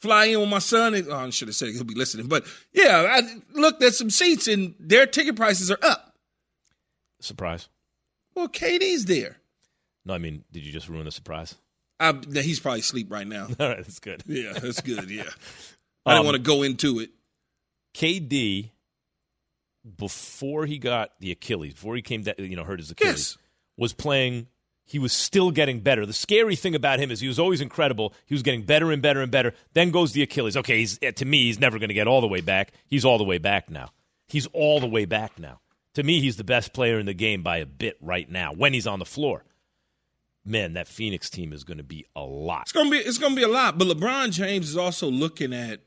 Fly 0.00 0.26
in 0.26 0.40
with 0.40 0.48
my 0.48 0.58
son. 0.58 0.94
And, 0.94 1.08
oh, 1.08 1.16
I 1.16 1.30
should 1.30 1.48
have 1.48 1.54
said 1.54 1.68
he'll 1.70 1.84
be 1.84 1.94
listening. 1.94 2.26
But 2.28 2.44
yeah, 2.72 3.06
I 3.08 3.22
looked 3.52 3.82
at 3.82 3.94
some 3.94 4.10
seats 4.10 4.48
and 4.48 4.74
their 4.80 5.06
ticket 5.06 5.36
prices 5.36 5.70
are 5.70 5.78
up. 5.82 6.14
Surprise. 7.20 7.68
Well, 8.34 8.48
KD's 8.48 9.04
there. 9.04 9.36
No, 10.04 10.14
I 10.14 10.18
mean, 10.18 10.42
did 10.50 10.64
you 10.64 10.72
just 10.72 10.88
ruin 10.88 11.04
the 11.04 11.12
surprise? 11.12 11.54
I, 12.00 12.18
he's 12.32 12.58
probably 12.58 12.80
asleep 12.80 13.12
right 13.12 13.26
now. 13.26 13.46
All 13.60 13.68
right, 13.68 13.76
that's 13.78 14.00
good. 14.00 14.22
Yeah, 14.26 14.54
that's 14.54 14.80
good. 14.80 15.08
Yeah. 15.10 15.24
I 16.06 16.16
Um, 16.16 16.24
want 16.24 16.34
to 16.36 16.42
go 16.42 16.62
into 16.64 16.98
it. 16.98 17.10
KD, 17.94 18.70
before 19.98 20.66
he 20.66 20.78
got 20.78 21.10
the 21.20 21.32
Achilles, 21.32 21.74
before 21.74 21.96
he 21.96 22.02
came, 22.02 22.22
down, 22.22 22.34
you 22.38 22.56
know, 22.56 22.64
hurt 22.64 22.78
his 22.78 22.90
Achilles, 22.90 23.38
was 23.76 23.92
playing. 23.92 24.48
He 24.84 24.98
was 24.98 25.12
still 25.12 25.50
getting 25.50 25.80
better. 25.80 26.04
The 26.04 26.12
scary 26.12 26.56
thing 26.56 26.74
about 26.74 26.98
him 26.98 27.10
is 27.10 27.20
he 27.20 27.28
was 27.28 27.38
always 27.38 27.60
incredible. 27.60 28.12
He 28.26 28.34
was 28.34 28.42
getting 28.42 28.62
better 28.62 28.90
and 28.90 29.00
better 29.00 29.22
and 29.22 29.30
better. 29.30 29.54
Then 29.74 29.90
goes 29.90 30.12
the 30.12 30.22
Achilles. 30.22 30.56
Okay, 30.56 30.78
he's, 30.78 30.98
eh, 31.02 31.12
to 31.12 31.24
me, 31.24 31.44
he's 31.44 31.60
never 31.60 31.78
going 31.78 31.88
to 31.88 31.94
get 31.94 32.08
all 32.08 32.20
the 32.20 32.28
way 32.28 32.40
back. 32.40 32.72
He's 32.86 33.04
all 33.04 33.16
the 33.16 33.24
way 33.24 33.38
back 33.38 33.70
now. 33.70 33.90
He's 34.28 34.46
all 34.48 34.80
the 34.80 34.88
way 34.88 35.04
back 35.04 35.38
now. 35.38 35.60
To 35.94 36.02
me, 36.02 36.20
he's 36.20 36.36
the 36.36 36.44
best 36.44 36.72
player 36.72 36.98
in 36.98 37.06
the 37.06 37.14
game 37.14 37.42
by 37.42 37.58
a 37.58 37.66
bit 37.66 37.96
right 38.00 38.28
now 38.28 38.52
when 38.52 38.72
he's 38.72 38.86
on 38.86 38.98
the 38.98 39.04
floor. 39.04 39.44
Man, 40.44 40.72
that 40.72 40.88
Phoenix 40.88 41.30
team 41.30 41.52
is 41.52 41.64
going 41.64 41.78
to 41.78 41.84
be 41.84 42.06
a 42.16 42.22
lot. 42.22 42.62
It's 42.62 42.72
gonna 42.72 42.90
be 42.90 42.96
it's 42.96 43.18
gonna 43.18 43.36
be 43.36 43.44
a 43.44 43.48
lot. 43.48 43.78
But 43.78 43.86
LeBron 43.86 44.32
James 44.32 44.70
is 44.70 44.76
also 44.76 45.08
looking 45.08 45.52
at 45.52 45.80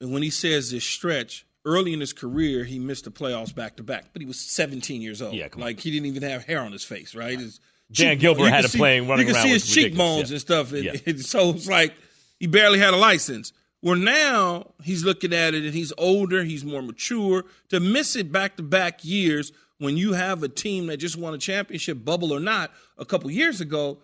and 0.00 0.12
when 0.12 0.22
he 0.22 0.30
says 0.30 0.70
this 0.70 0.84
stretch, 0.84 1.46
early 1.66 1.92
in 1.92 2.00
his 2.00 2.14
career 2.14 2.64
he 2.64 2.78
missed 2.78 3.04
the 3.04 3.10
playoffs 3.10 3.54
back 3.54 3.76
to 3.76 3.82
back, 3.82 4.06
but 4.14 4.22
he 4.22 4.26
was 4.26 4.40
17 4.40 5.02
years 5.02 5.20
old. 5.20 5.34
Yeah, 5.34 5.48
like 5.56 5.80
he 5.80 5.90
didn't 5.90 6.06
even 6.06 6.22
have 6.22 6.44
hair 6.44 6.60
on 6.60 6.72
his 6.72 6.84
face, 6.84 7.14
right? 7.14 7.38
His 7.38 7.60
Dan 7.92 8.12
cheek- 8.14 8.20
Gilbert 8.20 8.48
had 8.48 8.64
a 8.64 8.68
see- 8.68 8.78
playing 8.78 9.06
running 9.08 9.26
You 9.26 9.34
can 9.34 9.36
around 9.42 9.46
see 9.48 9.52
his 9.52 9.66
cheekbones 9.68 10.30
yeah. 10.30 10.34
and 10.34 10.40
stuff, 10.40 10.72
and, 10.72 10.84
Yeah. 10.84 10.92
and 11.04 11.20
so 11.24 11.50
it's 11.50 11.68
like 11.68 11.92
he 12.40 12.46
barely 12.46 12.78
had 12.78 12.94
a 12.94 12.96
license. 12.96 13.52
Well, 13.82 13.96
now 13.96 14.72
he's 14.82 15.04
looking 15.04 15.32
at 15.34 15.54
it 15.54 15.64
and 15.64 15.74
he's 15.74 15.92
older, 15.98 16.42
he's 16.42 16.64
more 16.64 16.82
mature. 16.82 17.44
To 17.68 17.78
miss 17.78 18.16
it 18.16 18.32
back 18.32 18.56
to 18.56 18.62
back 18.62 19.04
years 19.04 19.52
when 19.78 19.96
you 19.98 20.14
have 20.14 20.42
a 20.42 20.48
team 20.48 20.86
that 20.86 20.96
just 20.96 21.16
won 21.16 21.34
a 21.34 21.38
championship, 21.38 22.02
bubble 22.04 22.32
or 22.32 22.40
not, 22.40 22.72
a 22.96 23.04
couple 23.04 23.30
years 23.30 23.60
ago, 23.60 23.98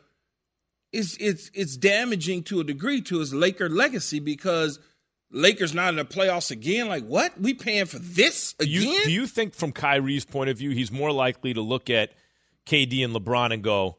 it's 0.92 1.16
it's 1.16 1.50
it's 1.54 1.76
damaging 1.76 2.42
to 2.44 2.60
a 2.60 2.64
degree 2.64 3.00
to 3.02 3.18
his 3.20 3.32
Laker 3.32 3.70
legacy 3.70 4.20
because 4.20 4.78
Lakers 5.32 5.74
not 5.74 5.88
in 5.88 5.96
the 5.96 6.04
playoffs 6.04 6.50
again. 6.50 6.88
Like 6.88 7.04
what? 7.04 7.40
We 7.40 7.54
paying 7.54 7.86
for 7.86 7.98
this 7.98 8.54
again? 8.60 8.82
you, 8.82 9.04
do 9.04 9.10
you 9.10 9.26
think, 9.26 9.54
from 9.54 9.72
Kyrie's 9.72 10.24
point 10.24 10.50
of 10.50 10.58
view, 10.58 10.70
he's 10.70 10.92
more 10.92 11.10
likely 11.10 11.54
to 11.54 11.60
look 11.60 11.90
at 11.90 12.12
KD 12.66 13.04
and 13.04 13.14
LeBron 13.14 13.52
and 13.52 13.62
go, 13.62 13.98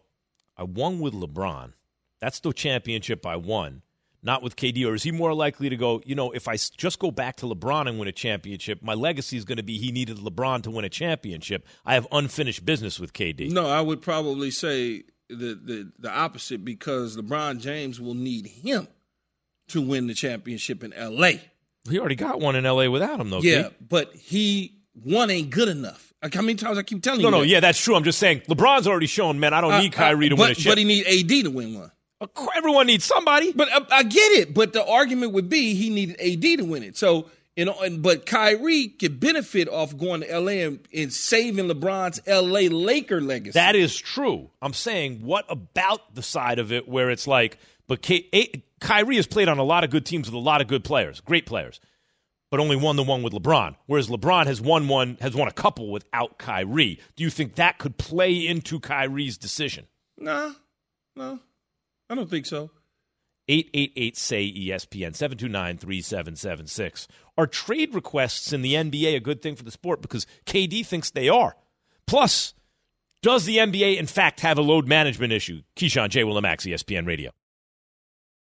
I 0.56 0.64
won 0.64 1.00
with 1.00 1.14
LeBron. 1.14 1.74
That's 2.20 2.40
the 2.40 2.54
championship 2.54 3.26
I 3.26 3.36
won, 3.36 3.82
not 4.22 4.44
with 4.44 4.56
KD. 4.56 4.88
Or 4.88 4.94
is 4.94 5.04
he 5.04 5.12
more 5.12 5.34
likely 5.34 5.70
to 5.70 5.76
go, 5.76 6.02
you 6.06 6.16
know, 6.16 6.32
if 6.32 6.48
I 6.48 6.56
just 6.56 7.00
go 7.00 7.12
back 7.12 7.36
to 7.38 7.48
LeBron 7.48 7.90
and 7.90 8.00
win 8.00 8.08
a 8.08 8.14
championship, 8.14 8.82
my 8.84 8.94
legacy 8.94 9.36
is 9.36 9.44
going 9.44 9.58
to 9.58 9.64
be 9.64 9.78
he 9.78 9.92
needed 9.92 10.18
LeBron 10.18 10.62
to 10.64 10.72
win 10.72 10.86
a 10.86 10.90
championship. 10.90 11.66
I 11.84 11.96
have 11.96 12.08
unfinished 12.12 12.64
business 12.64 13.00
with 13.00 13.12
KD. 13.12 13.52
no, 13.52 13.68
I 13.68 13.82
would 13.82 14.02
probably 14.02 14.52
say 14.52 15.04
the, 15.30 15.56
the 15.56 15.92
the 15.98 16.12
opposite 16.12 16.64
because 16.64 17.18
LeBron 17.18 17.60
James 17.60 18.00
will 18.00 18.14
need 18.14 18.46
him 18.46 18.88
to 19.70 19.82
win 19.82 20.08
the 20.08 20.14
championship 20.14 20.84
in 20.84 20.94
L.A. 20.94 21.42
He 21.90 22.00
already 22.00 22.16
got 22.16 22.40
one 22.40 22.56
in 22.56 22.64
LA 22.64 22.90
without 22.90 23.20
him, 23.20 23.30
though. 23.30 23.42
yeah, 23.42 23.64
Keith. 23.64 23.74
but 23.90 24.14
he 24.16 24.76
one 25.04 25.30
ain't 25.30 25.50
good 25.50 25.68
enough. 25.68 26.14
Like 26.22 26.34
how 26.34 26.42
many 26.42 26.56
times 26.56 26.78
I 26.78 26.84
keep 26.84 27.04
telling 27.04 27.22
No, 27.22 27.28
you? 27.28 27.32
no, 27.32 27.40
that? 27.42 27.48
yeah, 27.48 27.60
that's 27.60 27.80
true. 27.82 27.96
I'm 27.96 28.04
just 28.06 28.20
saying, 28.20 28.42
LeBron's 28.48 28.88
already 28.88 29.08
shown, 29.08 29.40
man, 29.40 29.54
I 29.54 29.60
don't 29.62 29.74
Uh, 29.74 29.82
need 29.82 29.92
Kyrie 29.92 30.28
uh, 30.28 30.30
to 30.30 30.36
but, 30.38 30.42
win 30.44 30.52
a 30.52 30.56
chip. 30.56 30.72
But 30.72 30.78
he 30.78 30.84
need 30.86 31.06
AD 31.06 31.44
to 31.46 31.50
win 31.50 31.74
one. 31.80 31.92
Everyone 32.56 32.88
needs 32.88 33.04
somebody. 33.04 33.52
But 33.52 33.70
uh, 33.74 33.82
I 33.92 34.04
get 34.04 34.32
it. 34.34 34.54
But 34.54 34.72
the 34.72 34.86
argument 34.86 35.34
would 35.34 35.50
be 35.50 35.74
he 35.74 35.90
needed 35.90 36.16
AD 36.22 36.60
to 36.60 36.62
win 36.66 36.84
it. 36.84 36.96
So 36.96 37.30
you 37.58 37.66
know, 37.66 37.76
and, 37.84 38.02
but 38.02 38.26
Kyrie 38.26 38.88
could 38.88 39.20
benefit 39.20 39.68
off 39.68 39.96
going 39.98 40.22
to 40.22 40.40
LA 40.40 40.52
and, 40.64 40.80
and 40.94 41.12
saving 41.14 41.68
LeBron's 41.68 42.22
LA 42.26 42.74
Laker 42.76 43.20
legacy. 43.22 43.52
That 43.60 43.76
is 43.76 43.96
true. 43.96 44.50
I'm 44.62 44.74
saying, 44.74 45.24
what 45.26 45.46
about 45.50 46.16
the 46.16 46.24
side 46.24 46.58
of 46.60 46.72
it 46.72 46.88
where 46.88 47.10
it's 47.12 47.28
like, 47.28 47.58
but 47.88 48.02
K- 48.02 48.28
Kyrie 48.84 49.16
has 49.16 49.28
played 49.28 49.48
on 49.48 49.58
a 49.60 49.64
lot 49.64 49.86
of 49.86 49.90
good 49.90 50.06
teams 50.06 50.28
with 50.28 50.36
a 50.36 50.40
lot 50.40 50.60
of 50.60 50.68
good 50.68 50.84
players, 50.84 51.22
great 51.22 51.46
players, 51.46 51.80
but 52.52 52.60
only 52.60 52.76
won 52.76 52.98
the 52.98 53.04
one 53.04 53.24
with 53.24 53.32
LeBron. 53.32 53.76
Whereas 53.86 54.10
LeBron 54.10 54.46
has 54.46 54.60
won 54.60 54.90
one, 54.90 55.18
has 55.22 55.34
won 55.34 55.48
a 55.48 55.54
couple 55.54 55.90
without 55.90 56.38
Kyrie. 56.38 57.00
Do 57.16 57.24
you 57.24 57.30
think 57.30 57.56
that 57.56 57.80
could 57.80 57.98
play 57.98 58.46
into 58.46 58.80
Kyrie's 58.80 59.38
decision? 59.38 59.88
nah, 60.18 60.52
no, 61.16 61.40
I 62.10 62.16
don't 62.16 62.30
think 62.30 62.46
so. 62.46 62.72
888 63.48 64.18
say 64.18 64.46
ESPN 64.46 65.16
729 65.16 65.78
3776. 65.78 67.08
Are 67.38 67.48
trade 67.48 67.94
requests 67.96 68.52
in 68.54 68.62
the 68.62 68.74
NBA 68.74 69.16
a 69.16 69.20
good 69.20 69.42
thing 69.42 69.56
for 69.56 69.64
the 69.64 69.72
sport? 69.72 70.02
Because 70.02 70.28
KD 70.46 70.86
thinks 70.86 71.10
they 71.10 71.30
are. 71.30 71.56
Plus, 72.06 72.54
does 73.22 73.46
the 73.46 73.58
NBA 73.58 73.98
in 73.98 74.08
fact 74.08 74.42
have 74.42 74.58
a 74.58 74.62
load 74.62 74.88
management 74.88 75.34
issue? 75.34 75.62
Keyshawn 75.76 76.10
J. 76.10 76.24
Willimax, 76.24 76.70
ESPN 76.70 77.08
Radio. 77.08 77.32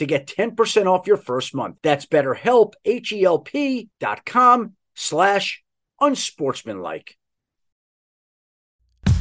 to 0.00 0.06
get 0.06 0.26
10% 0.26 0.86
off 0.86 1.06
your 1.06 1.18
first 1.18 1.54
month. 1.54 1.76
That's 1.82 2.06
betterhelp, 2.06 2.72
H-E-L-P 2.84 3.90
dot 4.00 4.24
com 4.24 4.72
slash 4.94 5.62
unsportsmanlike. 6.00 7.16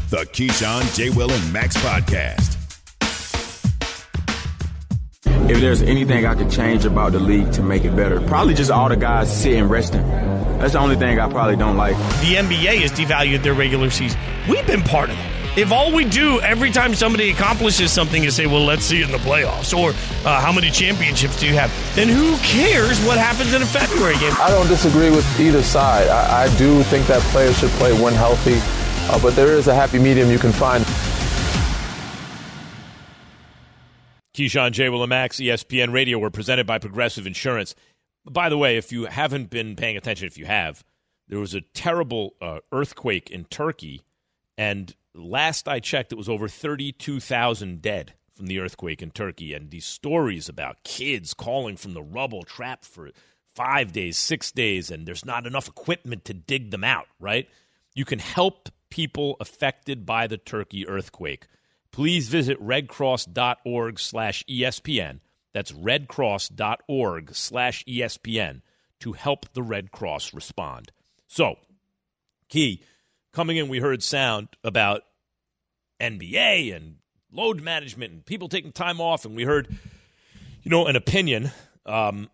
The 0.10 0.26
Keyshawn, 0.34 0.96
J. 0.96 1.10
Will, 1.12 1.32
and 1.32 1.54
Max 1.54 1.78
podcast. 1.78 2.56
if 5.50 5.60
there's 5.62 5.82
anything 5.82 6.28
I 6.28 6.36
could 6.36 6.52
change 6.52 6.86
about 6.86 7.12
the 7.12 7.20
league 7.20 7.52
to 7.54 7.64
make 7.64 7.84
it 7.84 7.96
better, 7.96 8.22
probably 8.22 8.54
just 8.54 8.70
all 8.70 8.88
the 8.88 8.96
guys 8.96 9.36
sitting 9.36 9.68
resting. 9.68 10.08
That's 10.60 10.74
the 10.74 10.80
only 10.80 10.96
thing 10.96 11.20
I 11.20 11.28
probably 11.30 11.56
don't 11.56 11.76
like. 11.76 11.98
The 12.22 12.36
NBA 12.36 12.82
has 12.82 12.92
devalued 12.92 13.44
their 13.44 13.54
regular 13.56 13.90
season. 13.90 14.20
We've 14.48 14.66
been 14.68 14.84
part 14.84 15.10
of 15.10 15.16
that. 15.18 15.39
If 15.60 15.74
all 15.74 15.92
we 15.92 16.06
do 16.06 16.40
every 16.40 16.72
time 16.72 16.96
somebody 16.96 17.32
accomplishes 17.32 17.92
something 17.92 18.24
is 18.24 18.34
say, 18.34 18.46
well, 18.46 18.64
let's 18.64 18.86
see 18.86 19.02
in 19.02 19.12
the 19.12 19.18
playoffs, 19.18 19.78
or 19.78 19.90
uh, 20.26 20.40
how 20.40 20.54
many 20.54 20.72
championships 20.72 21.38
do 21.38 21.48
you 21.48 21.54
have, 21.56 21.70
then 21.98 22.08
who 22.08 22.38
cares 22.38 22.98
what 23.06 23.18
happens 23.18 23.54
in 23.54 23.62
a 23.62 23.66
February 23.66 24.18
game? 24.20 24.32
I 24.40 24.52
don't 24.52 24.70
disagree 24.70 25.10
with 25.10 25.28
either 25.38 25.62
side. 25.62 26.08
I, 26.08 26.46
I 26.46 26.58
do 26.58 26.82
think 26.84 27.08
that 27.08 27.22
players 27.24 27.60
should 27.60 27.72
play 27.72 27.92
when 28.02 28.14
healthy, 28.14 28.56
uh, 29.12 29.22
but 29.22 29.36
there 29.36 29.48
is 29.48 29.68
a 29.68 29.76
happy 29.76 30.00
medium 30.00 30.32
you 30.32 30.40
can 30.40 30.54
find. 30.54 30.86
Keyshawn 34.34 34.72
J. 34.72 34.88
Will 34.88 35.04
and 35.04 35.10
Max, 35.10 35.42
ESPN 35.42 35.92
Radio, 35.92 36.20
were 36.20 36.32
presented 36.32 36.68
by 36.68 36.80
Progressive 36.80 37.28
Insurance. 37.28 37.76
By 38.24 38.48
the 38.48 38.58
way, 38.58 38.78
if 38.78 38.94
you 38.94 39.08
haven't 39.08 39.50
been 39.50 39.76
paying 39.76 39.98
attention, 39.98 40.26
if 40.26 40.38
you 40.38 40.46
have, 40.46 40.86
there 41.28 41.40
was 41.40 41.54
a 41.54 41.60
terrible 41.60 42.36
uh, 42.42 42.60
earthquake 42.72 43.30
in 43.30 43.44
Turkey, 43.44 44.04
and 44.58 44.96
last 45.20 45.68
I 45.68 45.80
checked, 45.80 46.12
it 46.12 46.18
was 46.18 46.30
over 46.30 46.48
32,000 46.48 47.82
dead 47.82 48.14
from 48.36 48.48
the 48.48 48.60
earthquake 48.60 49.02
in 49.02 49.12
Turkey. 49.12 49.54
And 49.54 49.70
these 49.70 49.86
stories 49.86 50.48
about 50.50 50.84
kids 50.84 51.34
calling 51.34 51.78
from 51.78 51.94
the 51.94 52.02
rubble 52.02 52.44
trapped 52.44 52.86
for 52.86 53.10
five 53.54 53.92
days, 53.92 54.18
six 54.18 54.52
days, 54.52 54.90
and 54.90 55.06
there's 55.06 55.26
not 55.26 55.46
enough 55.46 55.68
equipment 55.68 56.26
to 56.26 56.34
dig 56.34 56.72
them 56.72 56.84
out, 56.84 57.08
right? 57.20 57.50
You 57.94 58.06
can 58.06 58.20
help 58.20 58.70
people 58.90 59.36
affected 59.40 60.06
by 60.06 60.28
the 60.28 60.38
Turkey 60.38 60.88
earthquake. 60.88 61.48
Please 61.92 62.30
visit 62.30 62.62
redcross.org 62.64 64.00
slash 64.00 64.44
ESPN. 64.46 65.20
That's 65.54 65.72
redcross.org 65.72 67.36
slash 67.36 67.84
ESPN 67.86 68.62
to 69.00 69.14
help 69.14 69.52
the 69.54 69.64
Red 69.64 69.92
Cross 69.92 70.34
respond. 70.34 70.92
So, 71.28 71.56
Key, 72.48 72.84
coming 73.34 73.58
in, 73.58 73.68
we 73.68 73.80
heard 73.80 74.04
sound 74.04 74.50
about 74.64 75.02
NBA 76.00 76.76
and 76.76 76.96
load 77.32 77.62
management 77.62 78.14
and 78.14 78.26
people 78.26 78.50
taking 78.50 78.72
time 78.72 79.00
off, 79.02 79.26
and 79.26 79.36
we 79.36 79.44
heard, 79.44 79.68
you 80.64 80.72
know, 80.72 80.88
an 80.88 80.96
opinion 80.96 81.52
um, 81.86 82.30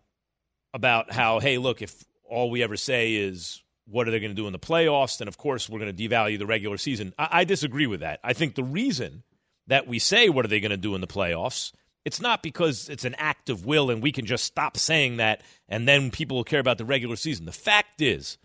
about 0.72 1.12
how, 1.12 1.40
hey, 1.40 1.58
look, 1.58 1.82
if 1.82 2.04
all 2.24 2.50
we 2.50 2.62
ever 2.62 2.76
say 2.76 3.14
is 3.14 3.62
what 3.86 4.08
are 4.08 4.10
they 4.10 4.20
going 4.20 4.30
to 4.32 4.36
do 4.36 4.46
in 4.46 4.52
the 4.52 4.58
playoffs, 4.58 5.18
then 5.18 5.28
of 5.28 5.38
course 5.38 5.68
we're 5.68 5.78
going 5.78 5.94
to 5.94 6.08
devalue 6.08 6.38
the 6.38 6.46
regular 6.46 6.76
season. 6.76 7.12
I, 7.18 7.28
I 7.30 7.44
disagree 7.44 7.86
with 7.86 8.00
that. 8.00 8.20
I 8.24 8.32
think 8.32 8.54
the 8.54 8.64
reason 8.64 9.22
that 9.68 9.86
we 9.86 9.98
say 9.98 10.28
what 10.28 10.44
are 10.44 10.48
they 10.48 10.60
going 10.60 10.70
to 10.70 10.76
do 10.76 10.94
in 10.94 11.00
the 11.00 11.06
playoffs 11.06 11.72
it's 12.06 12.20
not 12.20 12.40
because 12.40 12.88
it's 12.88 13.04
an 13.04 13.16
act 13.18 13.50
of 13.50 13.66
will 13.66 13.90
and 13.90 14.00
we 14.00 14.12
can 14.12 14.26
just 14.26 14.44
stop 14.44 14.76
saying 14.76 15.16
that 15.16 15.42
and 15.68 15.88
then 15.88 16.12
people 16.12 16.36
will 16.36 16.44
care 16.44 16.60
about 16.60 16.78
the 16.78 16.84
regular 16.84 17.16
season. 17.16 17.46
The 17.46 17.52
fact 17.52 18.00
is, 18.00 18.38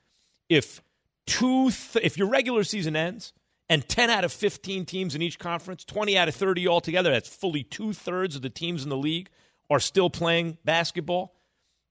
if 0.50 0.82
two 1.28 1.70
th- 1.70 2.04
if 2.04 2.18
your 2.18 2.28
regular 2.28 2.64
season 2.64 2.96
ends 2.96 3.34
and 3.72 3.88
10 3.88 4.10
out 4.10 4.26
of 4.26 4.34
15 4.34 4.86
teams 4.86 5.16
in 5.16 5.22
each 5.22 5.40
conference, 5.40 5.86
20 5.86 6.18
out 6.18 6.28
of 6.28 6.36
30 6.36 6.68
altogether, 6.68 7.10
that's 7.10 7.30
fully 7.30 7.64
two 7.64 7.94
thirds 7.94 8.36
of 8.36 8.42
the 8.42 8.50
teams 8.50 8.84
in 8.84 8.90
the 8.90 8.98
league 8.98 9.30
are 9.70 9.80
still 9.80 10.10
playing 10.10 10.58
basketball, 10.66 11.34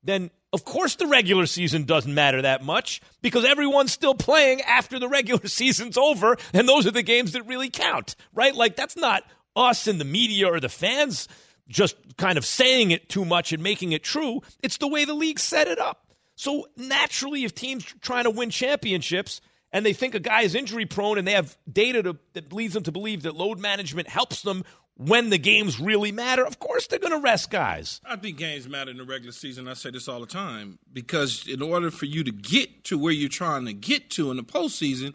then 0.04 0.30
of 0.52 0.66
course 0.66 0.96
the 0.96 1.06
regular 1.06 1.46
season 1.46 1.84
doesn't 1.84 2.12
matter 2.12 2.42
that 2.42 2.62
much 2.62 3.00
because 3.22 3.46
everyone's 3.46 3.92
still 3.92 4.14
playing 4.14 4.60
after 4.60 4.98
the 4.98 5.08
regular 5.08 5.46
season's 5.46 5.96
over, 5.96 6.36
and 6.52 6.68
those 6.68 6.86
are 6.86 6.90
the 6.90 7.02
games 7.02 7.32
that 7.32 7.46
really 7.46 7.70
count, 7.70 8.14
right? 8.34 8.54
Like 8.54 8.76
that's 8.76 8.96
not 8.96 9.22
us 9.56 9.86
and 9.86 9.98
the 9.98 10.04
media 10.04 10.48
or 10.48 10.60
the 10.60 10.68
fans 10.68 11.28
just 11.66 11.96
kind 12.18 12.36
of 12.36 12.44
saying 12.44 12.90
it 12.90 13.08
too 13.08 13.24
much 13.24 13.54
and 13.54 13.62
making 13.62 13.92
it 13.92 14.04
true. 14.04 14.42
It's 14.62 14.76
the 14.76 14.88
way 14.88 15.06
the 15.06 15.14
league 15.14 15.38
set 15.38 15.66
it 15.66 15.78
up. 15.78 16.12
So 16.36 16.66
naturally, 16.76 17.44
if 17.44 17.54
teams 17.54 17.86
trying 18.02 18.24
to 18.24 18.30
win 18.30 18.50
championships 18.50 19.40
and 19.72 19.86
they 19.86 19.92
think 19.92 20.14
a 20.14 20.20
guy 20.20 20.42
is 20.42 20.54
injury 20.54 20.86
prone 20.86 21.18
and 21.18 21.26
they 21.26 21.32
have 21.32 21.56
data 21.70 22.02
to, 22.02 22.16
that 22.32 22.52
leads 22.52 22.74
them 22.74 22.82
to 22.84 22.92
believe 22.92 23.22
that 23.22 23.36
load 23.36 23.58
management 23.58 24.08
helps 24.08 24.42
them 24.42 24.64
when 24.96 25.30
the 25.30 25.38
games 25.38 25.80
really 25.80 26.12
matter, 26.12 26.44
of 26.44 26.58
course 26.58 26.86
they're 26.86 26.98
going 26.98 27.12
to 27.12 27.18
rest 27.18 27.50
guys. 27.50 28.02
I 28.04 28.16
think 28.16 28.36
games 28.36 28.68
matter 28.68 28.90
in 28.90 28.98
the 28.98 29.04
regular 29.04 29.32
season. 29.32 29.66
I 29.66 29.72
say 29.72 29.90
this 29.90 30.08
all 30.08 30.20
the 30.20 30.26
time 30.26 30.78
because 30.92 31.48
in 31.48 31.62
order 31.62 31.90
for 31.90 32.04
you 32.04 32.22
to 32.24 32.32
get 32.32 32.84
to 32.84 32.98
where 32.98 33.12
you're 33.12 33.30
trying 33.30 33.64
to 33.64 33.72
get 33.72 34.10
to 34.10 34.30
in 34.30 34.36
the 34.36 34.42
postseason, 34.42 35.14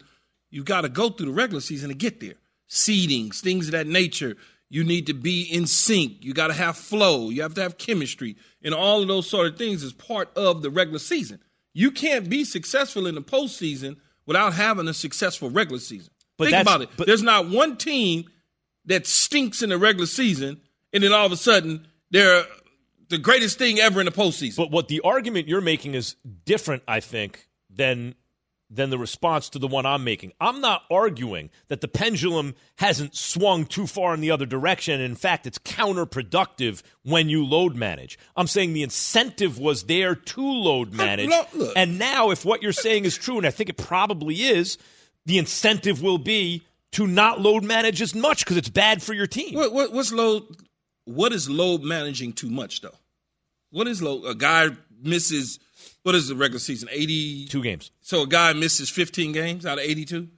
you've 0.50 0.64
got 0.64 0.80
to 0.80 0.88
go 0.88 1.10
through 1.10 1.26
the 1.26 1.32
regular 1.32 1.60
season 1.60 1.90
to 1.90 1.94
get 1.94 2.18
there. 2.18 2.34
Seedings, 2.68 3.40
things 3.40 3.68
of 3.68 3.72
that 3.72 3.86
nature. 3.86 4.36
You 4.68 4.82
need 4.82 5.06
to 5.06 5.14
be 5.14 5.42
in 5.42 5.68
sync. 5.68 6.24
You 6.24 6.34
got 6.34 6.48
to 6.48 6.54
have 6.54 6.76
flow. 6.76 7.30
You 7.30 7.42
have 7.42 7.54
to 7.54 7.62
have 7.62 7.78
chemistry. 7.78 8.36
And 8.64 8.74
all 8.74 9.02
of 9.02 9.06
those 9.06 9.30
sort 9.30 9.46
of 9.46 9.56
things 9.56 9.84
is 9.84 9.92
part 9.92 10.36
of 10.36 10.62
the 10.62 10.70
regular 10.70 10.98
season. 10.98 11.38
You 11.72 11.92
can't 11.92 12.28
be 12.28 12.44
successful 12.44 13.06
in 13.06 13.14
the 13.14 13.22
postseason 13.22 13.98
without 14.26 14.54
having 14.54 14.88
a 14.88 14.94
successful 14.94 15.50
regular 15.50 15.78
season. 15.80 16.12
But 16.36 16.50
Think 16.50 16.62
about 16.62 16.82
it. 16.82 16.90
but- 16.96 17.06
There's 17.06 17.22
not 17.22 17.48
one 17.48 17.76
team 17.76 18.24
that 18.84 19.06
stinks 19.06 19.62
in 19.62 19.70
the 19.70 19.78
regular 19.78 20.06
season, 20.06 20.60
and 20.92 21.02
then 21.02 21.12
all 21.12 21.26
of 21.26 21.32
a 21.32 21.36
sudden 21.36 21.88
they're 22.10 22.44
the 23.08 23.18
greatest 23.18 23.58
thing 23.58 23.78
ever 23.78 24.00
in 24.00 24.06
the 24.06 24.12
postseason. 24.12 24.56
But 24.56 24.70
what 24.70 24.88
the 24.88 25.00
argument 25.02 25.48
you're 25.48 25.60
making 25.60 25.94
is 25.94 26.16
different, 26.44 26.82
I 26.88 27.00
think, 27.00 27.48
than 27.70 28.14
than 28.68 28.90
the 28.90 28.98
response 28.98 29.48
to 29.50 29.58
the 29.58 29.68
one 29.68 29.86
I'm 29.86 30.02
making. 30.02 30.32
I'm 30.40 30.60
not 30.60 30.82
arguing 30.90 31.50
that 31.68 31.80
the 31.80 31.88
pendulum 31.88 32.54
hasn't 32.78 33.14
swung 33.14 33.64
too 33.64 33.86
far 33.86 34.12
in 34.12 34.20
the 34.20 34.30
other 34.30 34.46
direction. 34.46 35.00
In 35.00 35.14
fact, 35.14 35.46
it's 35.46 35.58
counterproductive 35.58 36.82
when 37.04 37.28
you 37.28 37.44
load 37.44 37.76
manage. 37.76 38.18
I'm 38.36 38.48
saying 38.48 38.72
the 38.72 38.82
incentive 38.82 39.58
was 39.58 39.84
there 39.84 40.14
to 40.14 40.42
load 40.42 40.92
manage. 40.92 41.30
And 41.76 41.98
now, 41.98 42.30
if 42.30 42.44
what 42.44 42.62
you're 42.62 42.72
saying 42.72 43.04
is 43.04 43.16
true, 43.16 43.38
and 43.38 43.46
I 43.46 43.50
think 43.50 43.70
it 43.70 43.76
probably 43.76 44.34
is, 44.34 44.78
the 45.26 45.38
incentive 45.38 46.02
will 46.02 46.18
be 46.18 46.66
to 46.92 47.06
not 47.06 47.40
load 47.40 47.62
manage 47.62 48.00
as 48.02 48.14
much 48.14 48.44
because 48.44 48.56
it's 48.56 48.68
bad 48.68 49.02
for 49.02 49.12
your 49.12 49.26
team. 49.26 49.54
What, 49.54 49.72
what, 49.72 49.92
what's 49.92 50.12
load? 50.12 50.44
What 51.04 51.32
is 51.32 51.48
load 51.48 51.82
managing 51.82 52.32
too 52.32 52.50
much 52.50 52.80
though? 52.80 52.94
What 53.70 53.86
is 53.86 54.02
load? 54.02 54.24
A 54.24 54.34
guy 54.34 54.70
misses. 55.02 55.60
What 56.06 56.14
is 56.14 56.28
the 56.28 56.36
regular 56.36 56.60
season? 56.60 56.88
Eighty 56.92 57.46
two 57.48 57.60
games. 57.64 57.90
So 58.00 58.22
a 58.22 58.26
guy 58.28 58.52
misses 58.52 58.88
fifteen 58.88 59.32
games 59.32 59.66
out 59.66 59.78
of 59.78 59.84
eighty-two. 59.84 60.28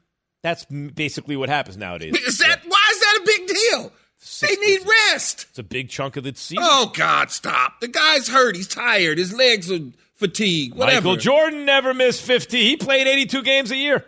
That's 0.42 0.64
basically 0.64 1.36
what 1.36 1.50
happens 1.50 1.76
nowadays. 1.76 2.16
Is 2.16 2.38
that 2.38 2.62
why 2.66 2.88
is 2.90 3.00
that 3.00 3.18
a 3.20 3.22
big 3.26 3.48
deal? 3.48 3.92
They 4.40 4.56
need 4.56 4.80
rest. 5.10 5.44
It's 5.50 5.58
a 5.58 5.62
big 5.62 5.90
chunk 5.90 6.16
of 6.16 6.24
the 6.24 6.34
season. 6.34 6.64
Oh 6.66 6.90
God, 6.96 7.30
stop! 7.30 7.82
The 7.82 7.88
guy's 7.88 8.28
hurt. 8.28 8.56
He's 8.56 8.66
tired. 8.66 9.18
His 9.18 9.34
legs 9.34 9.70
are 9.70 9.80
fatigued. 10.16 10.74
Whatever. 10.74 11.08
Michael 11.08 11.16
Jordan 11.16 11.66
never 11.66 11.92
missed 11.92 12.22
50. 12.22 12.64
He 12.64 12.78
played 12.78 13.06
82 13.06 13.42
games 13.42 13.70
a 13.70 13.76
year. 13.76 14.06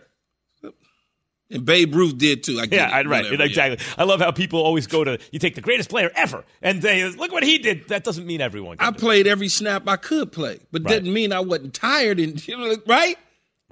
And 1.50 1.64
Babe 1.64 1.94
Ruth 1.94 2.16
did 2.18 2.44
too. 2.44 2.58
I 2.60 2.66
get 2.66 2.76
Yeah, 2.76 2.98
it. 3.00 3.06
Right. 3.06 3.24
Whatever, 3.24 3.42
exactly. 3.44 3.84
I 3.98 4.04
love 4.04 4.20
how 4.20 4.30
people 4.30 4.60
always 4.62 4.86
go 4.86 5.04
to, 5.04 5.18
you 5.32 5.38
take 5.38 5.54
the 5.54 5.60
greatest 5.60 5.90
player 5.90 6.10
ever 6.14 6.44
and 6.62 6.80
they, 6.80 7.08
look 7.10 7.32
what 7.32 7.42
he 7.42 7.58
did. 7.58 7.88
That 7.88 8.04
doesn't 8.04 8.26
mean 8.26 8.40
everyone 8.40 8.76
I 8.80 8.92
played 8.92 9.26
every 9.26 9.48
snap 9.48 9.88
I 9.88 9.96
could 9.96 10.32
play, 10.32 10.60
but 10.72 10.82
Right. 10.84 10.94
didn't 10.94 11.12
mean 11.12 11.32
I 11.32 11.40
wasn't 11.40 11.74
tired. 11.74 12.18
And 12.20 12.46
you 12.46 12.56
know 12.56 12.76
right? 12.86 13.16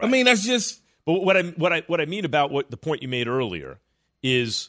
I 0.00 0.06
mean, 0.06 0.26
that's 0.26 0.44
just. 0.44 0.80
But 1.06 1.20
what 1.24 1.36
I 1.36 1.42
what 1.42 1.72
I 1.72 1.82
what 1.86 2.00
I 2.00 2.04
mean 2.04 2.24
about 2.24 2.50
what 2.50 2.70
the 2.70 2.76
point 2.76 3.02
you 3.02 3.08
made 3.08 3.28
earlier 3.28 3.78
is 4.22 4.68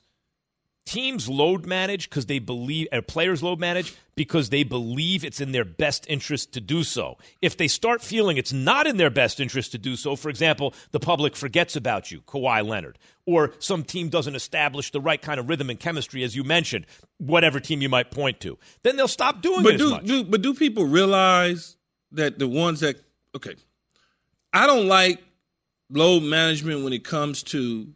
teams 0.89 1.29
load 1.29 1.67
manage 1.67 2.09
because 2.09 2.25
they 2.25 2.39
believe 2.39 2.87
or 2.91 3.03
players 3.03 3.43
load 3.43 3.59
manage 3.59 3.93
because 4.15 4.49
they 4.49 4.63
believe 4.63 5.23
it's 5.23 5.39
in 5.39 5.51
their 5.51 5.63
best 5.63 6.03
interest 6.09 6.51
to 6.53 6.59
do 6.59 6.83
so. 6.83 7.15
If 7.43 7.57
they 7.57 7.67
start 7.67 8.01
feeling 8.01 8.37
it's 8.37 8.51
not 8.51 8.87
in 8.87 8.97
their 8.97 9.11
best 9.11 9.39
interest 9.39 9.71
to 9.73 9.77
do 9.77 9.95
so, 9.95 10.15
for 10.15 10.29
example, 10.29 10.73
the 10.89 10.99
public 10.99 11.35
forgets 11.35 11.75
about 11.75 12.09
you, 12.11 12.21
Kawhi 12.21 12.67
Leonard, 12.67 12.97
or 13.27 13.53
some 13.59 13.83
team 13.83 14.09
doesn't 14.09 14.33
establish 14.33 14.91
the 14.91 14.99
right 14.99 15.21
kind 15.21 15.39
of 15.39 15.47
rhythm 15.47 15.69
and 15.69 15.79
chemistry, 15.79 16.23
as 16.23 16.35
you 16.35 16.43
mentioned, 16.43 16.87
whatever 17.19 17.59
team 17.59 17.83
you 17.83 17.89
might 17.89 18.09
point 18.09 18.39
to, 18.39 18.57
then 18.81 18.97
they'll 18.97 19.07
stop 19.07 19.43
doing 19.43 19.61
But 19.61 19.75
it 19.75 19.77
do, 19.77 19.99
do 20.01 20.23
but 20.23 20.41
do 20.41 20.55
people 20.55 20.85
realize 20.85 21.77
that 22.13 22.39
the 22.39 22.47
ones 22.47 22.79
that 22.79 22.99
okay, 23.35 23.53
I 24.51 24.65
don't 24.65 24.87
like 24.87 25.21
load 25.91 26.23
management 26.23 26.83
when 26.83 26.93
it 26.93 27.03
comes 27.03 27.43
to 27.43 27.89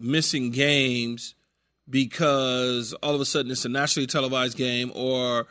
missing 0.00 0.50
games 0.50 1.34
because 1.88 2.92
all 2.94 3.14
of 3.14 3.20
a 3.20 3.24
sudden 3.24 3.50
it's 3.50 3.64
a 3.64 3.68
nationally 3.68 4.06
televised 4.06 4.56
game 4.56 4.92
or 4.94 5.46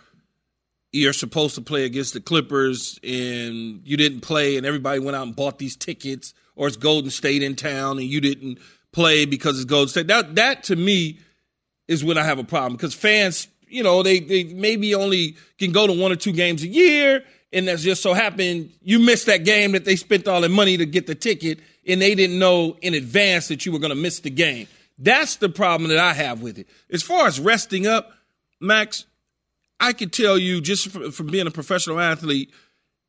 you're 0.92 1.14
supposed 1.14 1.56
to 1.56 1.62
play 1.62 1.86
against 1.86 2.14
the 2.14 2.22
Clippers 2.22 3.00
and 3.04 3.82
you 3.84 3.98
didn't 3.98 4.22
play 4.22 4.58
and 4.58 4.66
everybody 4.66 5.00
went 5.00 5.16
out 5.16 5.28
and 5.28 5.36
bought 5.36 5.60
these 5.60 5.76
tickets 5.76 6.34
or 6.56 6.68
it's 6.68 6.78
Golden 6.78 7.10
State 7.10 7.44
in 7.44 7.56
town 7.56 7.98
and 7.98 8.08
you 8.08 8.22
didn't 8.22 8.60
play 8.92 9.26
because 9.26 9.58
it's 9.58 9.66
Golden 9.66 9.90
State. 9.90 10.08
That 10.08 10.36
that 10.36 10.64
to 10.66 10.76
me 10.76 11.20
is 11.88 12.04
when 12.04 12.18
I 12.18 12.24
have 12.24 12.40
a 12.40 12.44
problem 12.44 12.74
because 12.74 12.94
fans, 12.94 13.48
you 13.68 13.84
know, 13.84 14.04
they 14.04 14.20
they 14.20 14.46
maybe 14.46 14.96
only 14.96 15.36
can 15.58 15.72
go 15.72 15.88
to 15.88 15.94
one 15.94 16.12
or 16.12 16.16
two 16.16 16.32
games 16.32 16.64
a 16.64 16.68
year, 16.68 17.24
and 17.52 17.68
that's 17.68 17.84
just 17.84 18.02
so 18.02 18.14
happened 18.14 18.72
you 18.82 19.00
missed 19.00 19.28
that 19.28 19.46
game 19.46 19.74
that 19.74 19.86
they 19.86 19.96
spent 19.96 20.28
all 20.28 20.42
their 20.42 20.50
money 20.50 20.78
to 20.78 20.86
get 20.86 21.08
the 21.08 21.16
ticket, 21.16 21.60
and 21.88 22.02
they 22.02 22.16
didn't 22.16 22.40
know 22.40 22.78
in 22.82 22.94
advance 22.94 23.50
that 23.50 23.66
you 23.66 23.72
were 23.72 23.80
going 23.80 23.90
to 23.90 23.96
miss 23.96 24.22
the 24.22 24.30
game. 24.30 24.68
That's 24.98 25.36
the 25.36 25.50
problem 25.50 25.90
that 25.90 26.00
I 26.00 26.14
have 26.14 26.42
with 26.42 26.58
it. 26.58 26.68
As 26.90 27.04
far 27.04 27.28
as 27.28 27.40
resting 27.40 27.86
up, 27.86 28.12
Max, 28.60 29.06
I 29.80 29.94
could 29.94 30.12
tell 30.12 30.38
you 30.38 30.62
just 30.62 30.90
from, 30.90 31.28
being 31.28 31.48
a 31.48 31.52
professional 31.52 32.00
athlete, 32.00 32.52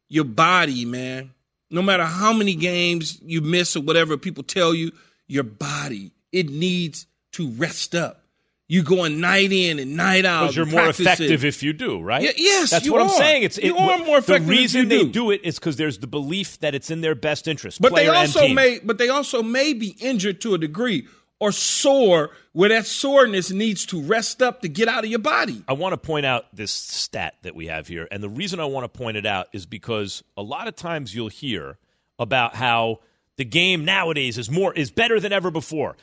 your 0.08 0.24
body, 0.24 0.84
man, 0.84 1.30
no 1.70 1.82
matter 1.82 2.04
how 2.04 2.32
many 2.32 2.54
games 2.54 3.18
you 3.22 3.40
miss 3.40 3.76
or 3.76 3.80
whatever 3.80 4.16
people 4.16 4.42
tell 4.42 4.74
you, 4.74 4.92
your 5.26 5.44
body, 5.44 6.12
it 6.32 6.50
needs 6.50 7.06
to 7.32 7.48
rest 7.50 7.94
up. 7.94 8.22
You're 8.70 8.84
going 8.84 9.18
night 9.18 9.50
in 9.50 9.78
and 9.78 9.96
night 9.96 10.26
out. 10.26 10.42
Because 10.42 10.56
you're 10.56 10.66
more 10.66 10.90
effective 10.90 11.42
if 11.42 11.62
you 11.62 11.72
do, 11.72 12.02
right? 12.02 12.22
Yeah, 12.22 12.32
yes, 12.36 12.70
that's 12.70 12.88
what 12.88 13.00
I'm 13.00 13.08
saying. 13.08 13.44
It's 13.44 13.56
You 13.56 13.74
it, 13.74 13.80
are 13.80 13.98
more 14.04 14.18
effective 14.18 14.46
The 14.46 14.50
reason 14.50 14.88
they 14.88 15.04
do. 15.04 15.10
do 15.10 15.30
it 15.30 15.40
is 15.42 15.58
because 15.58 15.76
there's 15.76 15.98
the 16.00 16.06
belief 16.06 16.60
that 16.60 16.74
it's 16.74 16.90
in 16.90 17.00
their 17.00 17.14
best 17.14 17.48
interest. 17.48 17.80
But 17.80 17.94
they 17.94 18.08
also 18.08 18.46
may, 18.48 18.78
but 18.84 18.98
they 18.98 19.08
also 19.08 19.42
may 19.42 19.72
be 19.72 19.96
injured 20.00 20.42
to 20.42 20.52
a 20.52 20.58
degree 20.58 21.06
or 21.40 21.52
sore, 21.52 22.30
where 22.52 22.68
that 22.68 22.86
soreness 22.86 23.50
needs 23.50 23.86
to 23.86 24.02
rest 24.02 24.42
up 24.42 24.62
to 24.62 24.68
get 24.68 24.88
out 24.88 25.04
of 25.04 25.10
your 25.10 25.20
body. 25.20 25.62
I 25.68 25.74
want 25.74 25.92
to 25.92 25.96
point 25.96 26.26
out 26.26 26.46
this 26.52 26.72
stat 26.72 27.34
that 27.42 27.54
we 27.54 27.66
have 27.66 27.86
here. 27.86 28.08
And 28.10 28.22
the 28.22 28.28
reason 28.28 28.58
I 28.58 28.64
want 28.64 28.92
to 28.92 28.98
point 28.98 29.16
it 29.16 29.26
out 29.26 29.46
is 29.52 29.66
because 29.66 30.24
a 30.36 30.42
lot 30.42 30.66
of 30.66 30.74
times 30.74 31.14
you'll 31.14 31.28
hear 31.28 31.78
about 32.18 32.56
how 32.56 33.00
the 33.36 33.44
game 33.44 33.84
nowadays 33.84 34.36
is 34.36 34.50
more 34.50 34.74
is 34.74 34.90
better 34.90 35.20
than 35.20 35.32
ever 35.32 35.50
before. 35.50 35.96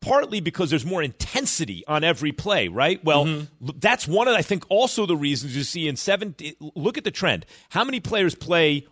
Partly 0.00 0.38
because 0.38 0.70
there's 0.70 0.86
more 0.86 1.02
intensity 1.02 1.82
on 1.88 2.04
every 2.04 2.30
play, 2.30 2.68
right? 2.68 3.04
Well, 3.04 3.24
mm-hmm. 3.24 3.66
l- 3.68 3.74
that's 3.76 4.06
one 4.06 4.28
of 4.28 4.36
I 4.36 4.42
think 4.42 4.64
also 4.68 5.04
the 5.04 5.16
reasons 5.16 5.56
you 5.56 5.64
see 5.64 5.88
in 5.88 5.96
seven. 5.96 6.36
Look 6.60 6.96
at 6.96 7.02
the 7.02 7.10
trend. 7.10 7.44
How 7.70 7.82
many 7.82 7.98
players 7.98 8.36
play 8.36 8.86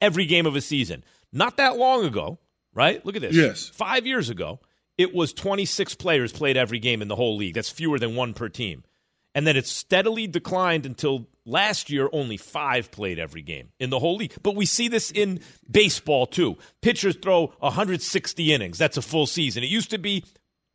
every 0.00 0.26
game 0.26 0.46
of 0.46 0.54
a 0.54 0.60
season? 0.60 1.02
Not 1.32 1.56
that 1.56 1.76
long 1.76 2.04
ago, 2.04 2.38
right? 2.72 3.04
Look 3.04 3.16
at 3.16 3.22
this. 3.22 3.34
Yes. 3.34 3.68
Five 3.68 4.06
years 4.06 4.30
ago, 4.30 4.60
it 4.98 5.14
was 5.14 5.32
26 5.32 5.94
players 5.94 6.32
played 6.32 6.56
every 6.56 6.80
game 6.80 7.00
in 7.00 7.08
the 7.08 7.16
whole 7.16 7.36
league. 7.36 7.54
That's 7.54 7.70
fewer 7.70 7.98
than 7.98 8.16
one 8.16 8.34
per 8.34 8.48
team. 8.48 8.82
And 9.34 9.46
then 9.46 9.56
it 9.56 9.66
steadily 9.66 10.26
declined 10.26 10.84
until 10.84 11.28
last 11.46 11.90
year, 11.90 12.08
only 12.12 12.36
five 12.36 12.90
played 12.90 13.20
every 13.20 13.42
game 13.42 13.68
in 13.78 13.90
the 13.90 14.00
whole 14.00 14.16
league. 14.16 14.34
But 14.42 14.56
we 14.56 14.66
see 14.66 14.88
this 14.88 15.12
in 15.12 15.40
baseball 15.70 16.26
too. 16.26 16.58
Pitchers 16.82 17.16
throw 17.16 17.52
160 17.60 18.52
innings. 18.52 18.78
That's 18.78 18.96
a 18.96 19.02
full 19.02 19.26
season. 19.26 19.62
It 19.62 19.68
used 19.68 19.90
to 19.90 19.98
be 19.98 20.24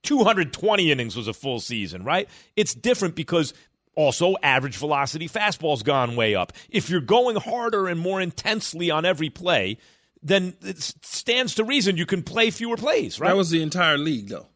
220 0.04 0.92
innings 0.92 1.16
was 1.16 1.28
a 1.28 1.34
full 1.34 1.60
season, 1.60 2.04
right? 2.04 2.30
It's 2.56 2.74
different 2.74 3.16
because 3.16 3.54
also 3.96 4.36
average 4.42 4.78
velocity 4.78 5.28
fastball's 5.28 5.84
gone 5.84 6.16
way 6.16 6.36
up. 6.36 6.54
If 6.70 6.90
you're 6.90 7.02
going 7.02 7.36
harder 7.36 7.88
and 7.88 8.00
more 8.00 8.22
intensely 8.22 8.92
on 8.92 9.06
every 9.06 9.30
play, 9.30 9.78
then 10.24 10.54
it 10.62 10.82
stands 10.82 11.56
to 11.56 11.64
reason 11.64 11.98
you 11.98 12.06
can 12.06 12.24
play 12.24 12.50
fewer 12.50 12.78
plays, 12.78 13.20
right? 13.20 13.30
That 13.30 13.38
was 13.38 13.50
the 13.50 13.62
entire 13.62 13.98
league, 13.98 14.30
though. 14.30 14.48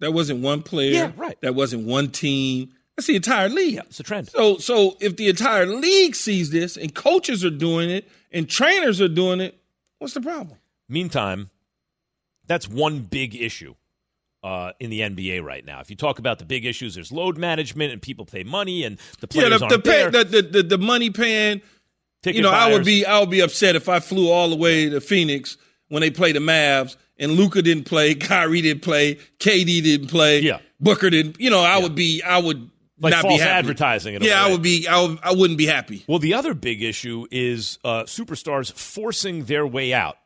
That 0.00 0.12
wasn't 0.12 0.40
one 0.40 0.62
player. 0.62 0.92
Yeah, 0.92 1.12
right. 1.16 1.40
That 1.42 1.54
wasn't 1.54 1.86
one 1.86 2.10
team. 2.10 2.72
That's 2.96 3.06
the 3.06 3.16
entire 3.16 3.48
league. 3.48 3.76
it's 3.86 4.00
a 4.00 4.02
trend. 4.02 4.28
So, 4.30 4.58
so 4.58 4.96
if 5.00 5.16
the 5.16 5.28
entire 5.28 5.66
league 5.66 6.14
sees 6.14 6.50
this 6.50 6.76
and 6.76 6.94
coaches 6.94 7.44
are 7.44 7.50
doing 7.50 7.90
it 7.90 8.08
and 8.30 8.48
trainers 8.48 9.00
are 9.00 9.08
doing 9.08 9.40
it, 9.40 9.58
what's 9.98 10.14
the 10.14 10.20
problem? 10.20 10.58
Meantime, 10.88 11.50
that's 12.46 12.68
one 12.68 13.00
big 13.00 13.34
issue 13.34 13.74
uh, 14.42 14.72
in 14.80 14.90
the 14.90 15.00
NBA 15.00 15.42
right 15.42 15.64
now. 15.64 15.80
If 15.80 15.88
you 15.88 15.96
talk 15.96 16.18
about 16.18 16.38
the 16.38 16.44
big 16.44 16.66
issues, 16.66 16.94
there's 16.96 17.12
load 17.12 17.38
management 17.38 17.92
and 17.92 18.02
people 18.02 18.24
pay 18.26 18.42
money 18.42 18.84
and 18.84 18.98
the 19.20 19.28
Yeah, 19.30 19.42
players 19.48 19.60
the, 19.60 19.66
aren't 19.66 19.84
the, 19.84 19.90
pay, 19.90 20.10
there. 20.10 20.24
the, 20.24 20.24
the, 20.24 20.42
the 20.42 20.62
the 20.64 20.78
money 20.78 21.10
paying. 21.10 21.62
Ticket 22.22 22.36
you 22.36 22.42
know, 22.42 22.50
I 22.50 22.72
would 22.72 22.84
be 22.84 23.04
I 23.04 23.18
would 23.18 23.30
be 23.30 23.40
upset 23.40 23.74
if 23.74 23.88
I 23.88 24.00
flew 24.00 24.30
all 24.30 24.48
the 24.48 24.56
way 24.56 24.88
to 24.88 25.00
Phoenix 25.00 25.56
when 25.88 26.00
they 26.02 26.10
play 26.10 26.32
the 26.32 26.38
Mavs 26.38 26.96
and 27.18 27.32
Luka 27.32 27.62
didn't 27.62 27.84
play, 27.84 28.14
Kyrie 28.16 28.62
didn't 28.62 28.82
play, 28.82 29.16
KD 29.38 29.82
didn't 29.82 30.08
play, 30.08 30.40
yeah. 30.40 30.58
Booker 30.80 31.10
didn't. 31.10 31.40
You 31.40 31.50
know, 31.50 31.60
I 31.60 31.78
would 31.78 31.94
be 31.94 32.22
I 32.22 32.38
would 32.38 32.70
like 33.00 33.12
not 33.12 33.22
false 33.22 33.34
be 33.34 33.40
happy. 33.40 33.58
advertising. 33.58 34.22
Yeah, 34.22 34.44
I 34.44 34.50
would 34.50 34.62
be. 34.62 34.86
I, 34.88 35.00
would, 35.02 35.18
I 35.22 35.32
wouldn't 35.32 35.58
be 35.58 35.66
happy. 35.66 36.04
Well, 36.06 36.18
the 36.18 36.34
other 36.34 36.54
big 36.54 36.82
issue 36.82 37.26
is 37.30 37.78
uh, 37.84 38.04
superstars 38.04 38.72
forcing 38.72 39.44
their 39.44 39.66
way 39.66 39.92
out 39.92 40.16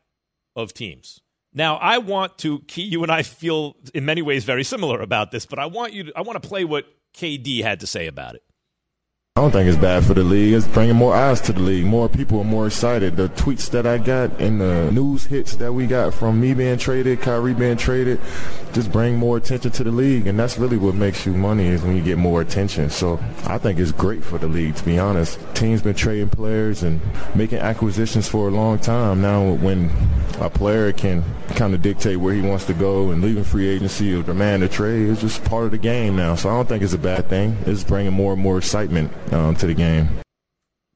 of 0.55 0.73
teams. 0.73 1.19
Now, 1.53 1.77
I 1.77 1.97
want 1.97 2.37
to. 2.39 2.59
Key, 2.61 2.83
you 2.83 3.03
and 3.03 3.11
I 3.11 3.23
feel 3.23 3.75
in 3.93 4.05
many 4.05 4.21
ways 4.21 4.43
very 4.43 4.63
similar 4.63 5.01
about 5.01 5.31
this, 5.31 5.45
but 5.45 5.59
I 5.59 5.65
want 5.65 5.93
you. 5.93 6.03
To, 6.05 6.13
I 6.15 6.21
want 6.21 6.41
to 6.41 6.47
play 6.47 6.65
what 6.65 6.85
KD 7.15 7.63
had 7.63 7.79
to 7.79 7.87
say 7.87 8.07
about 8.07 8.35
it. 8.35 8.43
I 9.37 9.39
don't 9.39 9.51
think 9.51 9.69
it's 9.69 9.77
bad 9.77 10.03
for 10.03 10.15
the 10.15 10.23
league. 10.23 10.55
It's 10.55 10.65
bringing 10.65 10.95
more 10.95 11.13
eyes 11.13 11.39
to 11.41 11.53
the 11.53 11.59
league. 11.59 11.85
More 11.85 12.09
people 12.09 12.39
are 12.39 12.43
more 12.43 12.65
excited. 12.65 13.17
The 13.17 13.29
tweets 13.29 13.69
that 13.69 13.85
I 13.85 13.99
got 13.99 14.31
and 14.41 14.59
the 14.59 14.91
news 14.91 15.25
hits 15.25 15.57
that 15.57 15.71
we 15.71 15.85
got 15.85 16.15
from 16.15 16.41
me 16.41 16.55
being 16.55 16.79
traded, 16.79 17.21
Kyrie 17.21 17.53
being 17.53 17.77
traded, 17.77 18.19
just 18.73 18.91
bring 18.91 19.15
more 19.15 19.37
attention 19.37 19.69
to 19.69 19.83
the 19.83 19.91
league. 19.91 20.25
And 20.25 20.39
that's 20.39 20.57
really 20.57 20.77
what 20.77 20.95
makes 20.95 21.23
you 21.27 21.33
money 21.33 21.67
is 21.67 21.83
when 21.83 21.95
you 21.95 22.01
get 22.01 22.17
more 22.17 22.41
attention. 22.41 22.89
So 22.89 23.19
I 23.45 23.59
think 23.59 23.77
it's 23.77 23.91
great 23.91 24.23
for 24.23 24.39
the 24.39 24.47
league, 24.47 24.75
to 24.77 24.83
be 24.83 24.97
honest. 24.97 25.39
Teams 25.53 25.83
been 25.83 25.93
trading 25.93 26.29
players 26.29 26.81
and 26.81 26.99
making 27.35 27.59
acquisitions 27.59 28.27
for 28.27 28.47
a 28.47 28.51
long 28.51 28.79
time. 28.79 29.21
Now 29.21 29.51
when 29.53 29.91
a 30.39 30.49
player 30.49 30.91
can 30.91 31.23
kind 31.49 31.75
of 31.75 31.83
dictate 31.83 32.17
where 32.17 32.33
he 32.33 32.41
wants 32.41 32.65
to 32.65 32.73
go 32.73 33.11
and 33.11 33.21
leaving 33.21 33.43
free 33.43 33.67
agency 33.67 34.15
or 34.15 34.23
demand 34.23 34.63
a 34.63 34.67
trade, 34.67 35.09
it's 35.09 35.21
just 35.21 35.43
part 35.45 35.65
of 35.65 35.71
the 35.71 35.77
game 35.77 36.15
now. 36.15 36.33
So 36.33 36.49
I 36.49 36.53
don't 36.53 36.67
think 36.67 36.81
it's 36.81 36.93
a 36.93 36.97
bad 36.97 37.29
thing. 37.29 37.55
It's 37.67 37.83
bringing 37.83 38.13
more 38.13 38.33
and 38.33 38.41
more 38.41 38.57
excitement 38.57 39.11
um, 39.31 39.55
to 39.55 39.67
the 39.67 39.73
game. 39.73 40.09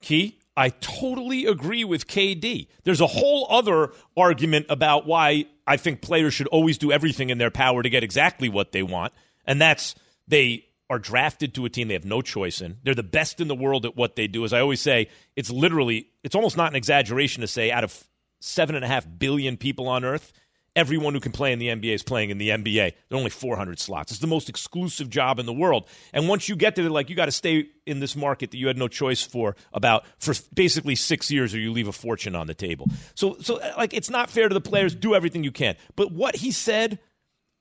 Key, 0.02 0.39
I 0.58 0.70
totally 0.70 1.46
agree 1.46 1.84
with 1.84 2.08
KD. 2.08 2.67
There's 2.84 3.02
a 3.02 3.08
whole 3.08 3.48
other 3.50 3.91
argument 4.17 4.65
about 4.70 5.06
why 5.06 5.46
I 5.65 5.78
think 5.78 6.02
players 6.02 6.34
should 6.34 6.48
always 6.48 6.78
do 6.78 6.91
everything 6.91 7.30
in 7.30 7.38
their 7.38 7.52
power 7.52 7.84
to 7.84 7.89
get 7.89 8.04
exactly 8.04 8.50
what 8.50 8.72
they 8.72 8.84
want, 8.84 9.13
and 9.46 9.62
that's 9.62 9.96
they 10.28 10.65
are 10.89 11.00
drafted 11.00 11.54
to 11.56 11.63
a 11.63 11.70
team 11.70 11.88
they 11.88 11.94
have 11.94 12.04
no 12.04 12.22
choice 12.22 12.60
in. 12.60 12.78
They're 12.84 12.94
the 12.94 13.02
best 13.02 13.39
in 13.39 13.48
the 13.48 13.56
world 13.56 13.86
at 13.86 13.96
what 13.96 14.17
they 14.17 14.28
do. 14.28 14.44
As 14.44 14.52
I 14.52 14.60
always 14.60 14.82
say, 14.82 15.08
it's 15.38 15.50
literally, 15.50 16.08
it's 16.22 16.36
almost 16.36 16.58
not 16.58 16.70
an 16.70 16.76
exaggeration 16.76 17.41
to 17.41 17.48
say 17.48 17.72
out 17.72 17.86
of 17.86 18.04
seven 18.41 18.76
and 18.76 18.84
a 18.84 18.89
half 18.89 19.08
billion 19.17 19.56
people 19.56 19.88
on 19.88 20.04
earth, 20.04 20.34
everyone 20.76 21.14
who 21.14 21.20
can 21.20 21.32
play 21.32 21.52
in 21.52 21.60
the 21.60 21.68
NBA 21.68 21.94
is 21.94 22.04
playing 22.04 22.30
in 22.30 22.38
the 22.38 22.50
NBA. 22.50 22.94
There 23.10 23.16
are 23.16 23.18
only 23.18 23.30
400 23.30 23.80
slots. 23.80 24.12
It's 24.12 24.22
the 24.22 24.28
most 24.28 24.50
exclusive 24.50 25.10
job 25.10 25.40
in 25.40 25.46
the 25.46 25.54
world. 25.54 25.88
And 26.14 26.28
once 26.28 26.48
you 26.48 26.56
get 26.56 26.76
there, 26.76 26.90
like 26.90 27.10
you 27.10 27.16
got 27.16 27.26
to 27.26 27.32
stay 27.32 27.68
in 27.86 28.00
this 28.00 28.16
market 28.16 28.52
that 28.52 28.58
you 28.58 28.68
had 28.68 28.78
no 28.78 28.88
choice 28.88 29.22
for 29.22 29.56
about 29.74 30.06
for 30.18 30.34
basically 30.54 30.96
six 30.96 31.30
years, 31.30 31.54
or 31.54 31.60
you 31.60 31.72
leave 31.72 31.88
a 31.88 31.94
fortune 31.94 32.36
on 32.36 32.48
the 32.48 32.54
table. 32.54 32.88
So, 33.16 33.38
so 33.42 33.58
uh, 33.58 33.74
like 33.78 33.94
it's 33.94 34.10
not 34.10 34.30
fair 34.30 34.48
to 34.48 34.54
the 34.54 34.62
players. 34.62 34.96
Do 34.96 35.16
everything 35.16 35.44
you 35.44 35.52
can. 35.52 35.76
But 35.96 36.12
what 36.12 36.38
he 36.38 36.52
said 36.52 37.00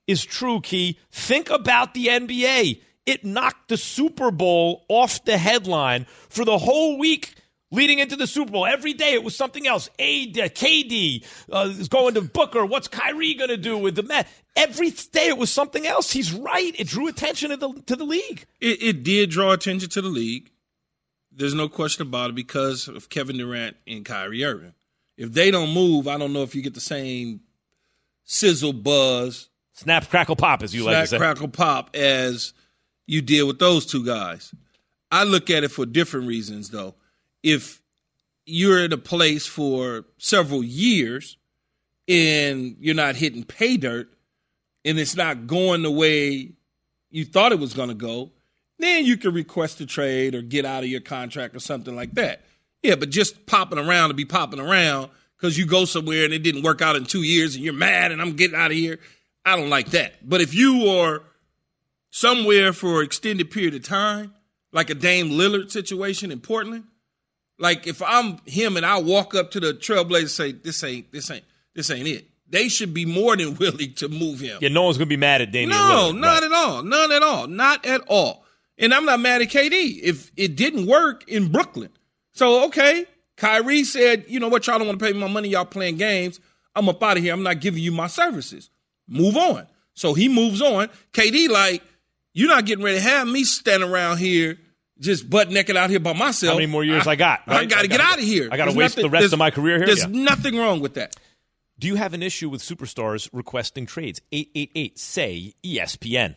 is 0.06 0.24
true. 0.24 0.60
Key. 0.60 0.98
Think 1.10 1.50
about 1.50 1.94
the 1.94 2.06
NBA. 2.06 2.82
It 3.06 3.24
knocked 3.24 3.68
the 3.68 3.76
Super 3.76 4.30
Bowl 4.30 4.84
off 4.88 5.24
the 5.24 5.38
headline 5.38 6.06
for 6.28 6.44
the 6.44 6.58
whole 6.58 6.98
week 6.98 7.34
leading 7.70 7.98
into 7.98 8.16
the 8.16 8.26
Super 8.26 8.52
Bowl. 8.52 8.66
Every 8.66 8.92
day 8.92 9.14
it 9.14 9.22
was 9.22 9.36
something 9.36 9.66
else. 9.66 9.88
A, 9.98 10.30
KD 10.32 11.24
uh, 11.50 11.72
is 11.78 11.88
going 11.88 12.14
to 12.14 12.22
Booker. 12.22 12.64
What's 12.64 12.88
Kyrie 12.88 13.34
going 13.34 13.50
to 13.50 13.56
do 13.56 13.78
with 13.78 13.94
the 13.94 14.02
Met? 14.02 14.28
Every 14.56 14.90
day 14.90 15.28
it 15.28 15.38
was 15.38 15.50
something 15.50 15.86
else. 15.86 16.10
He's 16.10 16.32
right. 16.32 16.74
It 16.78 16.88
drew 16.88 17.08
attention 17.08 17.50
to 17.50 17.56
the 17.56 17.72
to 17.86 17.96
the 17.96 18.04
league. 18.04 18.44
It, 18.60 18.82
it 18.82 19.02
did 19.02 19.30
draw 19.30 19.52
attention 19.52 19.88
to 19.90 20.02
the 20.02 20.08
league. 20.08 20.50
There's 21.32 21.54
no 21.54 21.68
question 21.68 22.02
about 22.06 22.30
it 22.30 22.36
because 22.36 22.88
of 22.88 23.08
Kevin 23.08 23.38
Durant 23.38 23.76
and 23.86 24.04
Kyrie 24.04 24.44
Irving. 24.44 24.74
If 25.16 25.32
they 25.32 25.50
don't 25.50 25.72
move, 25.72 26.08
I 26.08 26.18
don't 26.18 26.32
know 26.32 26.42
if 26.42 26.54
you 26.54 26.62
get 26.62 26.74
the 26.74 26.80
same 26.80 27.40
sizzle 28.24 28.72
buzz, 28.72 29.48
snap, 29.72 30.08
crackle, 30.08 30.36
pop, 30.36 30.62
as 30.62 30.74
you 30.74 30.84
like 30.84 30.96
to 30.96 31.06
say. 31.06 31.16
Snap 31.16 31.20
crackle, 31.20 31.48
pop, 31.48 31.94
as 31.94 32.52
you 33.06 33.22
did 33.22 33.44
with 33.44 33.58
those 33.58 33.86
two 33.86 34.04
guys. 34.04 34.54
I 35.10 35.24
look 35.24 35.50
at 35.50 35.64
it 35.64 35.70
for 35.70 35.86
different 35.86 36.26
reasons, 36.26 36.70
though. 36.70 36.94
If 37.42 37.80
you're 38.44 38.84
in 38.84 38.92
a 38.92 38.98
place 38.98 39.46
for 39.46 40.04
several 40.18 40.62
years 40.62 41.36
and 42.08 42.76
you're 42.80 42.94
not 42.94 43.16
hitting 43.16 43.44
pay 43.44 43.76
dirt 43.76 44.08
and 44.84 44.98
it's 44.98 45.16
not 45.16 45.46
going 45.46 45.82
the 45.82 45.90
way 45.90 46.52
you 47.10 47.24
thought 47.24 47.52
it 47.52 47.58
was 47.58 47.74
going 47.74 47.88
to 47.88 47.94
go, 47.94 48.30
then 48.78 49.04
you 49.04 49.16
can 49.16 49.34
request 49.34 49.80
a 49.80 49.86
trade 49.86 50.34
or 50.34 50.42
get 50.42 50.64
out 50.64 50.82
of 50.82 50.88
your 50.88 51.00
contract 51.00 51.54
or 51.54 51.60
something 51.60 51.94
like 51.94 52.12
that. 52.12 52.44
Yeah, 52.82 52.94
but 52.96 53.10
just 53.10 53.46
popping 53.46 53.78
around 53.78 54.08
to 54.08 54.14
be 54.14 54.24
popping 54.24 54.60
around 54.60 55.10
because 55.36 55.58
you 55.58 55.66
go 55.66 55.84
somewhere 55.84 56.24
and 56.24 56.32
it 56.32 56.42
didn't 56.42 56.62
work 56.62 56.80
out 56.80 56.96
in 56.96 57.04
two 57.04 57.22
years 57.22 57.54
and 57.54 57.64
you're 57.64 57.74
mad 57.74 58.10
and 58.10 58.20
I'm 58.20 58.36
getting 58.36 58.56
out 58.56 58.70
of 58.70 58.76
here, 58.76 58.98
I 59.44 59.56
don't 59.56 59.70
like 59.70 59.90
that. 59.90 60.28
But 60.28 60.40
if 60.40 60.54
you 60.54 60.88
are 60.88 61.22
somewhere 62.10 62.72
for 62.72 63.00
an 63.00 63.06
extended 63.06 63.50
period 63.50 63.74
of 63.74 63.82
time, 63.82 64.34
like 64.72 64.90
a 64.90 64.94
Dame 64.94 65.30
Lillard 65.30 65.70
situation 65.70 66.30
in 66.30 66.40
Portland, 66.40 66.84
like 67.60 67.86
if 67.86 68.02
I'm 68.02 68.38
him 68.46 68.76
and 68.76 68.84
I 68.84 68.98
walk 69.00 69.34
up 69.34 69.50
to 69.52 69.60
the 69.60 69.74
Trailblazers 69.74 70.20
and 70.20 70.30
say, 70.30 70.52
"This 70.52 70.82
ain't, 70.82 71.12
this 71.12 71.30
ain't, 71.30 71.44
this 71.74 71.90
ain't 71.90 72.08
it," 72.08 72.26
they 72.48 72.68
should 72.68 72.92
be 72.92 73.06
more 73.06 73.36
than 73.36 73.54
willing 73.60 73.94
to 73.94 74.08
move 74.08 74.40
him. 74.40 74.58
Yeah, 74.60 74.68
no 74.70 74.82
one's 74.82 74.98
going 74.98 75.06
to 75.08 75.10
be 75.10 75.16
mad 75.16 75.40
at 75.42 75.52
Damian 75.52 75.70
No, 75.70 76.10
Lillard. 76.12 76.18
not 76.18 76.42
at 76.42 76.52
all. 76.52 76.82
None 76.82 77.12
at 77.12 77.22
all. 77.22 77.46
Not 77.46 77.86
at 77.86 78.00
all. 78.08 78.44
And 78.78 78.94
I'm 78.94 79.04
not 79.04 79.20
mad 79.20 79.42
at 79.42 79.48
KD. 79.48 80.00
If 80.02 80.32
it 80.36 80.56
didn't 80.56 80.86
work 80.86 81.28
in 81.28 81.52
Brooklyn. 81.52 81.90
So, 82.32 82.64
okay, 82.66 83.04
Kyrie 83.36 83.84
said, 83.84 84.24
you 84.28 84.40
know 84.40 84.48
what, 84.48 84.66
y'all 84.66 84.78
don't 84.78 84.86
want 84.86 84.98
to 84.98 85.04
pay 85.04 85.12
me 85.12 85.18
my 85.20 85.28
money, 85.28 85.48
y'all 85.50 85.64
playing 85.66 85.96
games. 85.96 86.40
I'm 86.74 86.88
up 86.88 87.02
out 87.02 87.18
of 87.18 87.22
here. 87.22 87.34
I'm 87.34 87.42
not 87.42 87.60
giving 87.60 87.82
you 87.82 87.92
my 87.92 88.06
services. 88.06 88.70
Move 89.06 89.36
on. 89.36 89.66
So 89.94 90.14
he 90.14 90.28
moves 90.28 90.62
on. 90.62 90.88
KD, 91.12 91.48
like, 91.48 91.82
you're 92.32 92.48
not 92.48 92.64
getting 92.64 92.84
ready 92.84 92.96
to 92.98 93.02
have 93.02 93.28
me 93.28 93.44
stand 93.44 93.82
around 93.82 94.18
here 94.18 94.56
just 95.00 95.28
butt 95.28 95.50
naked 95.50 95.76
out 95.76 95.90
here 95.90 96.00
by 96.00 96.12
myself. 96.12 96.52
How 96.52 96.58
many 96.58 96.66
more 96.70 96.84
years 96.84 97.06
I, 97.06 97.16
got? 97.16 97.40
I 97.46 97.64
got 97.64 97.82
to 97.82 97.88
get 97.88 97.98
gotta- 97.98 98.12
out 98.12 98.18
of 98.18 98.24
here. 98.24 98.48
I 98.52 98.56
got 98.56 98.66
to 98.66 98.72
waste 98.72 98.96
nothing- 98.96 99.10
the 99.10 99.18
rest 99.18 99.32
of 99.32 99.38
my 99.38 99.50
career 99.50 99.78
here. 99.78 99.86
There's 99.86 100.00
Yeah. 100.00 100.08
nothing 100.10 100.56
wrong 100.56 100.80
with 100.80 100.94
that. 100.94 101.16
Do 101.78 101.86
you 101.88 101.94
have 101.96 102.12
an 102.12 102.22
issue 102.22 102.50
with 102.50 102.60
superstars 102.62 103.28
requesting 103.32 103.86
trades? 103.86 104.20
888 104.32 104.98
say 104.98 105.54
ESPN. 105.64 106.36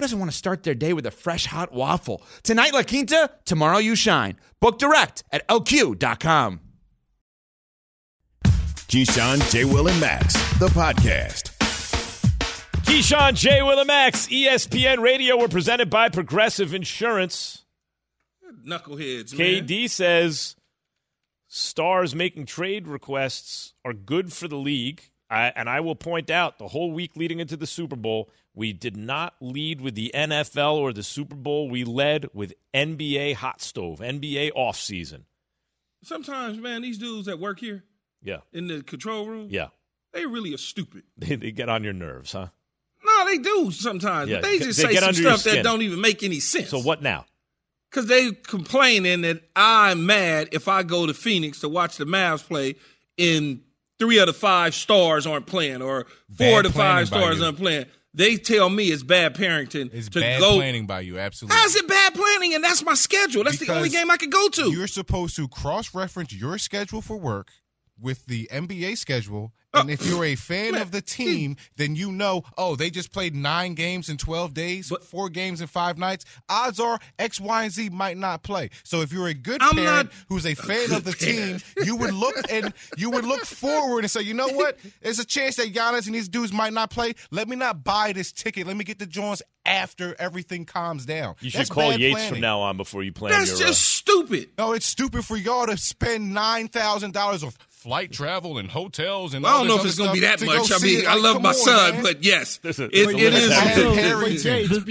who 0.00 0.02
doesn't 0.02 0.18
want 0.18 0.30
to 0.30 0.36
start 0.36 0.62
their 0.62 0.74
day 0.74 0.94
with 0.94 1.04
a 1.04 1.10
fresh 1.10 1.44
hot 1.44 1.72
waffle? 1.74 2.22
Tonight, 2.42 2.72
La 2.72 2.82
Quinta, 2.82 3.30
tomorrow, 3.44 3.76
you 3.76 3.94
shine. 3.94 4.38
Book 4.58 4.78
direct 4.78 5.24
at 5.30 5.46
lq.com. 5.46 6.60
Keyshawn, 8.88 9.52
J. 9.52 9.66
Will, 9.66 9.88
and 9.88 10.00
Max, 10.00 10.32
the 10.58 10.68
podcast. 10.68 11.54
Keyshawn, 12.86 13.34
J. 13.34 13.60
Will, 13.60 13.78
and 13.78 13.88
Max, 13.88 14.26
ESPN 14.28 15.00
Radio. 15.00 15.36
We're 15.38 15.48
presented 15.48 15.90
by 15.90 16.08
Progressive 16.08 16.72
Insurance. 16.72 17.66
Knuckleheads, 18.66 19.36
man. 19.36 19.66
KD 19.66 19.90
says 19.90 20.56
stars 21.46 22.14
making 22.14 22.46
trade 22.46 22.88
requests 22.88 23.74
are 23.84 23.92
good 23.92 24.32
for 24.32 24.48
the 24.48 24.56
league. 24.56 25.02
I, 25.28 25.52
and 25.54 25.68
I 25.68 25.80
will 25.80 25.94
point 25.94 26.30
out 26.30 26.58
the 26.58 26.68
whole 26.68 26.90
week 26.90 27.16
leading 27.16 27.38
into 27.38 27.58
the 27.58 27.66
Super 27.66 27.96
Bowl, 27.96 28.30
we 28.54 28.72
did 28.72 28.96
not 28.96 29.34
lead 29.40 29.80
with 29.80 29.94
the 29.94 30.10
NFL 30.14 30.74
or 30.74 30.92
the 30.92 31.02
Super 31.02 31.36
Bowl. 31.36 31.68
We 31.70 31.84
led 31.84 32.26
with 32.34 32.52
NBA 32.74 33.34
hot 33.34 33.60
stove, 33.62 34.00
NBA 34.00 34.52
offseason. 34.52 35.22
Sometimes, 36.02 36.58
man, 36.58 36.82
these 36.82 36.98
dudes 36.98 37.26
that 37.26 37.38
work 37.38 37.60
here 37.60 37.84
Yeah. 38.22 38.38
in 38.52 38.66
the 38.68 38.82
control 38.82 39.26
room, 39.26 39.48
Yeah. 39.50 39.68
they 40.12 40.26
really 40.26 40.54
are 40.54 40.58
stupid. 40.58 41.04
They, 41.18 41.36
they 41.36 41.52
get 41.52 41.68
on 41.68 41.84
your 41.84 41.92
nerves, 41.92 42.32
huh? 42.32 42.48
No, 43.04 43.24
they 43.26 43.38
do 43.38 43.70
sometimes. 43.70 44.28
Yeah, 44.30 44.36
but 44.36 44.42
they 44.44 44.58
they 44.58 44.64
just 44.66 44.80
get 44.80 44.90
say 44.90 44.94
some 44.96 45.08
under 45.08 45.20
stuff 45.20 45.42
that 45.44 45.62
don't 45.64 45.82
even 45.82 46.00
make 46.00 46.22
any 46.22 46.40
sense. 46.40 46.68
So 46.68 46.80
what 46.80 47.02
now? 47.02 47.24
Because 47.90 48.06
they 48.06 48.32
complaining 48.32 49.22
that 49.22 49.42
I'm 49.56 50.04
mad 50.06 50.50
if 50.52 50.68
I 50.68 50.82
go 50.82 51.06
to 51.06 51.14
Phoenix 51.14 51.60
to 51.60 51.68
watch 51.68 51.96
the 51.96 52.04
Mavs 52.04 52.46
play 52.46 52.76
and 53.18 53.62
three 53.98 54.20
out 54.20 54.28
of 54.28 54.34
the 54.34 54.40
five 54.40 54.74
stars 54.74 55.26
aren't 55.26 55.46
playing 55.46 55.80
or 55.82 56.04
four 56.36 56.62
Bad 56.62 56.66
of 56.66 56.74
five 56.74 57.06
stars 57.08 57.40
aren't 57.42 57.56
playing. 57.58 57.86
They 58.12 58.36
tell 58.36 58.68
me 58.68 58.86
it's 58.86 59.04
bad 59.04 59.34
parenting 59.36 59.90
It's 59.94 60.08
to 60.10 60.20
bad 60.20 60.40
go. 60.40 60.56
planning 60.56 60.86
by 60.86 61.00
you, 61.00 61.18
absolutely. 61.18 61.56
How's 61.56 61.76
it 61.76 61.86
bad 61.86 62.14
planning? 62.14 62.54
And 62.54 62.64
that's 62.64 62.82
my 62.84 62.94
schedule. 62.94 63.44
That's 63.44 63.58
the 63.58 63.72
only 63.72 63.88
game 63.88 64.10
I 64.10 64.16
could 64.16 64.32
go 64.32 64.48
to. 64.48 64.72
You're 64.72 64.88
supposed 64.88 65.36
to 65.36 65.46
cross-reference 65.46 66.32
your 66.32 66.58
schedule 66.58 67.02
for 67.02 67.16
work 67.16 67.48
with 68.00 68.26
the 68.26 68.48
NBA 68.52 68.96
schedule, 68.98 69.52
Oh, 69.72 69.82
and 69.82 69.90
if 69.90 70.04
you're 70.04 70.24
a 70.24 70.34
fan 70.34 70.74
of 70.74 70.90
the 70.90 71.00
team, 71.00 71.56
then 71.76 71.94
you 71.94 72.10
know, 72.10 72.42
oh, 72.58 72.74
they 72.74 72.90
just 72.90 73.12
played 73.12 73.36
nine 73.36 73.74
games 73.74 74.08
in 74.08 74.16
12 74.16 74.52
days, 74.52 74.88
but, 74.88 75.04
four 75.04 75.28
games 75.28 75.60
in 75.60 75.68
five 75.68 75.96
nights. 75.96 76.24
Odds 76.48 76.80
are 76.80 76.98
X, 77.20 77.40
Y, 77.40 77.62
and 77.62 77.72
Z 77.72 77.90
might 77.90 78.16
not 78.16 78.42
play. 78.42 78.70
So 78.82 79.00
if 79.00 79.12
you're 79.12 79.28
a 79.28 79.34
good 79.34 79.62
I'm 79.62 79.76
parent 79.76 80.10
who's 80.28 80.44
a 80.44 80.56
fan 80.56 80.88
good 80.88 80.96
of 80.96 81.04
the 81.04 81.12
parent. 81.12 81.62
team, 81.76 81.84
you 81.86 81.94
would 81.94 82.12
look 82.12 82.34
and 82.50 82.74
you 82.96 83.10
would 83.10 83.24
look 83.24 83.44
forward 83.44 84.00
and 84.00 84.10
say, 84.10 84.22
you 84.22 84.34
know 84.34 84.48
what? 84.48 84.76
There's 85.02 85.20
a 85.20 85.24
chance 85.24 85.54
that 85.56 85.72
Giannis 85.72 86.06
and 86.06 86.16
these 86.16 86.28
dudes 86.28 86.52
might 86.52 86.72
not 86.72 86.90
play. 86.90 87.12
Let 87.30 87.48
me 87.48 87.54
not 87.54 87.84
buy 87.84 88.12
this 88.12 88.32
ticket. 88.32 88.66
Let 88.66 88.76
me 88.76 88.82
get 88.82 88.98
the 88.98 89.06
Jones 89.06 89.40
after 89.64 90.16
everything 90.18 90.64
calms 90.64 91.06
down. 91.06 91.36
You 91.40 91.50
should 91.50 91.60
That's 91.60 91.70
call 91.70 91.92
Yates 91.92 92.14
planning. 92.14 92.32
from 92.32 92.40
now 92.40 92.60
on 92.60 92.76
before 92.76 93.04
you 93.04 93.12
plan 93.12 93.32
That's 93.32 93.50
your. 93.58 93.68
just 93.68 93.80
uh, 94.08 94.12
stupid. 94.14 94.48
No, 94.58 94.72
it's 94.72 94.86
stupid 94.86 95.24
for 95.24 95.36
y'all 95.36 95.66
to 95.66 95.76
spend 95.76 96.34
nine 96.34 96.66
thousand 96.66 97.12
dollars 97.12 97.44
of 97.44 97.56
flight 97.82 98.12
travel 98.12 98.58
and 98.58 98.70
hotels 98.70 99.32
and. 99.34 99.44
I 99.46 99.50
all 99.52 99.58
don't 99.60 99.68
know 99.68 99.78
if 99.78 99.86
it's 99.86 99.96
going 99.98 100.10
to 100.10 100.14
be 100.14 100.20
that 100.20 100.40
much. 100.42 100.68
go 100.68 100.76
I 100.76 100.78
mean, 100.80 100.98
it. 101.00 101.06
I 101.06 101.14
Like, 101.14 101.22
love 101.22 101.42
my 101.42 101.48
on, 101.50 101.54
son, 101.54 101.94
man. 101.94 102.02
but 102.02 102.22
yes, 102.24 102.56
it, 102.56 102.62
There's 102.62 102.78
a- 102.80 102.84
it, 102.84 102.90
there's 102.92 103.08
a 103.08 103.16
it 103.16 103.32
is. 103.34 103.50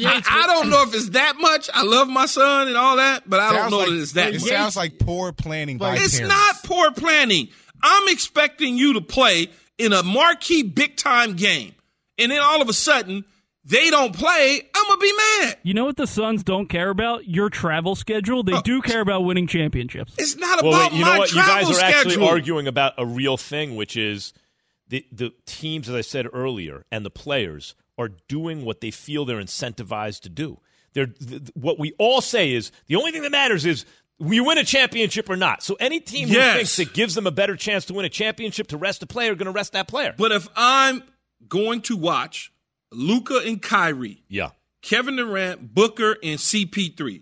I, 0.06 0.22
I 0.26 0.48
don't 0.48 0.70
know 0.70 0.84
if 0.84 0.94
it's 0.96 1.10
that 1.10 1.36
much. 1.40 1.70
I 1.74 1.84
love 1.84 2.08
my 2.08 2.26
son 2.26 2.68
and 2.68 2.76
all 2.78 2.98
that, 2.98 3.30
but 3.30 3.40
I 3.40 3.50
don't 3.52 3.60
Sounds 3.60 3.72
know 3.72 3.78
like- 3.80 3.88
that 3.90 3.96
it's 4.02 4.12
that 4.14 4.34
It 4.34 4.42
much. 4.42 4.50
sounds 4.50 4.76
like 4.76 5.00
poor 5.00 5.32
planning 5.32 5.78
by 5.78 5.96
It's 5.96 6.18
parents. 6.20 6.36
not 6.36 6.64
poor 6.64 6.92
planning. 6.92 7.50
I'm 7.82 8.08
expecting 8.10 8.78
you 8.78 8.94
to 8.94 9.02
play 9.02 9.50
in 9.78 9.94
a 9.94 10.04
marquee 10.04 10.64
big 10.64 10.98
time 10.98 11.36
game. 11.36 11.74
And 12.18 12.32
then 12.32 12.40
all 12.42 12.62
of 12.62 12.68
a 12.70 12.74
sudden, 12.74 13.24
they 13.70 13.90
don't 13.92 14.16
play. 14.16 14.62
I'm 14.76 14.86
going 14.88 15.00
to 15.00 15.02
be 15.02 15.14
mad. 15.14 15.58
You 15.64 15.74
know 15.76 15.86
what 15.86 15.96
the 15.96 16.08
Suns 16.08 16.44
don't 16.44 16.68
care 16.68 16.90
about? 16.90 17.28
Your 17.28 17.50
travel 17.50 17.96
schedule. 17.96 18.44
They 18.44 18.54
oh. 18.54 18.62
do 18.62 18.82
care 18.82 19.02
about 19.02 19.24
winning 19.24 19.48
championships. 19.48 20.16
It's 20.18 20.36
not 20.36 20.64
well, 20.64 20.74
about 20.74 20.92
wait, 20.92 20.98
you 20.98 21.06
my 21.06 21.14
know 21.14 21.20
what? 21.20 21.32
You 21.32 21.38
guys 21.38 21.68
travel 21.68 21.78
are 21.78 21.84
actually 21.84 22.28
arguing 22.28 22.68
about 22.68 22.94
a 22.98 23.06
real 23.06 23.38
thing, 23.38 23.76
which 23.76 23.96
is 23.96 24.34
the 24.88 25.06
the 25.12 25.32
teams, 25.46 25.88
as 25.88 25.96
I 25.96 26.02
said 26.02 26.28
earlier, 26.34 26.86
and 26.92 27.06
the 27.06 27.12
players 27.12 27.76
are 27.98 28.10
doing 28.28 28.66
what 28.66 28.82
they 28.82 28.92
feel 28.92 29.24
they're 29.26 29.38
incentivized 29.38 30.22
to 30.22 30.30
do. 30.30 30.60
They're 30.94 31.08
th- 31.08 31.30
th- 31.30 31.52
what 31.54 31.78
we 31.78 31.94
all 32.00 32.22
say 32.22 32.52
is 32.54 32.72
the 32.88 32.96
only 32.96 33.12
thing 33.12 33.22
that 33.22 33.32
matters 33.32 33.66
is 33.66 33.86
you 34.20 34.44
win 34.44 34.58
a 34.58 34.64
championship 34.64 35.30
or 35.30 35.36
not. 35.36 35.62
So 35.62 35.76
any 35.80 36.00
team 36.00 36.28
Yes. 36.28 36.52
who 36.52 36.58
thinks 36.58 36.80
it 36.80 36.94
gives 36.94 37.16
them 37.16 37.28
a 37.28 37.32
better 37.32 37.56
chance 37.56 37.86
to 37.86 37.94
win 37.94 38.06
a 38.06 38.10
championship 38.10 38.68
to 38.68 38.78
rest 38.78 39.04
a 39.04 39.06
player, 39.06 39.34
are 39.34 39.36
going 39.36 39.46
to 39.46 39.52
rest 39.52 39.74
that 39.74 39.88
player. 39.88 40.16
But 40.18 40.32
if 40.32 40.48
I'm 40.56 41.04
going 41.48 41.82
to 41.84 41.96
watch 41.96 42.52
Luka 42.92 43.42
and 43.46 43.62
Kyrie, 43.62 44.24
Yeah. 44.28 44.50
Kevin 44.82 45.18
Durant, 45.18 45.74
Booker, 45.76 46.18
and 46.24 46.40
CP3, 46.40 47.22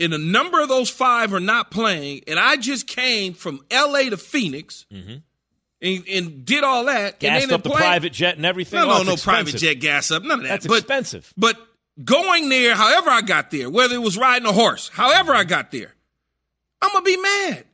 and 0.00 0.12
a 0.12 0.18
number 0.18 0.60
of 0.60 0.68
those 0.68 0.90
five 0.90 1.32
are 1.32 1.40
not 1.40 1.70
playing, 1.70 2.22
and 2.26 2.38
I 2.38 2.56
just 2.56 2.86
came 2.86 3.32
from 3.34 3.64
LA 3.72 4.10
to 4.10 4.16
Phoenix 4.16 4.84
Mm-hmm. 4.92 5.16
and, 5.80 6.08
and 6.08 6.44
did 6.44 6.64
all 6.64 6.84
that, 6.86 7.20
Gassed 7.20 7.52
up 7.52 7.62
the 7.62 7.70
play. 7.70 7.78
private 7.80 8.12
jet 8.12 8.36
and 8.36 8.44
everything. 8.44 8.80
No, 8.80 8.86
Oh, 8.86 8.88
no, 8.88 8.96
it's 8.96 9.06
no 9.06 9.12
expensive. 9.14 9.24
private 9.44 9.58
jet 9.58 9.74
gas 9.74 10.10
up, 10.10 10.22
none 10.24 10.38
of 10.40 10.42
that. 10.42 10.48
That's 10.48 10.66
but, 10.66 10.78
expensive. 10.78 11.32
But 11.36 11.56
going 12.04 12.48
there, 12.48 12.74
however 12.74 13.08
I 13.10 13.20
got 13.22 13.50
there, 13.52 13.70
whether 13.70 13.94
it 13.94 14.02
was 14.02 14.18
riding 14.18 14.48
a 14.48 14.52
horse, 14.52 14.88
however 14.92 15.32
I 15.34 15.44
got 15.44 15.70
there, 15.70 15.94
I'm 16.82 16.90
gonna 16.92 17.04
be 17.04 17.16
mad. 17.16 17.64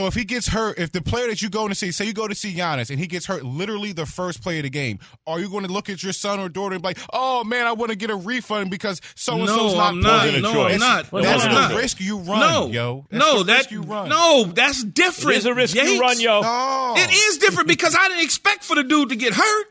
So 0.00 0.08
if 0.08 0.14
he 0.14 0.24
gets 0.24 0.48
hurt, 0.48 0.76
if 0.76 0.90
the 0.90 1.00
player 1.00 1.28
that 1.28 1.40
you 1.40 1.48
go 1.48 1.68
to 1.68 1.74
see, 1.74 1.92
say 1.92 2.04
you 2.04 2.12
go 2.12 2.26
to 2.26 2.34
see 2.34 2.52
Giannis 2.52 2.90
and 2.90 2.98
he 2.98 3.06
gets 3.06 3.26
hurt, 3.26 3.44
literally 3.44 3.92
the 3.92 4.06
first 4.06 4.42
play 4.42 4.58
of 4.58 4.64
the 4.64 4.70
game, 4.70 4.98
are 5.24 5.38
you 5.38 5.48
going 5.48 5.64
to 5.64 5.72
look 5.72 5.88
at 5.88 6.02
your 6.02 6.12
son 6.12 6.40
or 6.40 6.48
daughter 6.48 6.74
and 6.74 6.82
be 6.82 6.88
like, 6.88 6.98
"Oh 7.12 7.44
man, 7.44 7.64
I 7.68 7.72
want 7.74 7.92
to 7.92 7.96
get 7.96 8.10
a 8.10 8.16
refund 8.16 8.72
because 8.72 9.00
so 9.14 9.38
and 9.38 9.48
so's 9.48 9.72
No, 9.72 9.78
not 9.78 9.88
I'm 9.90 10.00
not. 10.00 10.20
playing"? 10.22 10.42
No, 10.42 10.50
I'm 10.64 10.74
It's- 10.74 10.80
not. 10.80 11.10
That's 11.22 11.44
I'm 11.44 11.54
the 11.54 11.60
not. 11.68 11.74
risk 11.76 12.00
you 12.00 12.18
run, 12.18 12.40
no, 12.40 12.66
yo. 12.72 13.06
That's 13.08 13.24
no, 13.24 13.38
the 13.38 13.44
that 13.44 13.56
risk 13.58 13.70
you 13.70 13.82
run. 13.82 14.08
no, 14.08 14.44
that's 14.52 14.82
different. 14.82 15.36
It 15.36 15.38
is 15.38 15.46
a 15.46 15.54
risk 15.54 15.76
you 15.76 16.00
run, 16.00 16.18
yo. 16.18 16.40
No. 16.40 16.94
It 16.96 17.10
is 17.14 17.38
different 17.38 17.68
because 17.68 17.94
I 17.94 18.08
didn't 18.08 18.24
expect 18.24 18.64
for 18.64 18.74
the 18.74 18.82
dude 18.82 19.10
to 19.10 19.16
get 19.16 19.32
hurt. 19.32 19.66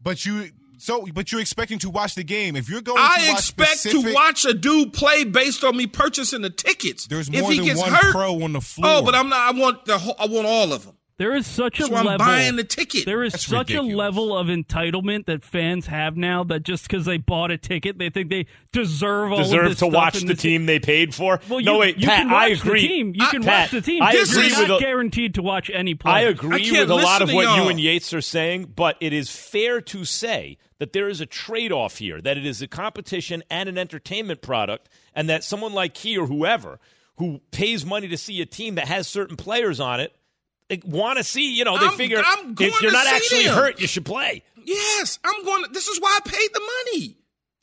But 0.00 0.24
you, 0.24 0.48
so, 0.78 1.06
but 1.14 1.32
you're 1.32 1.40
expecting 1.40 1.78
to 1.80 1.90
watch 1.90 2.14
the 2.14 2.24
game. 2.24 2.56
If 2.56 2.68
you're 2.68 2.82
going, 2.82 2.98
to 2.98 3.02
I 3.02 3.28
watch 3.28 3.38
expect 3.38 3.78
specific, 3.78 4.08
to 4.08 4.14
watch 4.14 4.44
a 4.44 4.54
dude 4.54 4.92
play 4.92 5.24
based 5.24 5.64
on 5.64 5.76
me 5.76 5.86
purchasing 5.86 6.42
the 6.42 6.50
tickets. 6.50 7.06
There's 7.06 7.28
if 7.28 7.40
more 7.40 7.50
he 7.50 7.58
than 7.58 7.66
gets 7.66 7.80
one 7.80 7.92
hurt, 7.92 8.12
pro 8.12 8.42
on 8.42 8.52
the 8.52 8.60
floor. 8.60 8.96
Oh, 8.96 9.02
but 9.02 9.14
I'm 9.14 9.28
not. 9.28 9.54
I 9.54 9.58
want 9.58 9.84
the. 9.84 9.98
Whole, 9.98 10.16
I 10.18 10.26
want 10.26 10.46
all 10.46 10.72
of 10.72 10.84
them. 10.84 10.95
There 11.18 11.34
is 11.34 11.46
such 11.46 11.78
a 11.78 11.84
That's 11.84 11.92
why 11.92 12.00
I'm 12.00 12.04
level. 12.06 12.26
buying 12.26 12.56
the 12.56 12.64
ticket. 12.64 13.06
There 13.06 13.22
is 13.22 13.32
That's 13.32 13.46
such 13.46 13.70
ridiculous. 13.70 13.94
a 13.94 13.96
level 13.96 14.36
of 14.36 14.48
entitlement 14.48 15.24
that 15.26 15.44
fans 15.44 15.86
have 15.86 16.14
now 16.14 16.44
that 16.44 16.62
just 16.62 16.86
because 16.86 17.06
they 17.06 17.16
bought 17.16 17.50
a 17.50 17.56
ticket, 17.56 17.96
they 17.96 18.10
think 18.10 18.28
they 18.28 18.44
deserve 18.72 19.32
all 19.32 19.38
of 19.40 19.44
Deserve 19.46 19.64
this 19.70 19.72
to 19.78 19.86
stuff 19.86 19.92
watch 19.94 20.14
the 20.20 20.26
this- 20.26 20.40
team 20.42 20.66
they 20.66 20.78
paid 20.78 21.14
for. 21.14 21.40
Well, 21.48 21.60
no, 21.60 21.72
you, 21.74 21.78
wait, 21.78 21.96
you 21.98 22.06
Pat, 22.06 22.18
can 22.18 22.30
watch 22.30 22.42
I 22.42 22.48
agree. 22.48 22.82
The 22.82 22.88
team. 22.88 23.12
You 23.14 23.24
I- 23.26 23.30
can 23.30 23.42
Pat, 23.42 23.62
watch 23.62 23.70
the 23.70 23.80
team. 23.80 24.02
I 24.02 24.12
You're 24.12 24.22
agree 24.24 24.48
not 24.50 24.60
with 24.68 24.70
a- 24.70 24.80
guaranteed 24.80 25.34
to 25.36 25.42
watch 25.42 25.70
any 25.72 25.96
I 26.04 26.20
agree 26.22 26.64
can't 26.64 26.88
with 26.88 26.90
a 26.90 27.02
lot 27.02 27.22
of 27.22 27.32
what 27.32 27.42
you 27.42 27.48
y'all. 27.62 27.68
and 27.70 27.80
Yates 27.80 28.12
are 28.12 28.20
saying, 28.20 28.72
but 28.76 28.96
it 29.00 29.14
is 29.14 29.30
fair 29.30 29.80
to 29.80 30.04
say 30.04 30.58
that 30.78 30.92
there 30.92 31.08
is 31.08 31.22
a 31.22 31.26
trade 31.26 31.72
off 31.72 31.96
here, 31.96 32.20
that 32.20 32.36
it 32.36 32.44
is 32.44 32.60
a 32.60 32.68
competition 32.68 33.42
and 33.48 33.70
an 33.70 33.78
entertainment 33.78 34.42
product, 34.42 34.90
and 35.14 35.30
that 35.30 35.42
someone 35.44 35.72
like 35.72 35.96
he 35.96 36.18
or 36.18 36.26
whoever 36.26 36.78
who 37.16 37.40
pays 37.50 37.86
money 37.86 38.06
to 38.08 38.16
see 38.18 38.42
a 38.42 38.46
team 38.46 38.74
that 38.74 38.86
has 38.86 39.08
certain 39.08 39.36
players 39.36 39.80
on 39.80 40.00
it 40.00 40.12
like, 40.12 40.15
want 40.84 41.18
to 41.18 41.24
see. 41.24 41.54
You 41.56 41.64
know, 41.64 41.78
they 41.78 41.86
I'm- 41.86 41.96
figure 41.96 42.22
I'm 42.24 42.54
going 42.54 42.70
if 42.70 42.80
you're 42.82 42.92
not 42.92 43.06
actually 43.06 43.44
them. 43.44 43.54
hurt, 43.54 43.80
you 43.80 43.86
should 43.86 44.04
play. 44.04 44.42
Yes, 44.64 45.18
I'm 45.24 45.44
going. 45.44 45.64
To, 45.64 45.70
this 45.70 45.86
is 45.88 46.00
why 46.00 46.18
I 46.24 46.28
paid 46.28 46.48
the 46.52 46.60
money. 46.60 47.16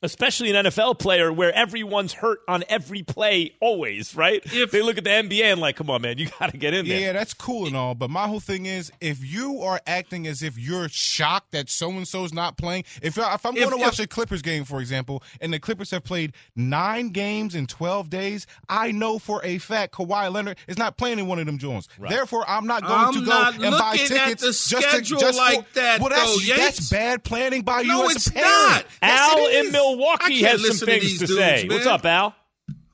Especially 0.03 0.51
an 0.53 0.65
NFL 0.65 0.99
player 0.99 1.31
where 1.33 1.51
everyone's 1.53 2.13
hurt 2.13 2.41
on 2.47 2.63
every 2.69 3.01
play, 3.03 3.55
always, 3.61 4.15
right? 4.15 4.41
If, 4.45 4.69
they 4.71 4.81
look 4.81 4.97
at 4.97 5.03
the 5.05 5.09
NBA 5.09 5.43
and 5.45 5.61
like, 5.61 5.77
come 5.77 5.89
on, 5.89 6.01
man, 6.01 6.17
you 6.17 6.27
got 6.39 6.51
to 6.51 6.57
get 6.57 6.73
in 6.73 6.87
there. 6.87 6.99
Yeah, 6.99 7.13
that's 7.13 7.33
cool 7.33 7.67
and 7.67 7.75
all, 7.75 7.95
but 7.95 8.09
my 8.09 8.27
whole 8.27 8.41
thing 8.41 8.65
is 8.65 8.91
if 8.99 9.23
you 9.23 9.61
are 9.61 9.79
acting 9.87 10.27
as 10.27 10.43
if 10.43 10.57
you're 10.59 10.89
shocked 10.89 11.53
that 11.53 11.69
so 11.69 11.89
and 11.91 12.07
so's 12.07 12.33
not 12.33 12.57
playing, 12.57 12.83
if 13.01 13.17
I- 13.17 13.33
if 13.33 13.45
I'm 13.45 13.55
going 13.55 13.69
to 13.71 13.77
watch 13.77 13.99
if- 13.99 14.05
a 14.05 14.07
Clippers 14.07 14.41
game, 14.41 14.65
for 14.65 14.79
example, 14.81 15.23
and 15.39 15.53
the 15.53 15.59
Clippers 15.59 15.89
have 15.91 16.03
played 16.03 16.33
nine 16.55 17.09
games 17.09 17.55
in 17.55 17.65
12 17.65 18.09
days, 18.09 18.45
I 18.67 18.91
know 18.91 19.19
for 19.19 19.41
a 19.45 19.57
fact 19.57 19.93
Kawhi 19.95 20.31
Leonard 20.31 20.57
is 20.67 20.77
not 20.77 20.97
playing 20.97 21.19
in 21.19 21.27
one 21.27 21.39
of 21.39 21.45
them 21.45 21.57
joints. 21.57 21.87
Therefore, 21.97 22.43
I'm 22.47 22.67
not 22.67 22.81
going 22.83 22.93
I'm 22.93 23.13
to 23.13 23.21
go 23.25 23.65
and 23.67 23.77
buy 23.77 23.95
tickets 23.95 24.41
the 24.41 24.47
just 24.69 24.89
to 24.91 25.01
just 25.01 25.37
like 25.37 25.65
for, 25.69 25.73
that, 25.75 25.99
Well, 26.01 26.09
that's 26.09 26.47
though, 26.47 26.55
that's 26.55 26.89
bad 26.89 27.23
planning 27.23 27.61
by 27.61 27.83
No, 27.83 28.03
you 28.03 28.09
as 28.09 28.15
it's 28.17 28.27
a 28.27 28.31
parent. 28.33 28.49
not. 28.51 28.85
Yes, 29.01 29.31
Al 29.31 29.47
in 29.47 29.65
is. 29.67 29.71
I 29.93 29.95
Milwaukee 29.95 30.43
has 30.43 30.61
some 30.61 30.69
listen 30.69 30.87
to 30.87 30.99
things 30.99 31.19
to 31.19 31.27
dudes, 31.27 31.39
say. 31.39 31.67
What's 31.67 31.85
up, 31.85 32.05
Al? 32.05 32.35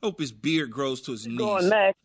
Hope 0.02 0.20
his 0.20 0.32
beard 0.32 0.70
grows 0.70 1.00
to 1.02 1.12
his 1.12 1.26
knees. 1.26 1.38
going, 1.38 1.68
Max. 1.68 1.98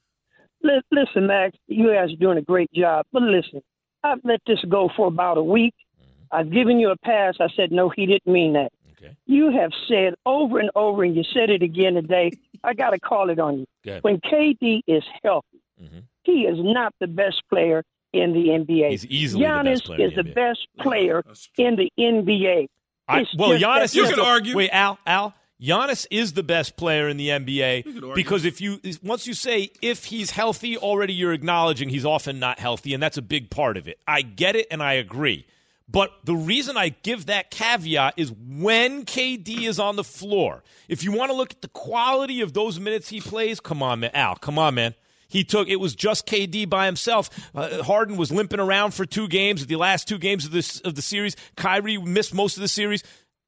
Li- 0.63 0.81
Listen, 0.91 1.27
Max, 1.27 1.57
you 1.67 1.93
guys 1.93 2.11
are 2.11 2.17
doing 2.17 2.37
a 2.37 2.41
great 2.41 2.71
job. 2.73 3.05
But 3.11 3.23
listen, 3.23 3.61
I've 4.03 4.19
let 4.23 4.41
this 4.47 4.63
go 4.67 4.89
for 4.95 5.07
about 5.07 5.37
a 5.37 5.43
week. 5.43 5.73
Mm-hmm. 6.01 6.35
I've 6.35 6.51
given 6.51 6.79
you 6.79 6.89
a 6.89 6.97
pass. 6.97 7.35
I 7.39 7.47
said, 7.55 7.71
no, 7.71 7.89
he 7.89 8.05
didn't 8.05 8.31
mean 8.31 8.53
that. 8.53 8.71
Okay. 8.97 9.15
You 9.25 9.51
have 9.51 9.71
said 9.87 10.15
over 10.25 10.59
and 10.59 10.71
over, 10.75 11.03
and 11.03 11.15
you 11.15 11.23
said 11.33 11.49
it 11.49 11.61
again 11.61 11.93
today. 11.95 12.31
I 12.63 12.73
got 12.73 12.91
to 12.91 12.99
call 12.99 13.29
it 13.29 13.39
on 13.39 13.59
you. 13.59 13.65
Go. 13.83 13.99
When 14.01 14.19
KD 14.19 14.81
is 14.87 15.03
healthy, 15.23 15.61
mm-hmm. 15.81 15.99
he 16.23 16.41
is 16.43 16.57
not 16.59 16.93
the 16.99 17.07
best 17.07 17.43
player 17.49 17.83
in 18.13 18.33
the 18.33 18.47
NBA. 18.49 18.89
He's 18.91 19.05
easily 19.07 19.43
the 19.43 19.49
Giannis 19.49 19.73
best 19.73 19.85
player 19.85 19.99
in 19.99 20.09
is 20.09 20.15
the 20.15 20.23
the 20.23 20.33
best 20.33 20.67
player 20.79 21.23
in 21.57 21.75
the 21.75 21.91
NBA. 21.99 22.67
I, 23.07 23.25
well, 23.37 23.51
Giannis. 23.51 23.83
is 23.85 23.91
simple. 24.07 24.25
the- 24.25 24.53
Wait, 24.55 24.69
Al, 24.71 24.97
Al. 25.05 25.33
Giannis 25.61 26.05
is 26.11 26.33
the 26.33 26.43
best 26.43 26.75
player 26.75 27.07
in 27.07 27.15
the 27.17 27.29
NBA 27.29 28.13
because 28.13 28.43
if 28.43 28.59
you 28.59 28.79
once 29.01 29.25
you 29.25 29.33
say 29.33 29.71
if 29.81 30.05
he's 30.05 30.31
healthy, 30.31 30.77
already 30.77 31.13
you're 31.13 31.31
acknowledging 31.31 31.87
he's 31.87 32.05
often 32.05 32.39
not 32.39 32.59
healthy, 32.59 32.93
and 32.93 33.01
that's 33.01 33.17
a 33.17 33.21
big 33.21 33.49
part 33.49 33.77
of 33.77 33.87
it. 33.87 33.97
I 34.05 34.21
get 34.21 34.57
it 34.57 34.67
and 34.69 34.83
I 34.83 34.93
agree. 34.93 35.45
But 35.87 36.11
the 36.25 36.35
reason 36.35 36.77
I 36.77 36.89
give 36.89 37.27
that 37.27 37.51
caveat 37.51 38.15
is 38.17 38.33
when 38.33 39.05
KD 39.05 39.61
is 39.67 39.79
on 39.79 39.95
the 39.95 40.03
floor. 40.03 40.63
If 40.89 41.03
you 41.03 41.11
want 41.11 41.29
to 41.31 41.37
look 41.37 41.51
at 41.51 41.61
the 41.61 41.67
quality 41.69 42.41
of 42.41 42.53
those 42.53 42.79
minutes 42.79 43.09
he 43.09 43.21
plays, 43.21 43.59
come 43.59 43.81
on, 43.83 43.99
man, 44.01 44.11
Al, 44.13 44.35
come 44.35 44.57
on, 44.59 44.73
man. 44.75 44.95
He 45.27 45.43
took 45.43 45.67
it 45.67 45.77
was 45.77 45.95
just 45.95 46.27
KD 46.27 46.69
by 46.69 46.85
himself. 46.85 47.29
Uh, 47.53 47.83
Harden 47.83 48.17
was 48.17 48.31
limping 48.31 48.59
around 48.59 48.93
for 48.93 49.05
two 49.05 49.27
games, 49.27 49.65
the 49.65 49.75
last 49.75 50.07
two 50.07 50.17
games 50.17 50.45
of 50.45 50.51
this 50.51 50.79
of 50.81 50.95
the 50.95 51.01
series. 51.01 51.35
Kyrie 51.55 51.97
missed 51.97 52.33
most 52.33 52.57
of 52.57 52.61
the 52.61 52.67
series. 52.67 53.03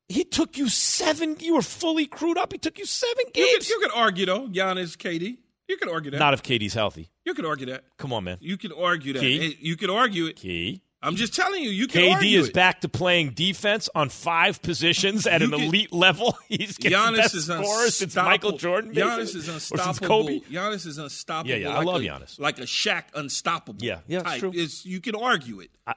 He 0.10 0.24
took 0.24 0.58
you 0.58 0.70
seven. 0.70 1.36
You 1.40 1.56
were 1.56 1.62
fully 1.62 2.06
crewed 2.06 2.38
up. 2.38 2.52
He 2.54 2.58
took 2.58 2.78
you 2.80 2.86
seven 2.86 3.26
You 3.36 3.46
games. 3.46 3.58
could, 3.66 3.70
you 3.70 3.80
could 3.82 3.92
argue 3.94 4.26
though, 4.26 4.48
Giannis, 4.48 4.96
KD. 4.98 5.38
You 5.68 5.76
could 5.78 5.90
argue 5.90 6.12
that. 6.12 6.18
Not 6.20 6.34
if 6.34 6.44
KD's 6.44 6.74
healthy. 6.74 7.10
you 7.26 7.34
could 7.34 7.46
argue 7.46 7.66
that. 7.68 7.84
Come 7.98 8.14
on, 8.14 8.24
man. 8.24 8.38
You 8.40 8.56
could 8.58 8.72
argue 8.72 9.12
that. 9.14 9.20
Key. 9.20 9.58
You 9.60 9.76
could 9.76 9.90
argue 9.90 10.26
it. 10.28 10.38
Key. 10.38 10.82
I'm 11.02 11.16
just 11.16 11.36
telling 11.36 11.64
you. 11.64 11.70
You 11.70 11.88
can 11.88 12.02
KD 12.20 12.34
is 12.38 12.48
it. 12.50 12.54
back 12.54 12.82
to 12.82 12.90
playing 12.90 13.32
defense 13.32 13.88
on 13.94 14.10
five 14.10 14.62
positions 14.62 15.28
at 15.28 15.42
You 15.42 15.48
an 15.48 15.52
can- 15.52 15.62
elite 15.68 15.94
level. 15.94 16.38
He's 16.48 16.76
getting 16.78 16.98
Giannis 16.98 17.12
the 17.12 17.18
best 17.18 17.36
is 17.36 17.46
scorer 17.46 17.88
since. 17.90 18.16
Michael 18.16 18.54
Jordan. 18.58 18.94
Giannis 18.94 19.36
is 19.36 19.48
unstoppable. 19.48 20.08
Kobe. 20.08 20.40
Giannis 20.52 20.86
is 20.88 20.98
unstoppable. 20.98 21.52
Yeah, 21.52 21.58
yeah, 21.58 21.70
I 21.70 21.78
like 21.78 21.86
love 21.88 22.02
a, 22.02 22.06
Giannis. 22.06 22.40
Like 22.40 22.58
a 22.58 22.64
Shaq 22.64 23.04
unstoppable. 23.14 23.84
Yeah, 23.86 24.00
yeah, 24.08 24.22
type. 24.24 24.40
true. 24.40 24.52
It's, 24.54 24.86
you 24.86 25.00
can 25.00 25.16
argue 25.16 25.60
it. 25.60 25.70
I 25.86 25.94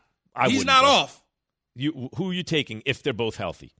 He's 0.49 0.59
wouldn't, 0.59 0.67
not 0.67 0.85
off. 0.85 1.23
You, 1.75 2.11
who 2.17 2.31
are 2.31 2.35
you 2.35 2.43
taking 2.43 2.83
if 2.85 3.03
they're 3.03 3.13
both 3.13 3.37
healthy? 3.37 3.73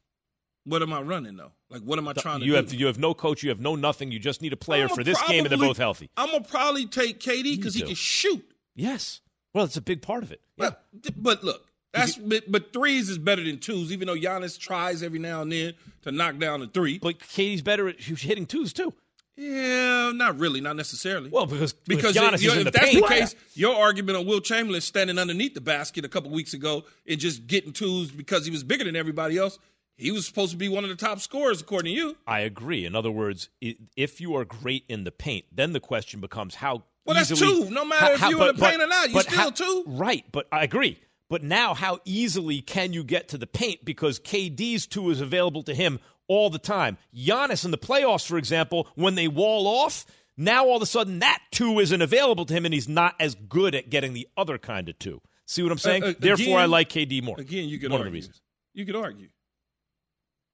What 0.65 0.83
am 0.83 0.93
I 0.93 1.01
running 1.01 1.37
though? 1.37 1.53
Like 1.71 1.83
what 1.83 1.99
am 1.99 2.07
I 2.09 2.13
trying 2.13 2.41
to 2.41 2.47
You 2.47 2.53
do? 2.53 2.57
have 2.57 2.75
you 2.75 2.87
have 2.87 2.99
no 2.99 3.15
coach. 3.15 3.43
You 3.43 3.49
have 3.51 3.61
no 3.61 3.77
nothing. 3.77 4.11
You 4.13 4.19
just 4.19 4.43
need 4.43 4.53
a 4.53 4.57
player 4.59 4.89
for 4.89 5.03
this 5.03 5.21
game, 5.23 5.45
and 5.45 5.51
they're 5.51 5.59
both 5.59 5.79
healthy. 5.79 6.11
I'm 6.17 6.31
gonna 6.31 6.45
probably 6.45 6.87
take 6.87 7.19
KD 7.21 7.57
because 7.57 7.75
he 7.75 7.83
can 7.83 7.95
shoot. 7.95 8.45
Yes. 8.75 9.21
Well, 9.53 9.65
it's 9.65 9.77
a 9.77 9.83
big 9.83 10.03
part 10.03 10.23
of 10.23 10.33
it. 10.33 10.41
Yeah. 10.57 10.71
But, 10.93 11.23
but 11.23 11.45
look, 11.45 11.67
that's 11.93 12.17
but, 12.17 12.51
but 12.51 12.73
threes 12.73 13.09
is 13.09 13.19
better 13.19 13.43
than 13.43 13.59
twos. 13.59 13.93
Even 13.93 14.07
though 14.07 14.17
Giannis 14.17 14.59
tries 14.59 15.03
every 15.03 15.19
now 15.19 15.43
and 15.43 15.51
then 15.51 15.75
to 16.03 16.13
knock 16.13 16.39
down 16.39 16.63
a 16.63 16.67
three. 16.67 16.99
But 16.99 17.19
KD's 17.19 17.63
better 17.63 17.89
at 17.89 18.01
hitting 18.01 18.47
twos 18.47 18.73
too. 18.73 18.95
Yeah, 19.37 20.13
not 20.15 20.39
really, 20.39 20.61
not 20.61 20.77
necessarily. 20.77 21.31
Well, 21.31 21.47
because 21.47 21.73
because 21.73 22.15
Giannis 22.15 22.45
if, 22.45 22.57
if 22.57 22.65
the 22.65 22.71
that's 22.71 22.91
paint. 22.91 23.03
the 23.03 23.09
case, 23.09 23.35
your 23.55 23.75
argument 23.75 24.19
on 24.19 24.27
Wilt 24.27 24.45
Chamberlain 24.45 24.83
standing 24.83 25.19
underneath 25.19 25.55
the 25.55 25.63
basket 25.63 26.05
a 26.05 26.09
couple 26.09 26.31
weeks 26.31 26.53
ago 26.53 26.85
and 27.09 27.19
just 27.19 27.47
getting 27.47 27.73
twos 27.73 28.11
because 28.11 28.45
he 28.45 28.51
was 28.51 28.63
bigger 28.63 28.85
than 28.85 28.97
everybody 28.97 29.39
else, 29.39 29.59
he 29.97 30.11
was 30.11 30.27
supposed 30.27 30.51
to 30.53 30.59
be 30.59 30.69
one 30.69 30.85
of 30.85 30.91
the 30.91 30.97
top 30.97 31.21
scorers 31.21 31.61
according 31.61 31.95
to 31.95 31.99
you. 31.99 32.17
I 32.27 32.41
agree. 32.41 32.85
In 32.85 32.95
other 32.95 33.11
words, 33.11 33.49
if 33.61 34.21
you 34.21 34.37
are 34.37 34.45
great 34.45 34.85
in 34.89 35.05
the 35.05 35.13
paint, 35.13 35.47
then 35.53 35.73
the 35.73 35.81
question 35.81 36.21
becomes 36.21 36.57
how. 36.57 36.85
Well, 37.05 37.15
that's 37.17 37.31
easily- 37.33 37.65
two. 37.67 37.71
No 37.71 37.85
matter 37.85 38.15
if 38.15 38.21
you're 38.31 38.49
in 38.51 38.57
the 38.57 38.63
paint 38.63 38.83
or 38.83 38.87
not, 38.87 39.09
you 39.09 39.15
but 39.15 39.27
still 39.27 39.39
how- 39.39 39.51
two. 39.51 39.85
Right, 39.87 40.25
but 40.33 40.47
I 40.53 40.63
agree. 40.65 40.99
But 41.29 41.43
now, 41.43 41.75
how 41.75 42.01
easily 42.05 42.61
can 42.61 42.93
you 42.93 43.05
get 43.05 43.29
to 43.29 43.39
the 43.39 43.47
paint 43.47 43.85
because 43.85 44.19
KD's 44.19 44.87
two 44.87 45.11
is 45.11 45.21
available 45.21 45.63
to 45.65 45.75
him 45.75 46.01
all 46.29 46.51
the 46.51 46.59
time? 46.59 46.99
Giannis 47.17 47.65
in 47.65 47.71
the 47.71 47.79
playoffs, 47.79 48.27
for 48.27 48.37
example, 48.37 48.89
when 48.97 49.15
they 49.15 49.29
wall 49.29 49.67
off, 49.69 50.05
now 50.37 50.67
all 50.67 50.77
of 50.77 50.83
a 50.83 50.87
sudden 50.87 51.21
that 51.21 51.41
two 51.53 51.79
isn't 51.79 52.03
available 52.03 52.45
to 52.47 52.53
him, 52.55 52.65
and 52.65 52.75
he's 52.75 52.89
not 52.89 53.15
as 53.21 53.35
good 53.37 53.75
at 53.77 53.91
getting 53.91 54.13
the 54.13 54.27
other 54.37 54.59
kind 54.59 54.89
of 54.89 54.99
two. 54.99 55.21
See 55.47 55.63
what 55.63 55.71
I'm 55.73 55.79
saying? 55.79 56.03
Uh, 56.03 56.07
uh, 56.09 56.15
Therefore, 56.19 56.59
I 56.59 56.65
like 56.67 56.89
KD 56.91 57.23
more. 57.23 57.39
Again, 57.41 57.69
you 57.69 57.79
could 57.79 57.91
one 57.93 58.01
argue. 58.01 58.09
of 58.09 58.13
the 58.13 58.17
reasons 58.17 58.41
You 58.75 58.85
could 58.85 58.97
argue. 58.97 59.29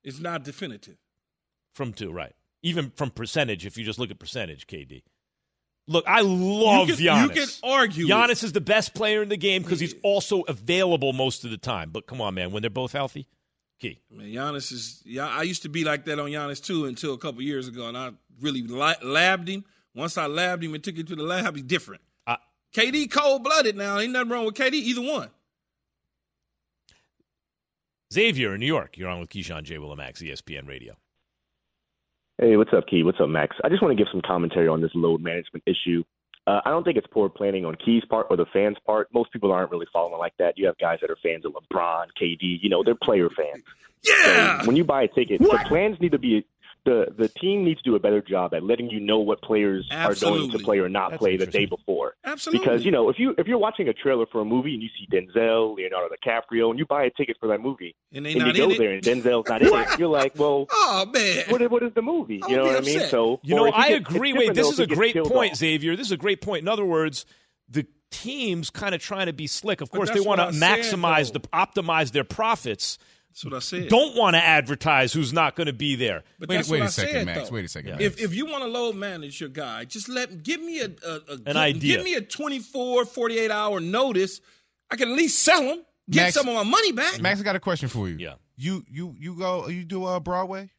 It's 0.05 0.20
not 0.20 0.44
definitive. 0.44 0.97
from 1.74 1.92
two, 1.92 2.11
right? 2.12 2.32
Even 2.62 2.90
from 2.97 3.11
percentage, 3.11 3.66
if 3.66 3.76
you 3.76 3.84
just 3.84 3.99
look 3.99 4.11
at 4.11 4.18
percentage, 4.18 4.66
KD. 4.66 5.03
Look, 5.89 6.05
I 6.09 6.20
love 6.22 6.89
You 6.89 6.97
could- 6.97 7.05
Giannis. 7.05 7.22
you 7.22 7.28
could 7.47 7.55
argue 7.62 8.07
it. 8.07 8.11
Giannis 8.11 8.43
is 8.43 8.53
the 8.53 8.61
best 8.61 8.93
player 8.95 9.22
in 9.22 9.28
the 9.28 9.37
game 9.37 9.62
because 9.62 9.78
he's 9.78 9.95
also 10.03 10.43
available 10.43 11.12
most 11.12 11.45
of 11.45 11.51
the 11.51 11.57
time. 11.59 11.91
But 11.91 12.07
come 12.07 12.20
on, 12.20 12.34
man, 12.34 12.51
when 12.51 12.61
they're 12.62 12.70
both 12.70 12.91
healthy, 12.93 13.28
key. 13.78 14.01
Man, 14.11 14.26
Giannis 14.26 14.72
is. 14.72 15.03
Yeah, 15.07 15.28
I 15.28 15.43
used 15.43 15.62
to 15.62 15.68
be 15.68 15.84
like 15.84 16.05
that 16.07 16.18
on 16.18 16.28
Giannis 16.30 16.64
too 16.64 16.87
until 16.87 17.14
a 17.14 17.18
couple 17.18 17.41
years 17.43 17.68
ago, 17.68 17.87
and 17.89 17.97
I 17.97 18.11
really 18.41 18.62
li- 18.62 18.95
labbed 19.03 19.47
him. 19.49 19.64
Once 19.95 20.18
I 20.18 20.26
labbed 20.26 20.64
him 20.64 20.74
and 20.74 20.82
took 20.82 20.97
him 20.97 21.07
to 21.07 21.14
the 21.16 21.22
lab, 21.22 21.55
he's 21.55 21.64
different. 21.64 22.03
I- 22.26 22.39
KD 22.74 23.09
cold 23.11 23.45
blooded 23.45 23.76
now. 23.76 23.99
Ain't 23.99 24.12
nothing 24.12 24.30
wrong 24.30 24.45
with 24.45 24.57
KD 24.57 24.74
either 24.74 25.03
one. 25.03 25.30
Xavier 28.12 28.55
in 28.55 28.61
New 28.61 28.66
York, 28.66 28.97
you're 28.97 29.09
on 29.09 29.20
with 29.20 29.28
Keyshawn 29.30 29.62
J. 29.64 29.76
Willimax, 29.76 30.22
ESPN 30.22 30.66
Radio. 30.66 30.97
Hey, 32.39 32.59
what's 32.59 32.72
up, 32.74 32.87
Key? 32.87 33.03
What's 33.03 33.18
up, 33.18 33.30
Max? 33.30 33.57
I 33.64 33.70
just 33.70 33.80
want 33.80 33.97
to 33.97 34.03
give 34.03 34.11
some 34.12 34.20
commentary 34.20 34.68
on 34.68 34.82
this 34.82 34.91
load 34.95 35.22
management 35.22 35.64
issue. 35.66 36.05
Uh, 36.47 36.61
I 36.66 36.70
don't 36.70 36.84
think 36.84 36.99
it's 36.99 37.07
poor 37.11 37.30
planning 37.30 37.64
on 37.64 37.76
Key's 37.76 38.05
part 38.05 38.26
or 38.28 38.37
the 38.37 38.45
fans' 38.53 38.76
part. 38.84 39.09
Most 39.12 39.32
people 39.32 39.51
aren't 39.51 39.70
really 39.70 39.87
following 39.91 40.18
like 40.18 40.34
that. 40.39 40.59
You 40.59 40.66
have 40.66 40.76
guys 40.76 40.99
that 41.01 41.11
are 41.11 41.16
fans 41.22 41.47
of 41.47 41.53
LeBron, 41.53 42.09
KD. 42.20 42.59
You 42.61 42.68
know, 42.68 42.84
they're 42.84 42.95
player 42.95 43.30
fans. 43.30 43.64
Yeah. 44.03 44.61
So 44.61 44.66
when 44.66 44.76
you 44.76 44.84
buy 44.84 45.05
a 45.05 45.09
ticket, 45.09 45.41
the 45.41 45.64
plans 45.66 45.99
need 45.99 46.12
to 46.12 46.18
be 46.18 46.45
the 46.87 47.12
the 47.18 47.28
team 47.28 47.64
needs 47.64 47.82
to 47.82 47.91
do 47.91 47.95
a 47.97 47.99
better 47.99 48.22
job 48.22 48.55
at 48.55 48.62
letting 48.62 48.89
you 48.89 48.99
know 49.01 49.18
what 49.18 49.43
players 49.43 49.87
are 49.93 50.14
going 50.14 50.51
to 50.53 50.59
play 50.61 50.78
or 50.78 50.89
not 50.89 51.11
That's 51.11 51.18
play 51.20 51.37
the 51.37 51.45
day 51.47 51.66
before. 51.66 52.14
Absolutely. 52.24 52.61
Because 52.64 52.84
you 52.87 52.91
know, 52.91 53.11
if 53.11 53.18
you 53.18 53.34
if 53.37 53.47
you're 53.47 53.59
watching 53.59 53.89
a 53.89 53.93
trailer 53.93 54.24
for 54.32 54.41
a 54.41 54.45
movie 54.47 54.72
and 54.72 54.82
you 54.82 54.89
see 54.99 55.07
Denzel, 55.14 55.76
Leonardo 55.76 56.14
DiCaprio, 56.14 56.70
and 56.70 56.78
you 56.78 56.87
buy 56.87 57.05
a 57.05 57.11
ticket 57.11 57.37
for 57.39 57.49
that 57.49 57.61
movie, 57.61 57.95
And 58.14 58.24
they 58.24 58.30
you 58.32 58.41
go 58.55 58.64
in 58.64 58.70
it? 58.70 58.78
there 58.78 58.93
and 58.93 59.03
Denzel's 59.03 59.49
not 59.49 59.61
in 59.61 59.68
it, 59.68 59.99
you're 59.99 60.09
like, 60.09 60.39
well, 60.39 60.66
Oh 60.72 61.05
man, 61.12 61.45
what, 61.51 61.70
what 61.70 61.82
is 61.82 61.93
the 61.95 62.03
movie? 62.03 62.41
You 62.49 62.57
know 62.57 62.64
what 62.64 62.84
be 62.84 62.97
I 62.97 62.99
mean? 63.01 63.09
So 63.11 63.41
You 63.43 63.57
know, 63.57 63.70
I 63.70 63.91
gets- 63.99 64.09
agree. 64.14 64.30
it's 64.30 64.39
Wait, 64.39 64.55
this 64.55 64.68
is 64.70 64.78
a 64.80 64.87
great 64.87 65.14
point, 65.16 65.53
off. 65.53 65.59
Xavier. 65.59 65.97
This 65.97 66.07
is 66.07 66.12
a 66.12 66.16
great 66.16 66.41
point. 66.41 66.62
In 66.62 66.68
other 66.68 66.87
words, 66.87 67.26
the 67.68 67.87
teams 68.12 68.70
kind 68.70 68.95
of 68.95 69.01
trying 69.03 69.26
to 69.26 69.32
be 69.32 69.47
slick. 69.49 69.80
Of 69.80 69.91
course, 69.91 70.11
they 70.11 70.20
want 70.20 70.39
to 70.41 70.47
I 70.47 70.51
said, 70.53 70.78
maximize 70.80 71.32
the 71.32 71.41
optimize 71.41 72.12
their 72.12 72.24
profits. 72.24 72.99
That's 73.37 73.45
what 73.45 73.55
I 73.55 73.59
said. 73.59 73.89
Don't 73.91 74.16
want 74.16 74.34
to 74.34 74.43
advertise 74.43 75.12
who's 75.12 75.30
not 75.30 75.57
going 75.57 75.66
to 75.66 75.74
be 75.74 75.95
there. 75.95 76.24
But 76.39 76.49
Wait- 76.49 76.57
that's 76.57 76.70
wait 76.70 76.78
what 76.80 76.84
a 76.84 76.87
I 76.87 76.91
second, 76.91 77.12
said, 77.12 77.26
Max. 77.26 77.49
though. 77.51 77.55
Wait 77.55 77.64
a 77.66 77.68
second, 77.68 77.89
Yeah. 77.91 77.95
Max. 77.97 78.05
If 78.16 78.20
if 78.22 78.34
you 78.34 78.47
want 78.47 78.62
to 78.64 78.68
load 78.68 78.97
manage 78.97 79.39
your 79.41 79.51
guy, 79.51 79.84
just 79.84 80.09
let 80.09 80.43
give 80.43 80.62
me 80.62 80.80
a, 80.80 80.87
a, 81.07 81.20
a 81.32 81.37
give, 81.37 81.57
idea. 81.57 81.97
Give 81.97 82.05
me 82.05 82.14
a 82.14 82.22
24, 82.22 83.05
48 83.05 83.51
hour 83.51 83.78
notice. 83.80 84.41
I 84.91 84.97
can 84.97 85.11
at 85.11 85.16
least 85.18 85.41
sell 85.43 85.61
him, 85.61 85.82
get 86.09 86.22
Max- 86.22 86.34
some 86.34 86.49
of 86.49 86.55
my 86.55 86.62
money 86.64 86.93
back. 86.93 87.20
Max, 87.20 87.39
I 87.39 87.43
got 87.43 87.57
a 87.57 87.61
question 87.61 87.91
for 87.91 88.09
you. 88.09 88.16
Yeah. 88.18 88.34
You 88.57 88.84
you 88.91 89.14
you 89.18 89.34
go 89.34 89.68
you 89.68 89.84
do 89.84 90.05
uh, 90.07 90.18
Broadway? 90.18 90.70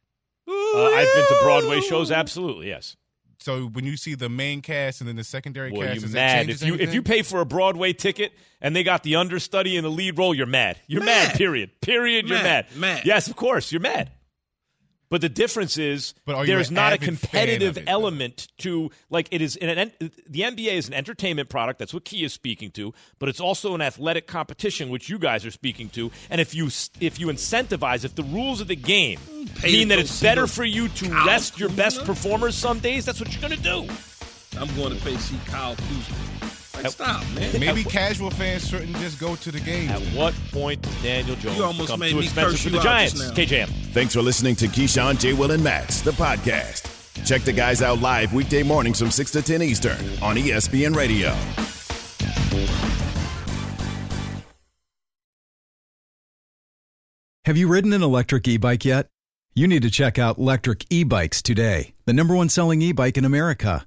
Uh, 0.48 0.52
I've 0.86 1.14
been 1.14 1.28
to 1.28 1.40
Broadway 1.44 1.80
shows. 1.82 2.10
Absolutely, 2.12 2.70
yes. 2.70 2.96
So 3.40 3.68
when 3.68 3.86
you 3.86 3.98
see 3.98 4.16
the 4.16 4.30
main 4.30 4.62
cast 4.62 5.02
and 5.02 5.08
then 5.08 5.16
the 5.16 5.24
secondary 5.24 5.72
Boy, 5.72 5.86
cast, 5.86 6.02
you 6.02 6.08
mad 6.10 6.50
if 6.50 6.64
you 6.64 6.76
if 6.76 6.94
you 6.94 7.02
pay 7.02 7.22
for 7.22 7.40
a 7.40 7.46
Broadway 7.46 7.94
ticket 7.94 8.34
and 8.62 8.76
they 8.76 8.84
got 8.84 9.04
the 9.04 9.16
understudy 9.16 9.78
in 9.78 9.84
the 9.84 9.92
lead 9.92 10.18
role? 10.18 10.34
You're 10.34 10.46
mad. 10.48 10.78
You're 10.88 11.04
mad. 11.04 11.30
Mad. 11.30 11.38
period. 11.38 11.80
Period. 11.82 12.28
You're 12.28 12.38
Mad. 12.40 12.66
mad. 12.72 12.78
Mad. 12.78 13.06
Yes, 13.06 13.28
of 13.28 13.36
course. 13.36 13.72
You're 13.72 13.82
mad. 13.82 14.12
But 15.10 15.22
the 15.22 15.30
difference 15.30 15.78
is 15.78 16.14
there's 16.26 16.70
not 16.70 16.92
a 16.92 16.96
avid 16.96 17.00
fan 17.00 17.14
of 17.14 17.22
competitive 17.22 17.78
it, 17.78 17.84
element 17.88 18.48
to 18.60 18.92
like 19.10 19.30
it 19.32 19.42
is 19.42 19.56
in 19.56 19.70
an 19.70 19.92
the 20.28 20.42
NBA 20.42 20.74
is 20.74 20.88
an 20.88 20.94
entertainment 20.94 21.50
product. 21.50 21.80
That's 21.80 21.94
what 21.94 22.04
Key 22.04 22.24
is 22.24 22.34
speaking 22.34 22.72
to, 22.72 22.94
but 23.20 23.30
it's 23.30 23.40
also 23.40 23.74
an 23.74 23.82
athletic 23.82 24.28
competition, 24.28 24.90
which 24.90 25.10
you 25.10 25.18
guys 25.18 25.46
are 25.46 25.52
speaking 25.52 25.90
to. 25.90 26.12
And 26.30 26.42
if 26.42 26.54
you 26.54 26.68
if 27.00 27.20
you 27.20 27.28
incentivize, 27.28 28.04
if 28.04 28.16
the 28.16 28.24
rules 28.24 28.60
of 28.60 28.68
the 28.68 28.76
game 28.76 29.20
Pay 29.56 29.72
mean 29.72 29.88
that 29.90 30.00
it's 30.00 30.22
better 30.22 30.46
for 30.46 30.66
you 30.66 30.90
to 30.90 31.10
Kyle 31.10 31.26
rest 31.26 31.60
your 31.60 31.70
best 31.70 32.04
performers 32.04 32.56
some 32.56 32.80
days, 32.80 33.06
that's 33.06 33.20
what 33.20 33.32
you're 33.32 33.42
going 33.42 33.56
to 33.56 33.64
do. 33.64 33.88
I'm 34.60 34.74
going 34.76 34.98
to 34.98 35.04
pay 35.04 35.16
see 35.18 35.38
Kyle 35.46 35.76
Kuzma. 35.76 36.27
Like, 36.84 36.92
stop, 36.92 37.24
man. 37.34 37.60
Maybe 37.60 37.84
casual 37.84 38.30
fans 38.30 38.68
shouldn't 38.68 38.96
just 38.98 39.20
go 39.20 39.36
to 39.36 39.52
the 39.52 39.60
game. 39.60 39.90
At 39.90 40.02
what 40.16 40.34
point 40.52 40.82
does 40.82 41.04
Daniel 41.04 41.36
Jones 41.38 41.58
You 41.58 41.64
almost 41.64 41.88
become 41.88 42.00
made 42.00 42.12
too 42.12 42.20
me 42.20 42.24
expensive 42.26 42.52
curse 42.52 42.64
for 42.64 42.70
the 42.70 42.78
out 42.78 42.84
Giants? 42.84 43.32
KJM. 43.32 43.70
Thanks 43.94 44.14
for 44.14 44.22
listening 44.22 44.56
to 44.58 44.68
Keyshawn, 44.68 45.20
J. 45.20 45.34
Will, 45.34 45.52
and 45.52 45.64
Max, 45.64 46.02
the 46.02 46.12
podcast. 46.12 46.94
Check 47.26 47.42
the 47.42 47.54
guys 47.54 47.82
out 47.82 48.00
live 48.00 48.34
weekday 48.34 48.64
mornings 48.64 49.00
from 49.00 49.10
6 49.12 49.32
to 49.32 49.42
10 49.42 49.62
Eastern 49.64 49.98
on 50.22 50.36
ESPN 50.36 50.96
Radio. 50.96 51.36
Have 57.46 57.56
you 57.58 57.68
ridden 57.68 57.94
an 57.94 58.04
electric 58.04 58.48
e 58.48 58.58
bike 58.58 58.84
yet? 58.84 59.08
You 59.56 59.68
need 59.68 59.82
to 59.84 59.90
check 59.90 60.20
out 60.20 60.38
Lectric 60.38 60.86
E 60.90 61.04
Bikes 61.04 61.42
today, 61.42 61.94
the 62.06 62.14
number 62.14 62.36
one 62.36 62.50
selling 62.50 62.82
e 62.82 62.92
bike 62.92 63.18
in 63.18 63.26
America. 63.26 63.87